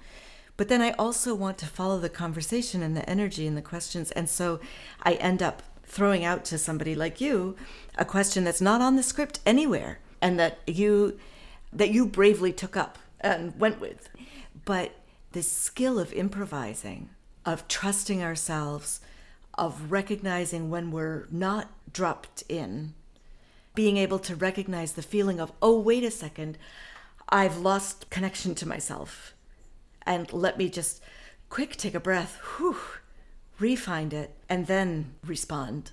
But 0.58 0.70
then 0.70 0.82
I 0.82 0.92
also 0.92 1.34
want 1.34 1.58
to 1.60 1.66
follow 1.66 1.98
the 2.00 2.10
conversation 2.10 2.84
and 2.84 2.96
the 2.96 3.10
energy 3.10 3.48
and 3.48 3.58
the 3.58 3.62
questions. 3.62 4.12
And 4.12 4.30
so 4.30 4.60
I 5.02 5.14
end 5.14 5.42
up 5.42 5.64
throwing 5.84 6.24
out 6.24 6.46
to 6.46 6.58
somebody 6.58 6.96
like 6.96 7.20
you 7.20 7.56
a 7.98 8.06
question 8.06 8.44
that's 8.44 8.62
not 8.62 8.80
on 8.80 8.96
the 8.96 9.04
script 9.04 9.40
anywhere 9.46 10.00
and 10.22 10.40
that 10.40 10.60
you 10.68 11.20
that 11.74 11.90
you 11.90 12.06
bravely 12.06 12.54
took 12.54 12.78
up 12.78 13.00
and 13.20 13.58
went 13.60 13.80
with. 13.80 14.10
But 14.66 14.92
the 15.32 15.42
skill 15.42 16.00
of 16.00 16.14
improvising, 16.14 17.10
of 17.46 17.68
trusting 17.68 18.22
ourselves, 18.22 19.02
of 19.56 19.92
recognizing 19.92 20.70
when 20.70 20.92
we're 20.92 21.28
not 21.32 21.70
dropped 21.92 22.44
in, 22.50 22.94
being 23.76 23.98
able 23.98 24.20
to 24.20 24.36
recognize 24.36 24.94
the 24.94 25.02
feeling 25.02 25.40
of, 25.40 25.52
oh, 25.62 25.80
wait 25.80 26.04
a 26.04 26.12
second, 26.12 26.58
I've 27.30 27.58
lost 27.58 28.10
connection 28.10 28.56
to 28.56 28.68
myself. 28.68 29.34
And 30.04 30.32
let 30.34 30.58
me 30.58 30.70
just 30.70 31.02
quick 31.50 31.76
take 31.76 31.94
a 31.96 32.00
breath, 32.00 32.40
whew, 32.58 32.78
refind 33.60 34.14
it, 34.14 34.36
and 34.50 34.68
then 34.68 35.14
respond. 35.26 35.92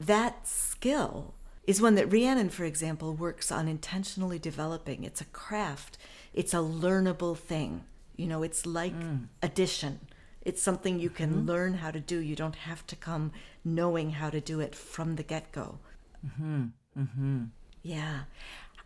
that 0.00 0.46
skill 0.46 1.34
is 1.66 1.82
one 1.82 1.96
that 1.96 2.10
Rhiannon, 2.10 2.48
for 2.48 2.64
example, 2.64 3.14
works 3.14 3.52
on 3.52 3.68
intentionally 3.68 4.38
developing. 4.38 5.04
It's 5.04 5.20
a 5.20 5.26
craft, 5.26 5.98
it's 6.32 6.54
a 6.54 6.58
learnable 6.58 7.36
thing. 7.36 7.84
You 8.16 8.26
know, 8.26 8.42
it's 8.42 8.64
like 8.66 8.94
mm. 8.98 9.26
addition. 9.42 10.00
It's 10.48 10.62
something 10.62 10.98
you 10.98 11.10
can 11.10 11.44
learn 11.44 11.74
how 11.74 11.90
to 11.90 12.00
do. 12.00 12.20
You 12.20 12.34
don't 12.34 12.56
have 12.56 12.86
to 12.86 12.96
come 12.96 13.32
knowing 13.66 14.12
how 14.12 14.30
to 14.30 14.40
do 14.40 14.60
it 14.60 14.74
from 14.74 15.16
the 15.16 15.22
get 15.22 15.52
go. 15.52 15.78
Mm-hmm. 16.26 16.64
Mm-hmm. 16.98 17.42
Yeah. 17.82 18.20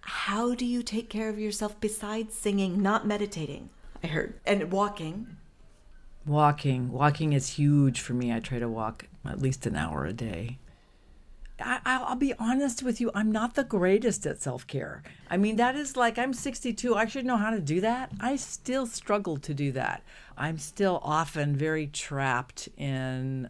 How 0.00 0.56
do 0.56 0.66
you 0.66 0.82
take 0.82 1.08
care 1.08 1.28
of 1.28 1.38
yourself 1.38 1.80
besides 1.80 2.34
singing, 2.34 2.82
not 2.82 3.06
meditating? 3.06 3.70
I 4.02 4.08
heard. 4.08 4.40
And 4.44 4.72
walking. 4.72 5.36
Walking. 6.26 6.90
Walking 6.90 7.32
is 7.32 7.50
huge 7.50 8.00
for 8.00 8.14
me. 8.14 8.32
I 8.32 8.40
try 8.40 8.58
to 8.58 8.68
walk 8.68 9.06
at 9.24 9.40
least 9.40 9.64
an 9.64 9.76
hour 9.76 10.04
a 10.04 10.12
day. 10.12 10.58
I, 11.62 11.80
I'll 11.84 12.04
I'll 12.04 12.16
be 12.16 12.34
honest 12.38 12.82
with 12.82 13.00
you. 13.00 13.10
I'm 13.14 13.32
not 13.32 13.54
the 13.54 13.64
greatest 13.64 14.26
at 14.26 14.42
self 14.42 14.66
care. 14.66 15.02
I 15.30 15.36
mean, 15.36 15.56
that 15.56 15.76
is 15.76 15.96
like 15.96 16.18
I'm 16.18 16.32
62. 16.32 16.94
I 16.94 17.06
should 17.06 17.24
know 17.24 17.36
how 17.36 17.50
to 17.50 17.60
do 17.60 17.80
that. 17.80 18.12
I 18.20 18.36
still 18.36 18.86
struggle 18.86 19.36
to 19.38 19.54
do 19.54 19.72
that. 19.72 20.02
I'm 20.36 20.58
still 20.58 21.00
often 21.02 21.56
very 21.56 21.86
trapped 21.86 22.68
in 22.76 23.48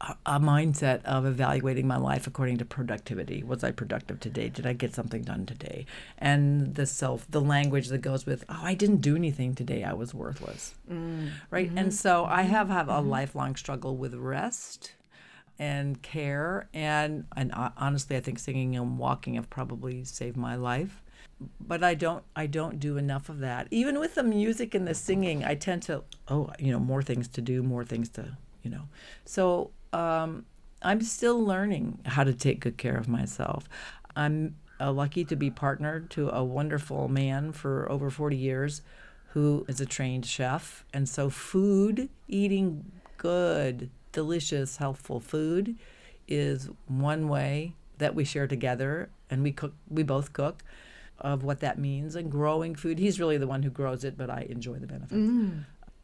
a, 0.00 0.16
a 0.26 0.40
mindset 0.40 1.04
of 1.04 1.24
evaluating 1.24 1.86
my 1.86 1.96
life 1.96 2.26
according 2.26 2.58
to 2.58 2.64
productivity. 2.64 3.42
Was 3.42 3.64
I 3.64 3.70
productive 3.70 4.20
today? 4.20 4.48
Did 4.48 4.66
I 4.66 4.72
get 4.72 4.94
something 4.94 5.22
done 5.22 5.46
today? 5.46 5.86
And 6.18 6.74
the 6.74 6.86
self, 6.86 7.26
the 7.30 7.40
language 7.40 7.88
that 7.88 7.98
goes 7.98 8.26
with, 8.26 8.44
oh, 8.48 8.60
I 8.62 8.74
didn't 8.74 8.98
do 8.98 9.16
anything 9.16 9.54
today. 9.54 9.84
I 9.84 9.92
was 9.92 10.12
worthless. 10.14 10.74
Mm, 10.90 11.30
right. 11.50 11.68
And 11.68 11.78
mm-hmm, 11.78 11.90
so 11.90 12.24
I 12.26 12.42
mm-hmm, 12.42 12.50
have 12.50 12.68
have 12.68 12.88
a 12.88 12.92
mm-hmm. 12.92 13.08
lifelong 13.08 13.56
struggle 13.56 13.96
with 13.96 14.14
rest 14.14 14.92
and 15.58 16.00
care. 16.02 16.68
And 16.72 17.26
and 17.36 17.52
honestly 17.76 18.16
I 18.16 18.20
think 18.20 18.38
singing 18.38 18.76
and 18.76 18.98
walking 18.98 19.34
have 19.34 19.50
probably 19.50 20.04
saved 20.04 20.36
my 20.36 20.56
life. 20.56 21.02
But 21.60 21.82
I 21.82 21.94
don't 21.94 22.24
I 22.36 22.46
don't 22.46 22.78
do 22.78 22.96
enough 22.96 23.28
of 23.28 23.40
that. 23.40 23.68
Even 23.70 23.98
with 23.98 24.14
the 24.14 24.22
music 24.22 24.74
and 24.74 24.86
the 24.86 24.94
singing 24.94 25.44
I 25.44 25.54
tend 25.54 25.82
to 25.84 26.04
oh 26.28 26.50
you 26.58 26.72
know 26.72 26.80
more 26.80 27.02
things 27.02 27.28
to 27.28 27.40
do 27.40 27.62
more 27.62 27.84
things 27.84 28.08
to 28.10 28.36
you 28.62 28.70
know. 28.70 28.88
So 29.24 29.70
um, 29.92 30.46
I'm 30.82 31.02
still 31.02 31.44
learning 31.44 31.98
how 32.06 32.24
to 32.24 32.32
take 32.32 32.60
good 32.60 32.76
care 32.76 32.96
of 32.96 33.08
myself. 33.08 33.68
I'm 34.16 34.56
uh, 34.80 34.92
lucky 34.92 35.24
to 35.24 35.36
be 35.36 35.50
partnered 35.50 36.10
to 36.10 36.30
a 36.30 36.42
wonderful 36.42 37.08
man 37.08 37.52
for 37.52 37.90
over 37.90 38.10
40 38.10 38.36
years 38.36 38.82
who 39.28 39.64
is 39.68 39.80
a 39.80 39.86
trained 39.86 40.26
chef. 40.26 40.84
And 40.92 41.08
so 41.08 41.30
food 41.30 42.08
eating 42.28 42.84
good 43.16 43.90
delicious, 44.12 44.76
healthful 44.76 45.20
food 45.20 45.76
is 46.28 46.68
one 46.86 47.28
way 47.28 47.74
that 47.98 48.14
we 48.14 48.24
share 48.24 48.46
together, 48.46 49.10
and 49.30 49.42
we 49.42 49.52
cook. 49.52 49.74
We 49.88 50.02
both 50.02 50.32
cook. 50.32 50.62
Of 51.18 51.44
what 51.44 51.60
that 51.60 51.78
means 51.78 52.16
and 52.16 52.32
growing 52.32 52.74
food. 52.74 52.98
He's 52.98 53.20
really 53.20 53.36
the 53.36 53.46
one 53.46 53.62
who 53.62 53.70
grows 53.70 54.02
it, 54.02 54.18
but 54.18 54.28
I 54.28 54.44
enjoy 54.50 54.78
the 54.78 54.88
benefits. 54.88 55.14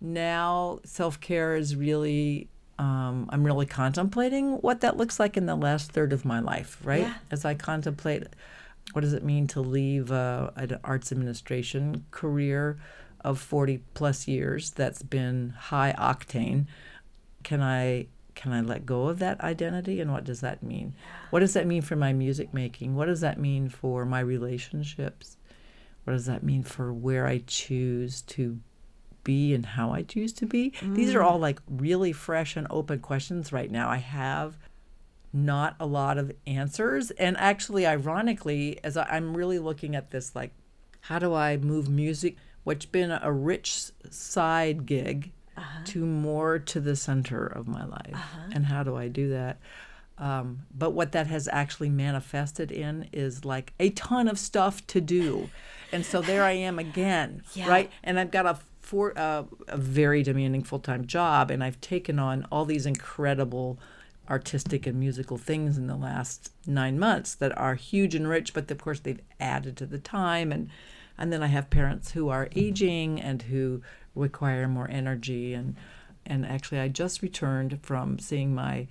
Now, 0.00 0.78
self 0.84 1.18
care 1.20 1.56
is 1.56 1.74
really. 1.74 2.48
Um, 2.78 3.28
I'm 3.30 3.42
really 3.42 3.66
contemplating 3.66 4.58
what 4.58 4.82
that 4.82 4.96
looks 4.96 5.18
like 5.18 5.36
in 5.36 5.46
the 5.46 5.56
last 5.56 5.90
third 5.90 6.12
of 6.12 6.24
my 6.24 6.38
life, 6.38 6.78
right? 6.84 7.00
Yeah. 7.00 7.14
As 7.32 7.44
I 7.44 7.54
contemplate 7.54 8.28
what 8.92 9.02
does 9.02 9.12
it 9.12 9.22
mean 9.22 9.46
to 9.48 9.60
leave 9.60 10.10
uh, 10.10 10.50
an 10.56 10.78
arts 10.84 11.12
administration 11.12 12.06
career 12.10 12.78
of 13.20 13.38
40 13.38 13.80
plus 13.94 14.28
years 14.28 14.70
that's 14.70 15.02
been 15.02 15.50
high 15.50 15.94
octane 15.98 16.66
can 17.48 17.62
i 17.62 18.06
can 18.34 18.52
i 18.52 18.60
let 18.60 18.84
go 18.84 19.08
of 19.08 19.18
that 19.18 19.40
identity 19.40 20.02
and 20.02 20.12
what 20.12 20.22
does 20.22 20.42
that 20.42 20.62
mean? 20.62 20.94
What 21.30 21.40
does 21.40 21.54
that 21.54 21.66
mean 21.66 21.80
for 21.80 21.96
my 21.96 22.12
music 22.12 22.52
making? 22.52 22.94
What 22.94 23.06
does 23.06 23.22
that 23.22 23.40
mean 23.40 23.70
for 23.70 24.04
my 24.04 24.20
relationships? 24.20 25.38
What 26.04 26.12
does 26.12 26.26
that 26.26 26.42
mean 26.42 26.62
for 26.62 26.92
where 26.92 27.26
i 27.26 27.38
choose 27.46 28.20
to 28.36 28.60
be 29.24 29.54
and 29.54 29.64
how 29.64 29.92
i 29.92 30.02
choose 30.02 30.34
to 30.34 30.46
be? 30.46 30.74
These 30.82 31.14
are 31.14 31.20
mm. 31.20 31.24
all 31.24 31.38
like 31.38 31.58
really 31.68 32.12
fresh 32.12 32.54
and 32.54 32.66
open 32.68 32.98
questions 33.00 33.50
right 33.50 33.70
now. 33.70 33.88
I 33.88 33.96
have 33.96 34.58
not 35.32 35.74
a 35.80 35.86
lot 35.86 36.18
of 36.18 36.30
answers. 36.46 37.10
And 37.12 37.34
actually, 37.38 37.86
ironically, 37.86 38.78
as 38.84 38.98
I, 38.98 39.04
I'm 39.04 39.34
really 39.34 39.58
looking 39.58 39.96
at 39.96 40.10
this, 40.10 40.36
like, 40.36 40.52
how 41.00 41.18
do 41.18 41.32
I 41.34 41.56
move 41.56 41.88
music, 41.88 42.36
which 42.64 42.92
been 42.92 43.10
a 43.10 43.32
rich 43.32 43.90
side 44.10 44.84
gig, 44.84 45.32
to 45.86 46.04
more 46.06 46.58
to 46.58 46.80
the 46.80 46.96
center 46.96 47.46
of 47.46 47.66
my 47.68 47.84
life? 47.84 48.16
And 48.52 48.66
how 48.66 48.82
do 48.82 48.96
I 48.96 49.08
do 49.08 49.30
that? 49.30 49.58
Um, 50.18 50.60
but 50.76 50.90
what 50.90 51.12
that 51.12 51.28
has 51.28 51.48
actually 51.52 51.90
manifested 51.90 52.72
in 52.72 53.08
is 53.12 53.44
like 53.44 53.72
a 53.78 53.90
ton 53.90 54.26
of 54.26 54.38
stuff 54.38 54.84
to 54.88 55.00
do. 55.00 55.48
And 55.92 56.04
so 56.04 56.20
there 56.20 56.42
I 56.42 56.52
am 56.52 56.78
again, 56.78 57.42
Yeah. 57.54 57.68
right? 57.68 57.90
And 58.02 58.18
I've 58.18 58.30
got 58.32 58.44
a 58.46 58.58
for 58.80 59.12
uh, 59.18 59.44
a 59.68 59.76
very 59.76 60.22
demanding 60.22 60.62
full 60.64 60.78
time 60.80 61.06
job, 61.06 61.50
and 61.50 61.62
I've 61.62 61.80
taken 61.80 62.18
on 62.18 62.46
all 62.50 62.64
these 62.64 62.86
incredible 62.86 63.78
artistic 64.30 64.86
and 64.86 64.98
musical 64.98 65.36
things 65.38 65.76
in 65.78 65.86
the 65.86 65.96
last 65.96 66.52
nine 66.66 66.98
months 66.98 67.34
that 67.34 67.56
are 67.56 67.74
huge 67.74 68.14
and 68.14 68.26
rich. 68.28 68.54
But 68.54 68.70
of 68.70 68.78
course, 68.78 69.00
they've 69.00 69.20
added 69.38 69.76
to 69.76 69.86
the 69.86 69.98
time, 69.98 70.50
and 70.52 70.70
and 71.18 71.32
then 71.32 71.42
I 71.42 71.48
have 71.48 71.68
parents 71.70 72.12
who 72.12 72.28
are 72.30 72.48
aging 72.56 73.20
and 73.20 73.42
who 73.42 73.82
require 74.18 74.68
more 74.68 74.88
energy, 74.90 75.54
and 75.54 75.76
and 76.26 76.44
actually, 76.44 76.80
I 76.80 76.88
just 76.88 77.22
returned 77.22 77.78
from 77.82 78.18
seeing 78.18 78.54
my 78.54 78.88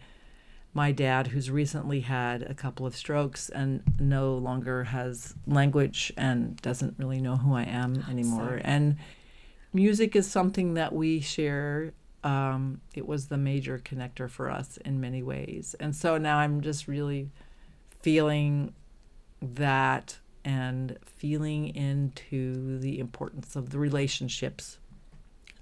my 0.73 0.91
dad, 0.91 1.27
who's 1.27 1.49
recently 1.49 2.01
had 2.01 2.43
a 2.43 2.53
couple 2.53 2.85
of 2.85 2.95
strokes 2.95 3.49
and 3.49 3.81
no 3.99 4.35
longer 4.35 4.83
has 4.83 5.33
language 5.47 6.13
and 6.17 6.55
doesn't 6.61 6.95
really 6.99 7.19
know 7.19 7.35
who 7.35 7.55
I 7.55 7.63
am 7.63 8.05
anymore. 8.09 8.61
And 8.63 8.97
music 9.73 10.15
is 10.15 10.29
something 10.29 10.75
that 10.75 10.93
we 10.93 11.19
share. 11.19 11.93
Um, 12.23 12.81
it 12.93 13.07
was 13.07 13.27
the 13.27 13.37
major 13.37 13.79
connector 13.79 14.29
for 14.29 14.51
us 14.51 14.77
in 14.85 14.99
many 15.01 15.23
ways. 15.23 15.75
And 15.79 15.95
so 15.95 16.17
now 16.17 16.37
I'm 16.37 16.61
just 16.61 16.87
really 16.87 17.31
feeling 18.01 18.73
that 19.41 20.17
and 20.45 20.97
feeling 21.05 21.75
into 21.75 22.77
the 22.79 22.99
importance 22.99 23.55
of 23.55 23.69
the 23.71 23.79
relationships, 23.79 24.77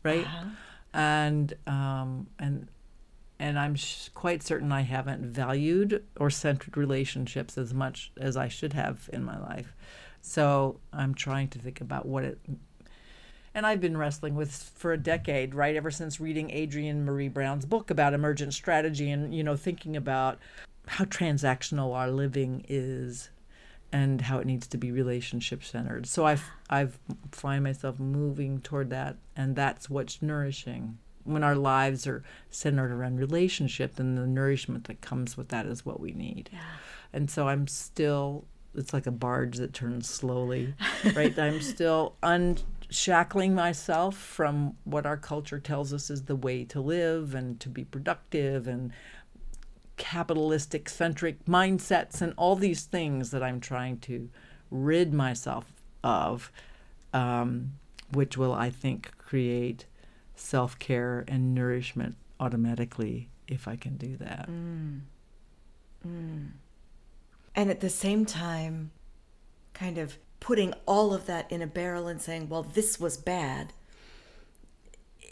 right? 0.05 0.27
And 0.93 1.53
um, 1.67 2.27
and 2.39 2.67
and 3.39 3.59
I'm 3.59 3.75
sh- 3.75 4.09
quite 4.13 4.43
certain 4.43 4.71
I 4.71 4.81
haven't 4.81 5.21
valued 5.23 6.03
or 6.17 6.29
centered 6.29 6.77
relationships 6.77 7.57
as 7.57 7.73
much 7.73 8.11
as 8.17 8.37
I 8.37 8.47
should 8.47 8.73
have 8.73 9.09
in 9.11 9.23
my 9.23 9.37
life. 9.37 9.73
So 10.21 10.79
I'm 10.93 11.13
trying 11.13 11.49
to 11.49 11.59
think 11.59 11.81
about 11.81 12.05
what 12.05 12.23
it. 12.23 12.39
And 13.53 13.65
I've 13.65 13.79
been 13.81 13.97
wrestling 13.97 14.35
with 14.35 14.71
for 14.75 14.93
a 14.93 14.97
decade, 14.97 15.53
right? 15.55 15.75
Ever 15.75 15.91
since 15.91 16.19
reading 16.19 16.51
Adrienne 16.51 17.05
Maree 17.05 17.33
Brown's 17.33 17.65
book 17.65 17.89
about 17.89 18.13
emergent 18.13 18.53
strategy, 18.53 19.11
and 19.11 19.33
you 19.33 19.43
know, 19.43 19.55
thinking 19.55 19.95
about 19.95 20.39
how 20.87 21.05
transactional 21.05 21.93
our 21.93 22.09
living 22.09 22.65
is, 22.67 23.29
and 23.95 24.19
how 24.19 24.39
it 24.39 24.45
needs 24.45 24.67
to 24.67 24.77
be 24.77 24.91
relationship 24.91 25.63
centered. 25.63 26.05
So 26.05 26.25
I've 26.25 26.43
I've 26.69 26.99
find 27.31 27.63
myself 27.63 27.97
moving 27.97 28.59
toward 28.59 28.89
that, 28.89 29.15
and 29.37 29.55
that's 29.55 29.89
what's 29.89 30.21
nourishing 30.21 30.97
when 31.23 31.43
our 31.43 31.55
lives 31.55 32.05
are 32.05 32.23
centered 32.51 32.91
around 32.91 33.17
relationship, 33.17 33.95
then 33.95 34.13
the 34.13 34.27
nourishment 34.27 34.83
that 34.83 35.01
comes 35.01 35.35
with 35.35 35.47
that 35.49 35.65
is 35.65 35.83
what 35.85 35.99
we 35.99 36.11
need. 36.11 36.51
And 37.11 37.31
so 37.31 37.47
I'm 37.47 37.67
still, 37.67 38.45
it's 38.75 38.93
like 38.93 39.07
a 39.07 39.11
barge 39.11 39.57
that 39.57 39.73
turns 39.73 40.07
slowly, 40.07 40.75
right? 41.15 41.37
I'm 41.39 41.61
still 41.61 42.15
unshackling 42.21 43.55
myself 43.55 44.15
from 44.15 44.75
what 44.83 45.07
our 45.07 45.17
culture 45.17 45.59
tells 45.59 45.93
us 45.93 46.11
is 46.11 46.25
the 46.25 46.35
way 46.35 46.63
to 46.65 46.79
live 46.79 47.33
and 47.33 47.59
to 47.59 47.69
be 47.69 47.83
productive 47.83 48.67
and 48.67 48.91
capitalistic 49.97 50.89
centric 50.89 51.45
mindsets 51.45 52.21
and 52.21 52.33
all 52.37 52.55
these 52.55 52.83
things 52.83 53.31
that 53.31 53.41
I'm 53.43 53.59
trying 53.59 53.99
to 53.99 54.29
rid 54.71 55.13
myself 55.13 55.65
of, 56.03 56.51
um, 57.13 57.73
which 58.11 58.37
will, 58.37 58.53
I 58.53 58.69
think, 58.69 59.17
create 59.17 59.85
self 60.35 60.77
care 60.79 61.23
and 61.27 61.55
nourishment 61.55 62.15
automatically 62.39 63.29
if 63.47 63.67
I 63.67 63.75
can 63.75 63.97
do 63.97 64.17
that. 64.17 64.47
And 67.55 67.69
at 67.69 67.79
the 67.79 67.89
same 67.89 68.25
time, 68.25 68.91
kind 69.73 69.97
of 69.97 70.17
putting 70.39 70.73
all 70.85 71.13
of 71.13 71.25
that 71.25 71.49
in 71.51 71.61
a 71.61 71.67
barrel 71.67 72.07
and 72.07 72.21
saying, 72.21 72.49
well, 72.49 72.63
this 72.63 72.99
was 72.99 73.17
bad 73.17 73.73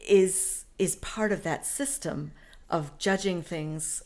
is 0.08 0.66
is 0.78 0.96
part 0.98 1.32
of 1.32 1.44
that 1.44 1.66
system 1.66 2.32
of 2.70 2.98
judging 2.98 3.42
things 3.42 4.04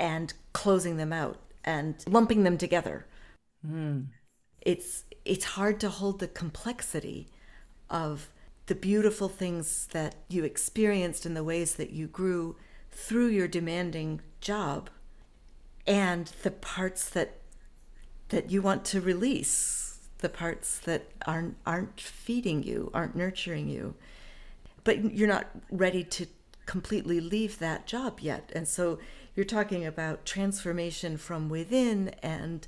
and 0.00 0.32
closing 0.54 0.96
them 0.96 1.12
out 1.12 1.38
and 1.62 2.02
lumping 2.08 2.42
them 2.42 2.56
together. 2.58 3.06
Hmm. 3.64 4.04
It's 4.62 5.04
it's 5.24 5.44
hard 5.44 5.78
to 5.80 5.90
hold 5.90 6.18
the 6.18 6.28
complexity 6.28 7.28
of 7.90 8.30
the 8.66 8.74
beautiful 8.74 9.28
things 9.28 9.88
that 9.92 10.14
you 10.28 10.42
experienced 10.44 11.26
and 11.26 11.36
the 11.36 11.44
ways 11.44 11.74
that 11.74 11.90
you 11.90 12.06
grew 12.06 12.56
through 12.90 13.28
your 13.28 13.46
demanding 13.46 14.22
job 14.40 14.88
and 15.86 16.32
the 16.42 16.50
parts 16.50 17.08
that 17.10 17.36
that 18.30 18.50
you 18.50 18.62
want 18.62 18.84
to 18.86 19.00
release, 19.00 19.98
the 20.18 20.28
parts 20.28 20.78
that 20.78 21.10
aren't 21.26 21.56
aren't 21.66 22.00
feeding 22.00 22.62
you, 22.62 22.90
aren't 22.94 23.14
nurturing 23.14 23.68
you. 23.68 23.94
But 24.82 25.12
you're 25.12 25.28
not 25.28 25.48
ready 25.70 26.04
to 26.04 26.26
completely 26.64 27.20
leave 27.20 27.58
that 27.58 27.86
job 27.86 28.20
yet. 28.20 28.50
And 28.54 28.66
so 28.66 28.98
you're 29.34 29.44
talking 29.44 29.86
about 29.86 30.24
transformation 30.24 31.16
from 31.16 31.48
within 31.48 32.14
and 32.22 32.66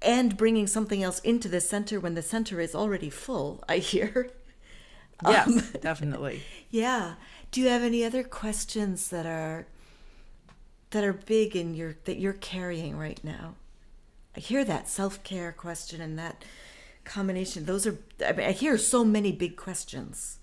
and 0.00 0.36
bringing 0.36 0.66
something 0.66 1.02
else 1.02 1.18
into 1.20 1.48
the 1.48 1.60
center 1.60 1.98
when 1.98 2.14
the 2.14 2.22
center 2.22 2.60
is 2.60 2.74
already 2.74 3.10
full, 3.10 3.64
I 3.68 3.78
hear. 3.78 4.30
Yes, 5.26 5.48
um, 5.48 5.80
definitely. 5.80 6.42
Yeah. 6.70 7.14
Do 7.50 7.62
you 7.62 7.68
have 7.68 7.82
any 7.82 8.04
other 8.04 8.22
questions 8.22 9.08
that 9.08 9.24
are 9.24 9.66
that 10.90 11.02
are 11.02 11.14
big 11.14 11.56
in 11.56 11.74
your 11.74 11.96
that 12.04 12.18
you're 12.18 12.34
carrying 12.34 12.96
right 12.96 13.18
now? 13.24 13.54
I 14.36 14.40
hear 14.40 14.64
that 14.64 14.86
self-care 14.86 15.52
question 15.52 16.02
and 16.02 16.18
that 16.18 16.44
combination. 17.04 17.64
Those 17.64 17.86
are 17.86 17.98
I, 18.24 18.32
mean, 18.32 18.46
I 18.46 18.52
hear 18.52 18.76
so 18.76 19.02
many 19.02 19.32
big 19.32 19.56
questions. 19.56 20.38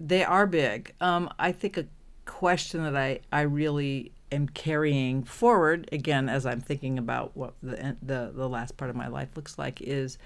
They 0.00 0.24
are 0.24 0.48
big. 0.48 0.92
Um, 1.00 1.32
I 1.38 1.52
think 1.52 1.76
a 1.76 1.86
question 2.34 2.82
that 2.82 2.96
I, 2.96 3.20
I 3.30 3.42
really 3.42 4.10
am 4.32 4.48
carrying 4.48 5.22
forward 5.22 5.88
again 5.92 6.28
as 6.28 6.44
I'm 6.44 6.60
thinking 6.60 6.98
about 6.98 7.36
what 7.36 7.54
the, 7.62 7.96
the 8.02 8.32
the 8.34 8.48
last 8.48 8.76
part 8.76 8.90
of 8.90 8.96
my 8.96 9.06
life 9.06 9.28
looks 9.36 9.56
like 9.56 9.80
is 9.80 10.18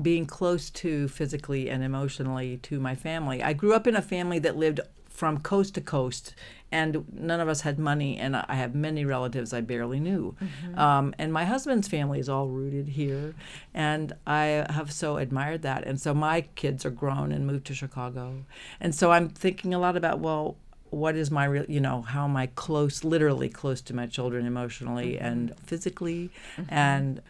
being 0.00 0.26
close 0.26 0.70
to 0.70 1.08
physically 1.08 1.68
and 1.68 1.82
emotionally 1.82 2.58
to 2.58 2.78
my 2.78 2.94
family. 2.94 3.42
I 3.42 3.52
grew 3.52 3.74
up 3.74 3.88
in 3.88 3.96
a 3.96 4.02
family 4.02 4.38
that 4.38 4.56
lived 4.56 4.78
from 5.08 5.40
coast 5.40 5.74
to 5.74 5.80
coast, 5.80 6.36
and 6.70 7.04
none 7.12 7.40
of 7.40 7.48
us 7.48 7.62
had 7.62 7.80
money. 7.80 8.16
And 8.16 8.36
I 8.36 8.54
have 8.54 8.76
many 8.76 9.04
relatives 9.04 9.52
I 9.52 9.60
barely 9.60 9.98
knew. 9.98 10.36
Mm-hmm. 10.40 10.78
Um, 10.78 11.14
and 11.18 11.32
my 11.32 11.46
husband's 11.46 11.88
family 11.88 12.20
is 12.20 12.28
all 12.28 12.46
rooted 12.46 12.90
here, 12.90 13.34
and 13.74 14.12
I 14.24 14.66
have 14.70 14.92
so 14.92 15.16
admired 15.16 15.62
that. 15.62 15.84
And 15.84 16.00
so 16.00 16.14
my 16.14 16.42
kids 16.54 16.86
are 16.86 16.90
grown 16.90 17.32
and 17.32 17.44
moved 17.44 17.66
to 17.66 17.74
Chicago, 17.74 18.44
and 18.80 18.94
so 18.94 19.10
I'm 19.10 19.28
thinking 19.28 19.74
a 19.74 19.80
lot 19.80 19.96
about 19.96 20.20
well, 20.20 20.56
what 20.90 21.16
is 21.16 21.30
my 21.30 21.44
real 21.44 21.64
you 21.68 21.80
know 21.80 22.02
how 22.02 22.24
am 22.24 22.36
i 22.36 22.46
close 22.46 23.04
literally 23.04 23.48
close 23.48 23.80
to 23.80 23.94
my 23.94 24.06
children 24.06 24.46
emotionally 24.46 25.14
mm-hmm. 25.14 25.24
and 25.24 25.58
physically 25.66 26.30
mm-hmm. 26.56 26.72
and 26.72 27.22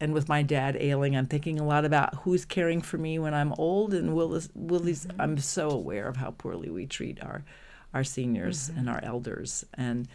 and 0.00 0.12
with 0.12 0.28
my 0.28 0.42
dad 0.42 0.76
ailing, 0.78 1.16
I'm 1.16 1.26
thinking 1.26 1.58
a 1.58 1.64
lot 1.64 1.84
about 1.84 2.14
who's 2.16 2.44
caring 2.44 2.82
for 2.82 2.98
me 2.98 3.18
when 3.18 3.32
I'm 3.32 3.54
old. 3.56 3.94
And 3.94 4.14
will 4.14 4.28
this, 4.28 4.48
will 4.54 4.80
these, 4.80 5.06
mm-hmm. 5.06 5.20
I'm 5.20 5.38
so 5.38 5.70
aware 5.70 6.08
of 6.08 6.16
how 6.16 6.32
poorly 6.32 6.68
we 6.68 6.86
treat 6.86 7.22
our, 7.22 7.42
our 7.94 8.04
seniors 8.04 8.68
mm-hmm. 8.68 8.80
and 8.80 8.90
our 8.90 9.00
elders. 9.02 9.64
And, 9.74 10.06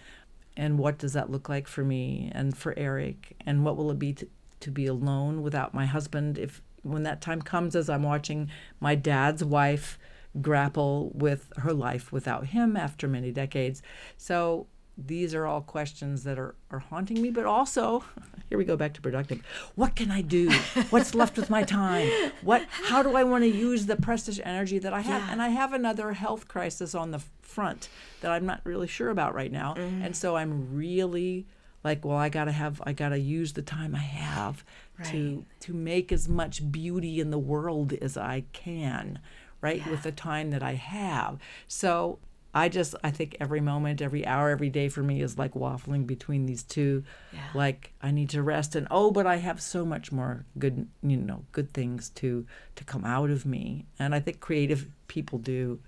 and 0.56 0.78
what 0.78 0.98
does 0.98 1.14
that 1.14 1.32
look 1.32 1.50
like 1.50 1.68
for 1.68 1.84
me 1.84 2.32
and 2.36 2.56
for 2.56 2.74
Eric? 2.78 3.36
And 3.46 3.66
what 3.66 3.78
will 3.78 3.90
it 3.90 3.98
be 3.98 4.14
to, 4.14 4.28
to 4.60 4.70
be 4.70 4.86
alone 4.86 5.42
without 5.42 5.74
my 5.74 5.88
husband 5.88 6.38
if, 6.38 6.62
when 6.84 7.04
that 7.04 7.20
time 7.20 7.42
comes, 7.42 7.76
as 7.76 7.90
I'm 7.90 8.04
watching 8.04 8.52
my 8.80 8.96
dad's 8.96 9.44
wife 9.44 9.98
grapple 10.42 11.12
with 11.14 11.52
her 11.58 11.74
life 11.74 12.12
without 12.12 12.48
him 12.48 12.78
after 12.78 13.08
many 13.08 13.32
decades. 13.32 13.82
So 14.18 14.68
these 15.06 15.34
are 15.34 15.46
all 15.46 15.62
questions 15.62 16.24
that 16.24 16.38
are, 16.38 16.56
are 16.72 16.80
haunting 16.80 17.22
me, 17.22 17.30
but 17.30 17.46
also, 17.46 18.04
here 18.50 18.58
we 18.58 18.66
go 18.66 18.76
back 18.76 18.94
to 18.96 19.02
productive. 19.02 19.42
What 19.76 19.96
can 19.96 20.12
I 20.12 20.22
do? 20.22 20.52
What's 20.90 21.16
left 21.16 21.38
with 21.38 21.50
my 21.50 21.64
time? 21.64 22.10
What 22.42 22.66
how 22.70 23.02
do 23.02 23.16
I 23.16 23.24
want 23.24 23.44
to 23.44 23.50
use 23.50 23.86
the 23.86 23.96
precious 23.96 24.40
energy 24.44 24.80
that 24.80 24.94
I 24.94 25.02
have? 25.02 25.22
Yeah. 25.22 25.32
And 25.32 25.42
I 25.42 25.50
have 25.50 25.74
another 25.74 26.14
health 26.14 26.48
crisis 26.48 26.94
on 26.94 27.12
the 27.12 27.22
front 27.42 27.90
that 28.22 28.32
I'm 28.32 28.46
not 28.46 28.62
really 28.64 28.88
sure 28.88 29.10
about 29.10 29.34
right 29.34 29.52
now. 29.52 29.76
Mm. 29.76 30.06
And 30.06 30.16
so 30.16 30.36
I'm 30.36 30.76
really 30.76 31.48
like, 31.84 32.04
well, 32.04 32.18
I 32.18 32.30
gotta 32.30 32.52
have 32.52 32.82
I 32.86 32.94
gotta 32.94 33.20
use 33.20 33.54
the 33.54 33.62
time 33.62 33.96
I 33.96 34.00
have 34.00 34.66
right. 34.98 35.08
to 35.10 35.46
to 35.62 35.74
make 35.74 36.12
as 36.12 36.28
much 36.28 36.72
beauty 36.72 37.20
in 37.20 37.32
the 37.32 37.40
world 37.40 37.94
as 37.94 38.18
I 38.18 38.44
can 38.52 39.20
right 39.62 39.82
yeah. 39.86 39.92
with 39.92 40.04
the 40.04 40.12
time 40.12 40.52
that 40.52 40.64
i 40.64 40.74
have 40.74 41.38
so 41.68 42.20
I 42.54 42.68
just 42.68 42.96
I 43.04 43.12
think 43.12 43.38
every 43.40 43.62
moment, 43.62 44.02
every 44.02 44.26
hour, 44.26 44.50
every 44.50 44.70
day 44.70 44.90
for 44.90 45.04
me 45.04 45.22
is 45.22 45.38
like 45.38 45.54
waffling 45.54 46.08
between 46.08 46.46
these 46.46 46.64
two. 46.64 47.04
Yeah. 47.32 47.40
Like 47.54 47.94
I 48.02 48.12
need 48.12 48.30
to 48.32 48.42
rest 48.42 48.76
and 48.76 48.88
oh, 48.90 49.12
but 49.12 49.28
I 49.28 49.36
have 49.36 49.62
so 49.62 49.86
much 49.86 50.12
more 50.12 50.46
good 50.58 50.88
you 51.04 51.18
know, 51.18 51.46
good 51.52 51.74
things 51.74 52.10
to 52.12 52.46
to 52.76 52.84
come 52.84 53.06
out 53.06 53.30
of 53.30 53.46
me. 53.46 53.86
And 54.00 54.16
I 54.16 54.20
think 54.20 54.40
creative 54.40 54.88
people 55.08 55.38
do. 55.38 55.80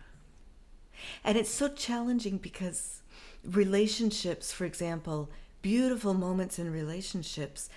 And 1.23 1.35
it's 1.35 1.49
so 1.49 1.67
challenging 1.67 2.37
because 2.37 3.01
relationships, 3.43 4.51
for 4.51 4.65
example, 4.65 5.31
beautiful 5.63 6.13
moments 6.13 6.59
in 6.59 6.71
relationships 6.71 7.69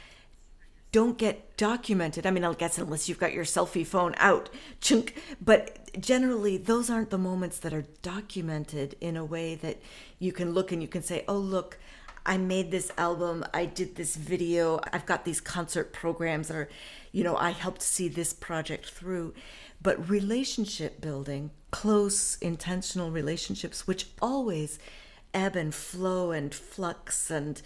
don't 0.95 1.19
get 1.19 1.57
documented. 1.57 2.25
I 2.25 2.31
mean, 2.31 2.45
I 2.45 2.53
guess 2.53 2.79
unless 2.79 3.09
you've 3.09 3.19
got 3.19 3.33
your 3.33 3.43
selfie 3.43 3.85
phone 3.85 4.15
out, 4.19 4.49
chunk. 4.81 5.21
But 5.41 5.91
generally, 6.01 6.57
those 6.57 6.89
aren't 6.89 7.11
the 7.11 7.19
moments 7.19 7.59
that 7.59 7.75
are 7.75 7.87
documented 8.03 8.95
in 9.01 9.17
a 9.17 9.25
way 9.25 9.57
that 9.57 9.83
you 10.21 10.31
can 10.31 10.53
look 10.53 10.71
and 10.71 10.81
you 10.81 10.87
can 10.87 11.03
say, 11.03 11.25
oh, 11.27 11.37
look, 11.37 11.79
I 12.25 12.37
made 12.37 12.71
this 12.71 12.93
album, 12.97 13.45
I 13.53 13.65
did 13.65 13.97
this 13.97 14.15
video, 14.15 14.79
I've 14.93 15.05
got 15.05 15.25
these 15.25 15.41
concert 15.41 15.93
programs 15.93 16.49
are, 16.49 16.69
you 17.11 17.25
know, 17.25 17.37
I 17.37 17.51
helped 17.51 17.83
see 17.83 18.07
this 18.07 18.33
project 18.33 18.89
through. 18.89 19.35
But 19.83 20.09
relationship 20.09 21.01
building, 21.01 21.51
close, 21.73 22.39
intentional 22.39 23.11
relationships, 23.11 23.85
which 23.85 24.07
always 24.23 24.79
ebb 25.35 25.57
and 25.57 25.75
flow 25.75 26.31
and 26.31 26.55
flux 26.55 27.33
and 27.33 27.61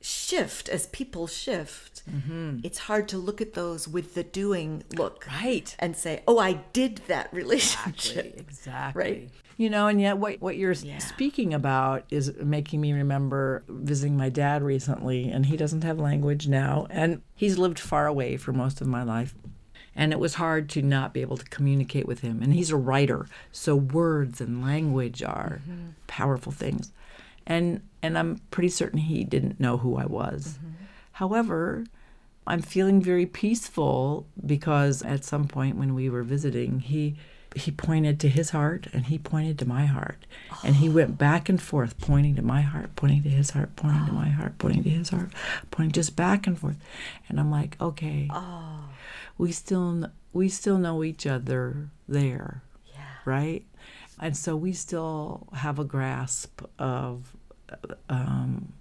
shift 0.00 0.68
as 0.68 0.86
people 0.88 1.26
shift 1.26 2.02
mm-hmm. 2.08 2.58
it's 2.62 2.78
hard 2.78 3.08
to 3.08 3.18
look 3.18 3.40
at 3.40 3.54
those 3.54 3.88
with 3.88 4.14
the 4.14 4.22
doing 4.22 4.82
look 4.96 5.26
right 5.26 5.74
and 5.78 5.96
say 5.96 6.22
oh 6.28 6.38
i 6.38 6.52
did 6.72 7.00
that 7.08 7.28
relationship 7.32 8.24
exactly, 8.24 8.40
exactly. 8.40 9.02
right 9.02 9.30
you 9.56 9.68
know 9.68 9.88
and 9.88 10.00
yet 10.00 10.16
what, 10.16 10.40
what 10.40 10.56
you're 10.56 10.72
yeah. 10.72 10.98
speaking 10.98 11.52
about 11.52 12.04
is 12.10 12.32
making 12.36 12.80
me 12.80 12.92
remember 12.92 13.64
visiting 13.68 14.16
my 14.16 14.28
dad 14.28 14.62
recently 14.62 15.28
and 15.28 15.46
he 15.46 15.56
doesn't 15.56 15.82
have 15.82 15.98
language 15.98 16.46
now 16.46 16.86
and 16.90 17.20
he's 17.34 17.58
lived 17.58 17.78
far 17.78 18.06
away 18.06 18.36
for 18.36 18.52
most 18.52 18.80
of 18.80 18.86
my 18.86 19.02
life 19.02 19.34
and 19.96 20.12
it 20.12 20.20
was 20.20 20.34
hard 20.34 20.68
to 20.70 20.80
not 20.80 21.12
be 21.12 21.20
able 21.20 21.36
to 21.36 21.44
communicate 21.46 22.06
with 22.06 22.20
him 22.20 22.40
and 22.40 22.54
he's 22.54 22.70
a 22.70 22.76
writer 22.76 23.26
so 23.50 23.74
words 23.74 24.40
and 24.40 24.62
language 24.62 25.22
are 25.24 25.60
mm-hmm. 25.68 25.88
powerful 26.06 26.52
things 26.52 26.92
and 27.48 27.80
and 28.02 28.16
I'm 28.16 28.40
pretty 28.52 28.68
certain 28.68 29.00
he 29.00 29.24
didn't 29.24 29.58
know 29.58 29.78
who 29.78 29.96
I 29.96 30.06
was. 30.06 30.58
Mm-hmm. 30.58 30.84
However, 31.12 31.84
I'm 32.46 32.62
feeling 32.62 33.02
very 33.02 33.26
peaceful 33.26 34.26
because 34.46 35.02
at 35.02 35.24
some 35.24 35.48
point 35.48 35.76
when 35.76 35.94
we 35.94 36.08
were 36.08 36.22
visiting, 36.22 36.80
he 36.80 37.16
he 37.56 37.70
pointed 37.70 38.20
to 38.20 38.28
his 38.28 38.50
heart 38.50 38.86
and 38.92 39.06
he 39.06 39.18
pointed 39.18 39.58
to 39.58 39.66
my 39.66 39.86
heart. 39.86 40.26
Oh. 40.52 40.60
And 40.62 40.76
he 40.76 40.88
went 40.88 41.18
back 41.26 41.48
and 41.48 41.60
forth, 41.60 41.98
pointing 41.98 42.36
to 42.36 42.42
my 42.42 42.60
heart, 42.60 42.94
pointing 42.94 43.22
to 43.22 43.30
his 43.30 43.50
heart, 43.50 43.74
pointing 43.74 44.02
oh. 44.04 44.06
to 44.06 44.12
my 44.12 44.28
heart, 44.28 44.58
pointing 44.58 44.84
to 44.84 44.90
his 44.90 45.08
heart, 45.08 45.32
pointing 45.70 45.92
just 45.92 46.14
back 46.14 46.46
and 46.46 46.58
forth. 46.58 46.76
And 47.28 47.40
I'm 47.40 47.50
like, 47.50 47.80
okay, 47.80 48.28
oh. 48.30 48.84
we 49.38 49.50
still 49.50 50.06
we 50.32 50.50
still 50.50 50.78
know 50.78 51.02
each 51.02 51.26
other 51.26 51.88
there, 52.06 52.62
yeah. 52.94 53.00
right? 53.24 53.64
And 54.20 54.36
so 54.36 54.54
we 54.54 54.72
still 54.72 55.48
have 55.54 55.78
a 55.78 55.84
grasp 55.84 56.62
of 56.78 57.34
um, 58.08 58.72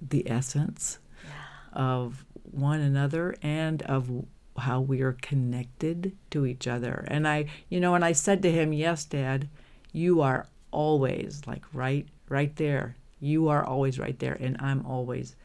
the 0.00 0.28
essence 0.30 0.98
yeah. 1.24 1.30
of 1.72 2.24
one 2.42 2.80
another 2.80 3.34
and 3.42 3.82
of 3.82 4.10
how 4.58 4.80
we 4.80 5.02
are 5.02 5.12
connected 5.12 6.16
to 6.30 6.46
each 6.46 6.66
other. 6.66 7.04
And 7.08 7.28
I, 7.28 7.46
you 7.68 7.80
know, 7.80 7.94
and 7.94 8.04
I 8.04 8.12
said 8.12 8.42
to 8.42 8.50
him, 8.50 8.72
"Yes, 8.72 9.04
Dad, 9.04 9.48
you 9.92 10.20
are 10.22 10.46
always 10.70 11.42
like 11.46 11.64
right, 11.72 12.06
right 12.28 12.54
there. 12.56 12.96
You 13.20 13.48
are 13.48 13.64
always 13.64 13.98
right 13.98 14.18
there, 14.18 14.34
and 14.34 14.56
I'm 14.60 14.84
always 14.86 15.36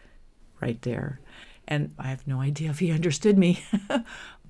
right 0.60 0.82
there." 0.82 1.20
And 1.68 1.94
I 1.98 2.08
have 2.08 2.28
no 2.28 2.42
idea 2.42 2.70
if 2.70 2.80
he 2.80 2.92
understood 2.92 3.38
me. 3.38 3.64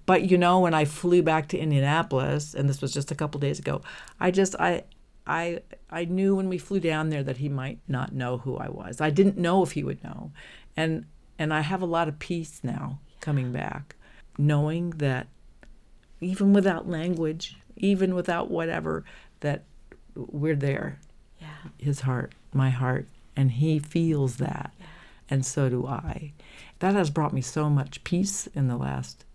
but 0.05 0.29
you 0.29 0.37
know, 0.37 0.59
when 0.59 0.73
I 0.73 0.85
flew 0.85 1.23
back 1.23 1.47
to 1.49 1.57
Indianapolis, 1.57 2.53
and 2.53 2.69
this 2.69 2.81
was 2.81 2.93
just 2.93 3.11
a 3.11 3.15
couple 3.15 3.39
days 3.39 3.59
ago, 3.59 3.81
I 4.19 4.31
just 4.31 4.55
I 4.59 4.83
I 5.25 5.61
I 5.89 6.05
knew 6.05 6.35
when 6.35 6.49
we 6.49 6.57
flew 6.57 6.79
down 6.79 7.09
there 7.09 7.23
that 7.23 7.37
he 7.37 7.49
might 7.49 7.79
not 7.87 8.13
know 8.13 8.37
who 8.37 8.57
I 8.57 8.69
was. 8.69 9.01
I 9.01 9.09
didn't 9.09 9.37
know 9.37 9.63
if 9.63 9.73
he 9.73 9.83
would 9.83 10.03
know. 10.03 10.31
And 10.75 11.05
and 11.37 11.53
I 11.53 11.61
have 11.61 11.81
a 11.81 11.85
lot 11.87 12.07
of 12.07 12.19
peace 12.19 12.59
now 12.63 12.99
coming 13.19 13.51
back, 13.51 13.95
knowing 14.37 14.91
that 14.91 15.27
even 16.19 16.53
without 16.53 16.87
language, 16.87 17.57
even 17.75 18.13
without 18.13 18.49
whatever, 18.49 19.03
that 19.39 19.63
we're 20.15 20.55
there. 20.55 20.99
Yeah. 21.39 21.47
His 21.77 22.01
heart, 22.01 22.33
my 22.53 22.69
heart, 22.69 23.07
and 23.35 23.51
he 23.51 23.79
feels 23.79 24.37
that. 24.37 24.73
Yeah. 24.79 24.85
And 25.29 25.45
so 25.45 25.69
do 25.69 25.87
I. 25.87 26.33
That 26.79 26.93
has 26.93 27.09
brought 27.09 27.33
me 27.33 27.41
so 27.41 27.69
much 27.69 28.03
peace 28.03 28.47
in 28.47 28.67
the 28.67 28.77
last 28.77 29.25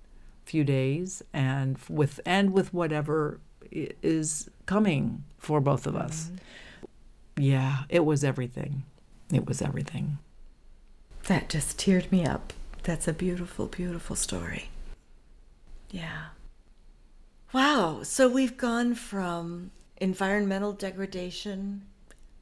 few 0.44 0.62
days 0.62 1.22
and 1.32 1.76
with 1.88 2.20
and 2.24 2.52
with 2.52 2.72
whatever 2.72 3.40
is 3.72 4.48
coming 4.66 5.24
for 5.46 5.60
both 5.60 5.86
of 5.86 5.94
us. 5.94 6.24
Mm-hmm. 6.24 7.42
Yeah, 7.42 7.84
it 7.88 8.04
was 8.04 8.24
everything. 8.24 8.82
It 9.32 9.46
was 9.46 9.62
everything. 9.62 10.18
That 11.28 11.48
just 11.48 11.78
teared 11.78 12.10
me 12.10 12.26
up. 12.26 12.52
That's 12.82 13.06
a 13.06 13.12
beautiful, 13.12 13.66
beautiful 13.66 14.16
story. 14.16 14.70
Yeah. 15.90 16.26
Wow. 17.52 18.00
So 18.02 18.28
we've 18.28 18.56
gone 18.56 18.96
from 18.96 19.70
environmental 19.98 20.72
degradation 20.72 21.82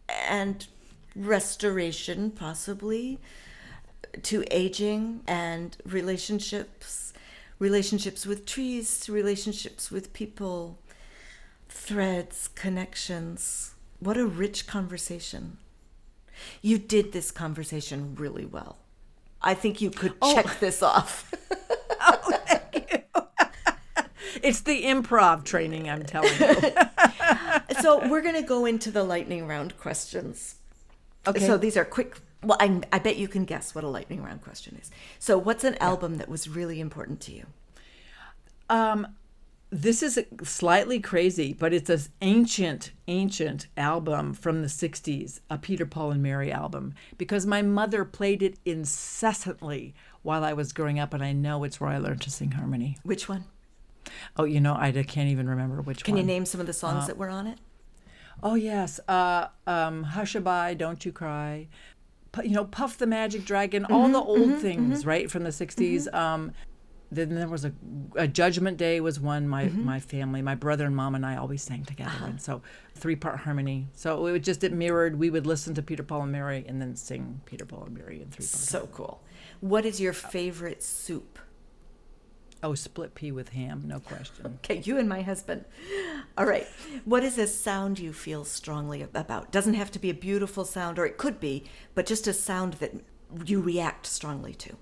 and 0.09 0.67
restoration, 1.15 2.31
possibly, 2.31 3.21
to 4.23 4.45
aging 4.51 5.21
and 5.27 5.77
relationships, 5.85 7.13
relationships 7.59 8.25
with 8.25 8.47
trees, 8.47 9.11
relationships 9.11 9.91
with 9.91 10.15
people, 10.15 10.79
threads, 11.75 12.49
connections. 12.55 13.75
What 13.99 14.17
a 14.17 14.25
rich 14.27 14.67
conversation. 14.67 15.59
You 16.63 16.79
did 16.79 17.13
this 17.13 17.31
conversation 17.31 18.15
really 18.15 18.47
well. 18.47 18.79
I 19.43 19.55
think 19.55 19.81
you 19.81 19.91
could 19.91 20.15
Oh. 20.23 20.35
check 20.35 20.61
this 20.61 20.83
off. 20.83 21.31
oh, 22.01 22.39
thank 22.47 22.93
you. 22.93 22.99
It's 24.43 24.61
the 24.61 24.83
improv 24.85 25.45
training, 25.45 25.89
I'm 25.89 26.05
telling 26.05 26.33
you. 26.39 26.73
so 27.81 28.07
we're 28.09 28.21
going 28.21 28.35
to 28.35 28.43
go 28.43 28.67
into 28.67 28.91
the 28.91 29.03
lightning 29.03 29.47
round 29.47 29.79
questions. 29.79 30.57
Okay. 31.27 31.47
So 31.47 31.57
these 31.57 31.77
are 31.79 31.85
quick. 31.85 32.19
Well, 32.43 32.59
I, 32.61 32.81
I 32.93 32.99
bet 32.99 33.17
you 33.17 33.27
can 33.29 33.45
guess 33.47 33.75
what 33.75 33.85
a 33.85 33.89
lightning 33.89 34.23
round 34.23 34.43
question 34.43 34.77
is. 34.83 34.91
So, 35.19 35.39
what's 35.39 35.65
an 35.65 35.77
album 35.81 36.17
that 36.19 36.29
was 36.29 36.47
really 36.47 36.79
important 36.81 37.21
to 37.23 37.33
you? 37.33 37.47
Um, 38.69 39.07
this 39.75 40.05
is 40.05 40.25
slightly 40.45 41.01
crazy, 41.01 41.53
but 41.53 41.73
it's 41.73 41.91
an 41.91 42.01
ancient, 42.23 42.93
ancient 43.09 43.67
album 43.77 44.33
from 44.33 44.63
the 44.63 44.69
60s, 44.69 45.41
a 45.51 45.59
Peter, 45.59 45.85
Paul, 45.85 46.13
and 46.13 46.23
Mary 46.23 46.53
album, 46.53 46.95
because 47.19 47.45
my 47.45 47.61
mother 47.61 48.05
played 48.05 48.41
it 48.41 48.57
incessantly 48.65 49.93
while 50.23 50.45
I 50.45 50.53
was 50.53 50.73
growing 50.73 51.01
up, 51.01 51.13
and 51.13 51.25
I 51.25 51.33
know 51.33 51.65
it's 51.65 51.81
where 51.81 51.91
I 51.91 51.99
learned 51.99 52.21
to 52.23 52.31
sing 52.31 52.53
harmony. 52.53 52.99
Which 53.03 53.29
one? 53.29 53.47
Oh, 54.37 54.45
you 54.45 54.61
know, 54.61 54.77
I 54.77 54.93
can't 54.93 55.29
even 55.29 55.49
remember 55.49 55.83
which 55.83 56.05
Can 56.05 56.15
one. 56.15 56.23
Can 56.23 56.29
you 56.29 56.35
name 56.35 56.47
some 56.47 56.61
of 56.61 56.69
the 56.69 56.73
songs 56.73 57.09
that 57.09 57.17
were 57.17 57.29
on 57.29 57.49
it? 57.49 57.59
Oh, 58.45 58.55
yes. 58.55 59.01
Uh, 59.09 59.49
um, 59.67 60.05
Hushabye, 60.13 60.79
Don't 60.79 61.05
You 61.05 61.11
Cry. 61.11 61.67
You 62.45 62.51
know, 62.51 62.65
Puff 62.65 62.99
the 62.99 63.07
Magic 63.09 63.45
Dragon, 63.45 63.87
all 63.87 64.09
the 64.09 64.21
old 64.21 64.59
things, 64.61 65.05
right, 65.05 65.29
from 65.29 65.43
the 65.43 65.51
60s. 65.51 66.13
Um, 66.15 66.53
then 67.15 67.35
there 67.35 67.49
was 67.49 67.65
a, 67.65 67.73
a 68.17 68.27
Judgment 68.29 68.77
Day 68.77 69.01
was 69.01 69.21
one 69.21 69.49
my 69.49 69.67
mm-hmm. 69.67 69.85
my 69.85 70.01
family, 70.01 70.43
my 70.43 70.55
brother 70.55 70.87
and 70.87 70.97
mom 70.97 71.15
and 71.15 71.25
I 71.25 71.37
always 71.37 71.63
sang 71.63 71.85
together, 71.85 72.11
uh-huh. 72.11 72.27
and 72.27 72.43
so 72.43 72.63
three 72.95 73.17
part 73.17 73.41
harmony. 73.41 73.89
So 73.95 74.27
it 74.27 74.41
just 74.41 74.65
it 74.65 74.73
mirrored. 74.73 75.19
We 75.19 75.31
would 75.31 75.47
listen 75.47 75.75
to 75.75 75.83
Peter 75.83 76.03
Paul 76.03 76.23
and 76.23 76.33
Mary 76.33 76.65
and 76.67 76.81
then 76.81 76.97
sing 76.97 77.41
Peter 77.45 77.65
Paul 77.65 77.85
and 77.85 77.95
Mary 77.97 78.21
in 78.21 78.29
three 78.29 78.45
part. 78.45 78.49
So 78.49 78.89
cool. 78.93 79.23
What 79.61 79.85
is 79.85 80.01
your 80.01 80.13
favorite 80.13 80.83
soup? 80.83 81.39
Oh, 82.63 82.75
split 82.75 83.15
pea 83.15 83.31
with 83.31 83.51
ham, 83.51 83.83
no 83.87 84.01
question. 84.01 84.59
Okay, 84.65 84.81
you 84.83 84.97
and 84.97 85.07
my 85.07 85.21
husband. 85.21 85.67
All 86.39 86.47
right. 86.47 86.67
What 87.05 87.23
is 87.23 87.37
a 87.37 87.47
sound 87.47 87.99
you 87.99 88.15
feel 88.15 88.47
strongly 88.47 89.03
about? 89.03 89.53
Doesn't 89.53 89.75
have 89.75 89.91
to 89.91 89.99
be 89.99 90.09
a 90.09 90.15
beautiful 90.15 90.65
sound, 90.65 90.99
or 90.99 91.05
it 91.05 91.19
could 91.19 91.39
be, 91.39 91.65
but 91.95 92.07
just 92.07 92.27
a 92.27 92.33
sound 92.33 92.75
that 92.75 92.95
you 93.45 93.61
react 93.61 94.07
strongly 94.07 94.55
to. 94.55 94.77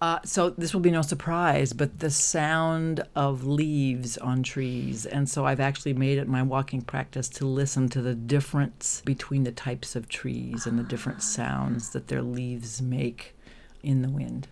Uh, 0.00 0.20
so 0.24 0.50
this 0.50 0.72
will 0.72 0.80
be 0.80 0.92
no 0.92 1.02
surprise, 1.02 1.72
but 1.72 1.98
the 1.98 2.10
sound 2.10 3.02
of 3.16 3.44
leaves 3.44 4.16
on 4.18 4.44
trees. 4.44 5.04
And 5.04 5.28
so 5.28 5.44
I've 5.44 5.58
actually 5.58 5.94
made 5.94 6.18
it 6.18 6.28
my 6.28 6.42
walking 6.42 6.82
practice 6.82 7.28
to 7.30 7.46
listen 7.46 7.88
to 7.90 8.00
the 8.00 8.14
difference 8.14 9.02
between 9.04 9.42
the 9.42 9.50
types 9.50 9.96
of 9.96 10.08
trees 10.08 10.66
and 10.66 10.78
the 10.78 10.84
different 10.84 11.22
sounds 11.22 11.90
that 11.90 12.06
their 12.06 12.22
leaves 12.22 12.80
make 12.80 13.34
in 13.82 14.02
the 14.02 14.08
wind. 14.08 14.46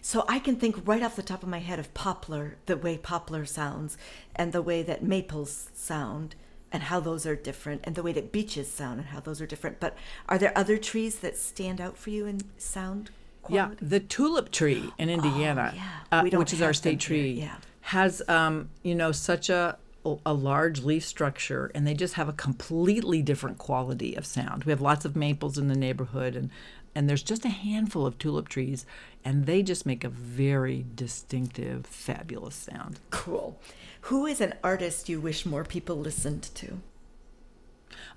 So 0.00 0.24
I 0.28 0.38
can 0.38 0.56
think 0.56 0.86
right 0.86 1.02
off 1.02 1.16
the 1.16 1.22
top 1.22 1.42
of 1.42 1.48
my 1.48 1.58
head 1.58 1.78
of 1.78 1.92
poplar, 1.92 2.56
the 2.64 2.76
way 2.76 2.96
poplar 2.96 3.44
sounds, 3.44 3.98
and 4.34 4.52
the 4.52 4.62
way 4.62 4.82
that 4.82 5.02
maples 5.02 5.70
sound, 5.74 6.36
and 6.72 6.84
how 6.84 7.00
those 7.00 7.26
are 7.26 7.36
different, 7.36 7.82
and 7.84 7.94
the 7.94 8.02
way 8.02 8.12
that 8.12 8.32
beeches 8.32 8.70
sound, 8.70 9.00
and 9.00 9.08
how 9.08 9.20
those 9.20 9.42
are 9.42 9.46
different. 9.46 9.78
But 9.78 9.96
are 10.28 10.38
there 10.38 10.56
other 10.56 10.78
trees 10.78 11.18
that 11.18 11.36
stand 11.36 11.80
out 11.80 11.98
for 11.98 12.10
you 12.10 12.26
in 12.26 12.40
sound? 12.56 13.10
Yeah, 13.50 13.70
the 13.80 14.00
tulip 14.00 14.50
tree 14.50 14.90
in 14.98 15.08
Indiana, 15.10 15.72
yeah. 15.74 16.20
uh, 16.20 16.24
which 16.38 16.52
is 16.52 16.62
our 16.62 16.72
state 16.72 17.02
here, 17.02 17.18
tree, 17.18 17.30
yeah. 17.32 17.56
has 17.82 18.22
um, 18.28 18.70
you 18.82 18.94
know 18.94 19.12
such 19.12 19.48
a 19.50 19.78
a 20.24 20.32
large 20.32 20.82
leaf 20.82 21.04
structure, 21.04 21.70
and 21.74 21.84
they 21.86 21.94
just 21.94 22.14
have 22.14 22.28
a 22.28 22.32
completely 22.32 23.22
different 23.22 23.58
quality 23.58 24.14
of 24.14 24.24
sound. 24.24 24.62
We 24.64 24.70
have 24.70 24.80
lots 24.80 25.04
of 25.04 25.16
maples 25.16 25.58
in 25.58 25.66
the 25.68 25.74
neighborhood, 25.76 26.36
and 26.36 26.50
and 26.94 27.08
there's 27.10 27.22
just 27.22 27.44
a 27.44 27.48
handful 27.50 28.06
of 28.06 28.16
tulip 28.18 28.48
trees, 28.48 28.86
and 29.24 29.46
they 29.46 29.62
just 29.62 29.84
make 29.84 30.02
a 30.04 30.08
very 30.08 30.86
distinctive, 30.94 31.84
fabulous 31.86 32.54
sound. 32.54 33.00
Cool. 33.10 33.58
Who 34.02 34.24
is 34.26 34.40
an 34.40 34.54
artist 34.62 35.08
you 35.08 35.20
wish 35.20 35.44
more 35.44 35.64
people 35.64 35.96
listened 35.96 36.44
to? 36.54 36.78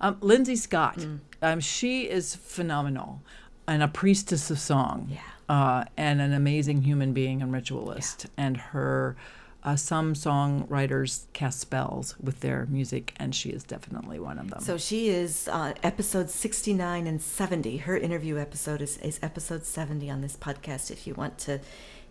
Um, 0.02 0.18
Lindsay 0.22 0.56
Scott, 0.56 0.98
Mm. 0.98 1.20
um, 1.42 1.60
she 1.60 2.04
is 2.10 2.36
phenomenal 2.36 3.22
and 3.70 3.84
a 3.84 3.88
priestess 3.88 4.50
of 4.50 4.60
song. 4.60 5.10
Yeah. 5.12 5.20
Uh, 5.48 5.86
and 5.98 6.22
an 6.22 6.34
amazing 6.34 6.84
human 6.84 7.14
being 7.14 7.42
and 7.42 7.54
ritualist. 7.54 8.28
And 8.38 8.58
her, 8.58 9.16
uh, 9.64 9.76
some 9.76 10.14
songwriters 10.14 11.26
cast 11.34 11.60
spells 11.60 12.16
with 12.20 12.42
their 12.42 12.68
music, 12.70 13.14
and 13.18 13.34
she 13.34 13.50
is 13.50 13.64
definitely 13.64 14.20
one 14.20 14.38
of 14.38 14.50
them. 14.50 14.62
So 14.62 14.78
she 14.78 15.10
is 15.10 15.48
uh, 15.48 15.74
episode 15.82 16.30
69 16.30 17.08
and 17.08 17.22
70. 17.22 17.78
Her 17.78 17.98
interview 17.98 18.38
episode 18.38 18.82
is, 18.82 18.98
is 18.98 19.20
episode 19.24 19.66
70 19.66 20.10
on 20.10 20.22
this 20.22 20.36
podcast 20.36 20.92
if 20.92 21.08
you 21.08 21.14
want 21.16 21.38
to 21.40 21.60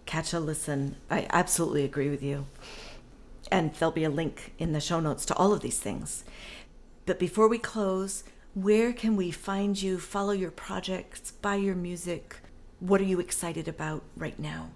catch 0.07 0.33
a 0.33 0.41
listen. 0.41 0.97
I 1.11 1.27
absolutely 1.31 1.85
agree 1.85 2.09
with 2.09 2.23
you. 2.23 2.47
And 3.53 3.73
there'll 3.75 3.93
be 3.93 4.05
a 4.05 4.11
link 4.11 4.53
in 4.59 4.73
the 4.73 4.81
show 4.81 5.01
notes 5.01 5.25
to 5.27 5.35
all 5.37 5.53
of 5.53 5.61
these 5.61 5.79
things. 5.79 6.25
But 7.07 7.19
before 7.19 7.49
we 7.49 7.59
close, 7.59 8.25
where 8.55 8.93
can 8.93 9.17
we 9.17 9.31
find 9.31 9.81
you, 9.81 9.99
follow 9.99 10.33
your 10.33 10.51
projects, 10.51 11.31
buy 11.31 11.57
your 11.57 11.75
music? 11.75 12.37
What 12.81 13.01
are 13.01 13.05
you 13.05 13.21
excited 13.21 13.69
about 13.69 14.03
right 14.17 14.39
now? 14.39 14.71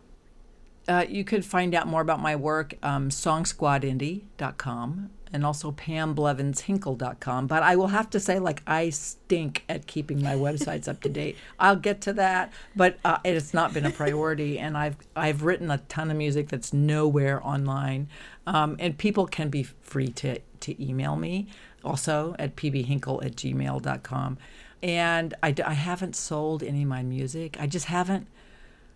Uh, 0.89 1.05
you 1.09 1.25
could 1.25 1.45
find 1.45 1.75
out 1.75 1.87
more 1.87 2.01
about 2.01 2.21
my 2.21 2.35
work, 2.35 2.75
um, 2.83 3.09
songsquadindie.com 3.09 5.11
and 5.33 5.47
also 5.47 5.73
pamblevinshinkle.com. 5.73 7.47
But 7.47 7.63
I 7.63 7.77
will 7.77 7.89
have 7.89 8.11
to 8.11 8.21
say, 8.21 8.39
like, 8.39 8.63
I 8.67 8.91
stink 8.91 9.65
at 9.69 9.87
keeping 9.87 10.23
my 10.23 10.35
websites 10.35 10.89
up 10.89 11.01
to 11.03 11.09
date. 11.09 11.37
I'll 11.59 11.77
get 11.77 12.01
to 12.03 12.13
that, 12.15 12.53
but 12.77 12.99
uh, 13.05 13.19
it's 13.25 13.55
not 13.55 13.73
been 13.73 13.87
a 13.87 13.91
priority. 13.91 14.59
And 14.59 14.77
I've, 14.77 14.97
I've 15.17 15.43
written 15.43 15.71
a 15.71 15.79
ton 15.79 16.11
of 16.11 16.17
music 16.17 16.49
that's 16.49 16.73
nowhere 16.73 17.45
online. 17.47 18.09
Um, 18.47 18.77
and 18.79 18.99
people 18.99 19.27
can 19.27 19.49
be 19.49 19.63
free 19.63 20.09
to, 20.09 20.41
to 20.61 20.85
email 20.85 21.17
me 21.17 21.49
also 21.85 22.35
at 22.39 22.57
pbhinkle 22.57 23.25
at 23.25 23.37
gmail.com. 23.37 24.39
And 24.83 25.35
I, 25.43 25.55
I 25.65 25.75
haven't 25.75 26.17
sold 26.17 26.63
any 26.63 26.83
of 26.83 26.89
my 26.89 27.03
music. 27.03 27.57
I 27.61 27.67
just 27.67 27.87
haven't. 27.87 28.27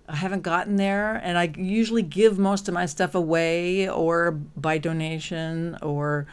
I 0.08 0.14
haven't 0.14 0.42
gotten 0.42 0.76
there, 0.76 1.16
and 1.16 1.36
I 1.36 1.52
usually 1.56 2.02
give 2.02 2.38
most 2.38 2.68
of 2.68 2.74
my 2.74 2.86
stuff 2.86 3.16
away 3.16 3.88
or 3.88 4.30
by 4.30 4.78
donation, 4.78 5.76
or 5.82 6.28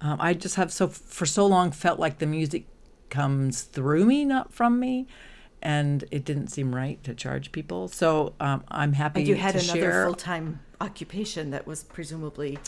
um, 0.00 0.16
I 0.18 0.32
just 0.32 0.54
have 0.54 0.72
so 0.72 0.88
for 0.88 1.26
so 1.26 1.46
long 1.46 1.70
felt 1.70 1.98
like 1.98 2.20
the 2.20 2.26
music 2.26 2.64
comes 3.10 3.62
through 3.62 4.06
me, 4.06 4.24
not 4.24 4.52
from 4.52 4.80
me, 4.80 5.06
and 5.62 6.04
it 6.10 6.24
didn't 6.24 6.48
seem 6.48 6.74
right 6.74 7.02
to 7.04 7.14
charge 7.14 7.52
people. 7.52 7.88
So 7.88 8.34
um, 8.40 8.64
I'm 8.68 8.92
happy 8.94 9.20
And 9.20 9.28
you 9.28 9.34
had 9.34 9.56
another 9.56 10.04
full 10.04 10.14
time 10.14 10.60
occupation 10.80 11.50
that 11.50 11.66
was 11.66 11.84
presumably 11.84 12.58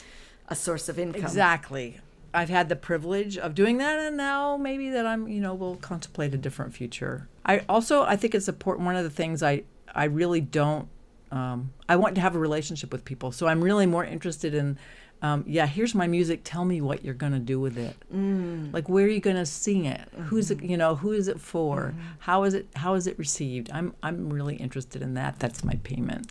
a 0.49 0.57
source 0.57 0.89
of 0.89 0.99
income. 0.99 1.23
Exactly. 1.23 2.01
I've 2.33 2.49
had 2.49 2.69
the 2.69 2.77
privilege 2.77 3.37
of 3.37 3.55
doing 3.55 3.79
that, 3.79 3.99
and 3.99 4.17
now 4.17 4.57
maybe 4.57 4.91
that 4.91 5.07
I'm, 5.07 5.29
you 5.29 5.41
know, 5.41 5.55
will 5.55 5.77
contemplate 5.77 6.35
a 6.35 6.39
different 6.39 6.75
future. 6.75 7.29
I 7.45 7.61
also, 7.69 8.03
I 8.03 8.17
think 8.17 8.35
it's 8.35 8.49
important. 8.49 8.87
One 8.87 8.97
of 8.97 9.05
the 9.05 9.11
things 9.11 9.43
I, 9.43 9.65
I 9.95 10.05
really 10.05 10.41
don't, 10.41 10.89
um, 11.33 11.73
I 11.89 11.97
want 11.97 12.15
to 12.15 12.21
have 12.21 12.37
a 12.37 12.39
relationship 12.39 12.93
with 12.93 13.05
people. 13.05 13.33
So 13.33 13.47
I'm 13.47 13.63
really 13.63 13.87
more 13.87 14.05
interested 14.05 14.55
in, 14.55 14.79
um, 15.23 15.45
yeah, 15.47 15.67
here's 15.67 15.95
my 15.95 16.07
music. 16.07 16.43
Tell 16.45 16.65
me 16.65 16.81
what 16.81 17.05
you're 17.05 17.15
going 17.15 17.33
to 17.33 17.39
do 17.39 17.61
with 17.61 17.77
it. 17.77 17.97
Mm. 18.15 18.73
Like, 18.73 18.89
where 18.89 19.05
are 19.05 19.09
you 19.09 19.21
going 19.21 19.37
to 19.37 19.47
sing 19.47 19.85
it? 19.85 20.09
Who's 20.27 20.51
it, 20.51 20.63
you 20.63 20.77
know, 20.77 20.95
who 20.95 21.13
is 21.13 21.29
it 21.29 21.41
for? 21.41 21.95
How 22.21 22.45
is 22.45 22.55
it, 22.55 22.69
how 22.77 22.95
is 22.95 23.07
it 23.07 23.19
received? 23.19 23.71
I'm, 23.73 23.95
I'm 24.03 24.33
really 24.33 24.57
interested 24.57 25.03
in 25.03 25.15
that. 25.15 25.39
That's 25.39 25.63
my 25.65 25.75
payment. 25.83 26.31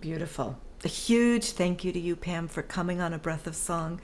Beautiful. 0.00 0.58
A 0.84 0.88
huge 0.88 1.50
thank 1.50 1.84
you 1.84 1.92
to 1.92 2.00
you, 2.00 2.16
Pam, 2.16 2.48
for 2.48 2.62
coming 2.62 3.00
on 3.00 3.12
A 3.12 3.18
Breath 3.18 3.46
of 3.46 3.54
Song. 3.54 4.00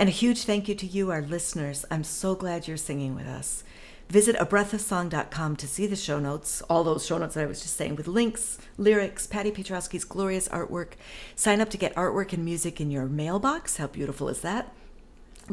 And 0.00 0.08
a 0.08 0.12
huge 0.12 0.44
thank 0.44 0.66
you 0.66 0.74
to 0.76 0.86
you, 0.86 1.10
our 1.10 1.20
listeners. 1.20 1.84
I'm 1.90 2.04
so 2.04 2.34
glad 2.34 2.66
you're 2.66 2.78
singing 2.78 3.14
with 3.14 3.26
us. 3.26 3.64
Visit 4.08 4.34
abreathofsong.com 4.36 5.56
to 5.56 5.68
see 5.68 5.86
the 5.86 5.94
show 5.94 6.18
notes, 6.18 6.62
all 6.70 6.82
those 6.82 7.04
show 7.04 7.18
notes 7.18 7.34
that 7.34 7.42
I 7.42 7.46
was 7.46 7.60
just 7.60 7.76
saying, 7.76 7.96
with 7.96 8.08
links, 8.08 8.56
lyrics, 8.78 9.26
Patty 9.26 9.50
Pietrowski's 9.50 10.04
glorious 10.04 10.48
artwork. 10.48 10.92
Sign 11.36 11.60
up 11.60 11.68
to 11.68 11.76
get 11.76 11.94
artwork 11.96 12.32
and 12.32 12.42
music 12.42 12.80
in 12.80 12.90
your 12.90 13.04
mailbox. 13.04 13.76
How 13.76 13.88
beautiful 13.88 14.30
is 14.30 14.40
that? 14.40 14.72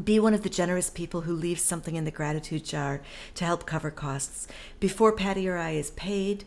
Be 0.01 0.17
one 0.17 0.33
of 0.33 0.43
the 0.43 0.49
generous 0.49 0.89
people 0.89 1.21
who 1.21 1.33
leaves 1.33 1.61
something 1.61 1.97
in 1.97 2.05
the 2.05 2.09
gratitude 2.09 2.63
jar 2.63 3.01
to 3.35 3.43
help 3.43 3.65
cover 3.65 3.91
costs. 3.91 4.47
Before 4.79 5.11
Patty 5.11 5.49
or 5.49 5.57
I 5.57 5.71
is 5.71 5.91
paid, 5.91 6.45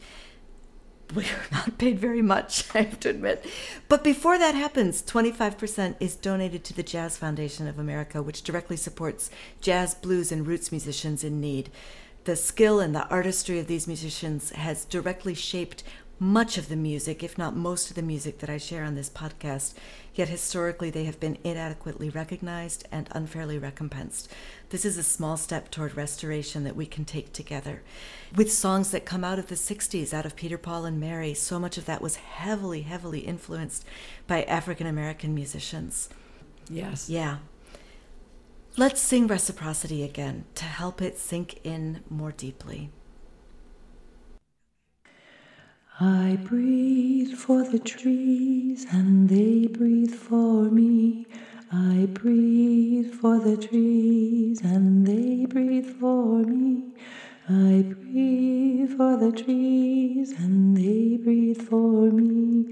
we're 1.14 1.24
not 1.52 1.78
paid 1.78 1.98
very 1.98 2.22
much, 2.22 2.64
I 2.74 2.82
have 2.82 3.00
to 3.00 3.10
admit. 3.10 3.44
But 3.88 4.04
before 4.04 4.38
that 4.38 4.54
happens, 4.54 5.02
25% 5.02 5.96
is 6.00 6.16
donated 6.16 6.64
to 6.64 6.74
the 6.74 6.82
Jazz 6.82 7.16
Foundation 7.16 7.66
of 7.66 7.78
America, 7.78 8.22
which 8.22 8.42
directly 8.42 8.76
supports 8.76 9.30
jazz, 9.60 9.94
blues, 9.94 10.32
and 10.32 10.46
roots 10.46 10.70
musicians 10.70 11.24
in 11.24 11.40
need. 11.40 11.70
The 12.24 12.36
skill 12.36 12.80
and 12.80 12.94
the 12.94 13.08
artistry 13.08 13.58
of 13.58 13.66
these 13.66 13.86
musicians 13.86 14.50
has 14.50 14.84
directly 14.84 15.34
shaped 15.34 15.82
much 16.20 16.58
of 16.58 16.68
the 16.68 16.76
music, 16.76 17.22
if 17.22 17.38
not 17.38 17.56
most 17.56 17.88
of 17.88 17.96
the 17.96 18.02
music 18.02 18.40
that 18.40 18.50
I 18.50 18.58
share 18.58 18.84
on 18.84 18.94
this 18.94 19.08
podcast, 19.08 19.72
yet 20.14 20.28
historically 20.28 20.90
they 20.90 21.04
have 21.04 21.18
been 21.18 21.38
inadequately 21.42 22.10
recognized 22.10 22.86
and 22.92 23.08
unfairly 23.12 23.58
recompensed. 23.58 24.30
This 24.70 24.84
is 24.84 24.96
a 24.96 25.02
small 25.02 25.36
step 25.36 25.68
toward 25.70 25.96
restoration 25.96 26.62
that 26.62 26.76
we 26.76 26.86
can 26.86 27.04
take 27.04 27.32
together. 27.32 27.82
With 28.36 28.52
songs 28.52 28.92
that 28.92 29.04
come 29.04 29.24
out 29.24 29.40
of 29.40 29.48
the 29.48 29.56
60s, 29.56 30.14
out 30.14 30.24
of 30.24 30.36
Peter, 30.36 30.56
Paul, 30.56 30.84
and 30.84 31.00
Mary, 31.00 31.34
so 31.34 31.58
much 31.58 31.76
of 31.76 31.86
that 31.86 32.00
was 32.00 32.16
heavily, 32.16 32.82
heavily 32.82 33.20
influenced 33.20 33.84
by 34.28 34.44
African 34.44 34.86
American 34.86 35.34
musicians. 35.34 36.08
Yes. 36.68 37.10
Yeah. 37.10 37.38
Let's 38.76 39.00
sing 39.00 39.26
reciprocity 39.26 40.04
again 40.04 40.44
to 40.54 40.64
help 40.64 41.02
it 41.02 41.18
sink 41.18 41.58
in 41.64 42.04
more 42.08 42.30
deeply. 42.30 42.90
I 45.98 46.38
breathe 46.44 47.34
for 47.34 47.64
the 47.64 47.80
trees 47.80 48.86
and 48.92 49.28
they 49.28 49.66
breathe 49.66 50.14
for 50.14 50.70
me. 50.70 51.26
I 51.72 52.06
breathe 52.12 53.06
for 53.08 53.40
the 53.40 53.56
trees 53.56 54.60
and 54.62 55.06
they 55.06 55.46
breathe 55.46 55.86
for 55.86 56.42
me. 56.44 56.84
I 57.48 57.84
breathe 57.88 58.90
for 58.90 59.16
the 59.16 59.32
trees 59.32 60.34
and 60.38 60.76
they 60.76 61.16
breathe 61.16 61.60
for 61.62 62.10
me. 62.10 62.66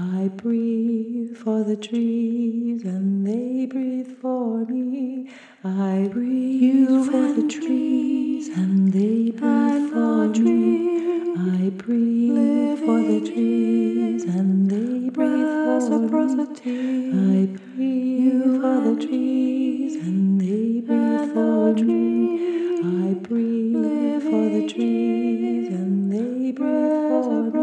I 0.00 0.28
breathe 0.28 1.36
for 1.36 1.64
the 1.64 1.76
trees 1.76 2.84
and 2.84 3.26
they 3.26 3.66
breathe 3.66 4.16
for 4.20 4.64
me. 4.66 5.28
I 5.64 6.08
breathe 6.12 6.88
for 7.06 7.32
the 7.32 7.48
trees 7.48 8.48
and 8.48 8.92
they 8.92 9.32
breathe 9.32 9.90
for 9.92 10.28
me. 10.28 11.34
I 11.36 11.70
breathe 11.70 12.78
for 12.78 13.00
the 13.02 13.28
trees 13.28 14.22
and 14.22 14.70
they 14.70 15.10
breathe 15.10 15.64
for 15.66 15.98
me. 15.98 17.42
I 17.42 17.46
breathe 17.46 18.60
for 18.60 18.80
the 18.80 19.04
trees 19.04 19.96
and 19.96 20.40
they 20.40 20.80
breathe 20.80 21.32
for 21.34 21.74
me. 21.74 23.10
I 23.10 23.14
breathe 23.14 24.22
for 24.22 24.48
the 24.48 24.72
trees 24.72 25.17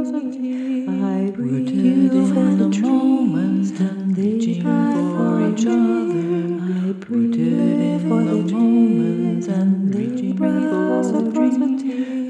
I 0.08 1.32
breathe 1.34 2.12
for 2.32 2.46
the 2.56 2.70
trees 2.70 3.72
and 3.80 4.16
they 4.16 4.38
breathe 4.38 4.62
for 4.62 5.42
each 5.50 5.66
other. 5.66 6.60
I 6.62 6.92
breathe 6.94 8.08
for 8.08 8.22
the 8.24 8.38
trees 8.48 9.48
and 9.48 9.92
they 9.92 10.32
breathe 10.32 10.70
for 10.70 11.22
me. 11.58 11.78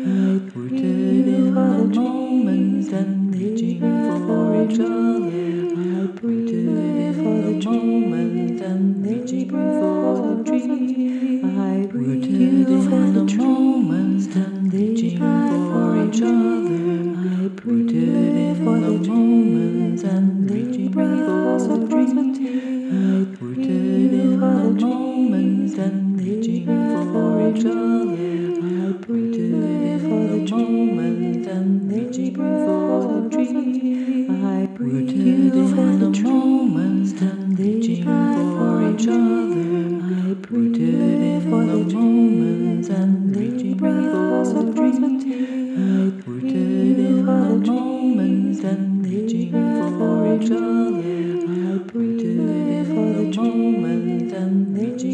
I 0.05 0.39
breathe 0.39 1.53
for 1.53 1.71
the 1.75 1.99
moments 1.99 2.93
and 2.93 3.35
reaching 3.35 3.79
for 3.81 4.55
each 4.63 4.79
other. 4.79 5.27
I 5.75 6.07
breathe 6.15 7.15
for 7.17 7.35
the 7.43 7.59
moments 7.65 8.61
and 8.61 9.05
reaching 9.05 9.49
for 9.49 10.15
the 10.23 10.43
trees. 10.45 11.43
I 11.43 11.87
breathe 11.91 12.87
for 12.87 13.05
the 13.11 13.23
moments 13.35 14.33
and 14.33 14.73
reaching 14.73 15.17
for 15.17 16.07
each 16.07 16.21
other. 16.21 16.54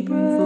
And 0.09 0.40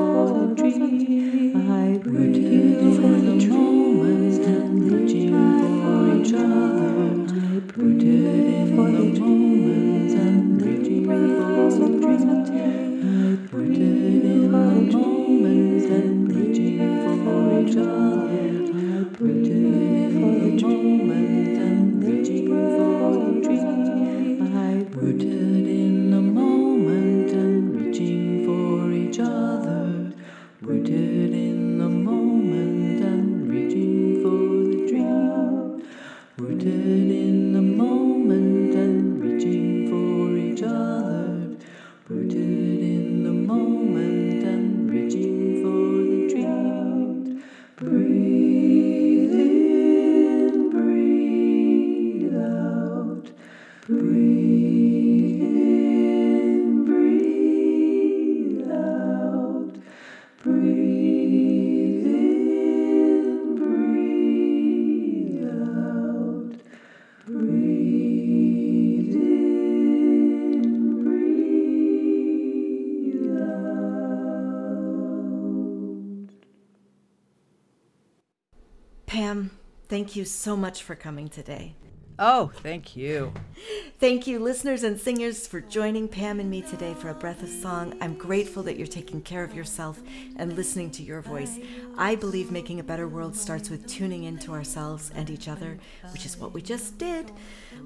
thank 80.06 80.16
you 80.16 80.24
so 80.24 80.56
much 80.56 80.84
for 80.84 80.94
coming 80.94 81.28
today. 81.28 81.74
Oh, 82.20 82.52
thank 82.58 82.96
you. 82.96 83.34
Thank 84.00 84.28
you, 84.28 84.40
listeners 84.40 84.84
and 84.84 85.00
singers, 85.00 85.48
for 85.48 85.60
joining 85.60 86.08
Pam 86.08 86.40
and 86.40 86.50
me 86.50 86.62
today 86.62 86.94
for 86.94 87.10
a 87.10 87.14
breath 87.14 87.42
of 87.42 87.50
song. 87.50 87.98
I'm 88.02 88.14
grateful 88.14 88.62
that 88.64 88.78
you're 88.78 88.86
taking 88.86 89.22
care 89.22 89.44
of 89.44 89.56
yourself 89.56 90.00
and 90.38 90.56
listening 90.56 90.92
to 90.92 91.04
your 91.04 91.22
voice. 91.22 91.58
I 91.98 92.16
believe 92.16 92.52
making 92.52 92.80
a 92.80 92.84
better 92.84 93.08
world 93.08 93.36
starts 93.36 93.70
with 93.70 93.88
tuning 93.88 94.26
into 94.26 94.52
ourselves 94.52 95.12
and 95.16 95.30
each 95.30 95.48
other, 95.48 95.80
which 96.14 96.26
is 96.26 96.38
what 96.38 96.54
we 96.54 96.62
just 96.62 96.98
did, 97.00 97.32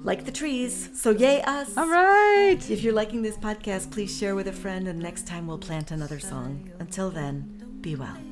like 0.02 0.26
the 0.26 0.32
trees. 0.32 0.90
So, 0.92 1.10
yay, 1.10 1.40
us! 1.42 1.74
All 1.76 1.88
right. 1.88 2.58
If 2.68 2.82
you're 2.82 2.92
liking 2.92 3.22
this 3.22 3.38
podcast, 3.38 3.90
please 3.90 4.16
share 4.16 4.34
with 4.34 4.48
a 4.48 4.52
friend, 4.52 4.88
and 4.88 4.98
next 4.98 5.26
time 5.26 5.46
we'll 5.46 5.58
plant 5.58 5.90
another 5.90 6.20
song. 6.20 6.70
Until 6.80 7.10
then, 7.10 7.78
be 7.80 7.96
well. 7.96 8.29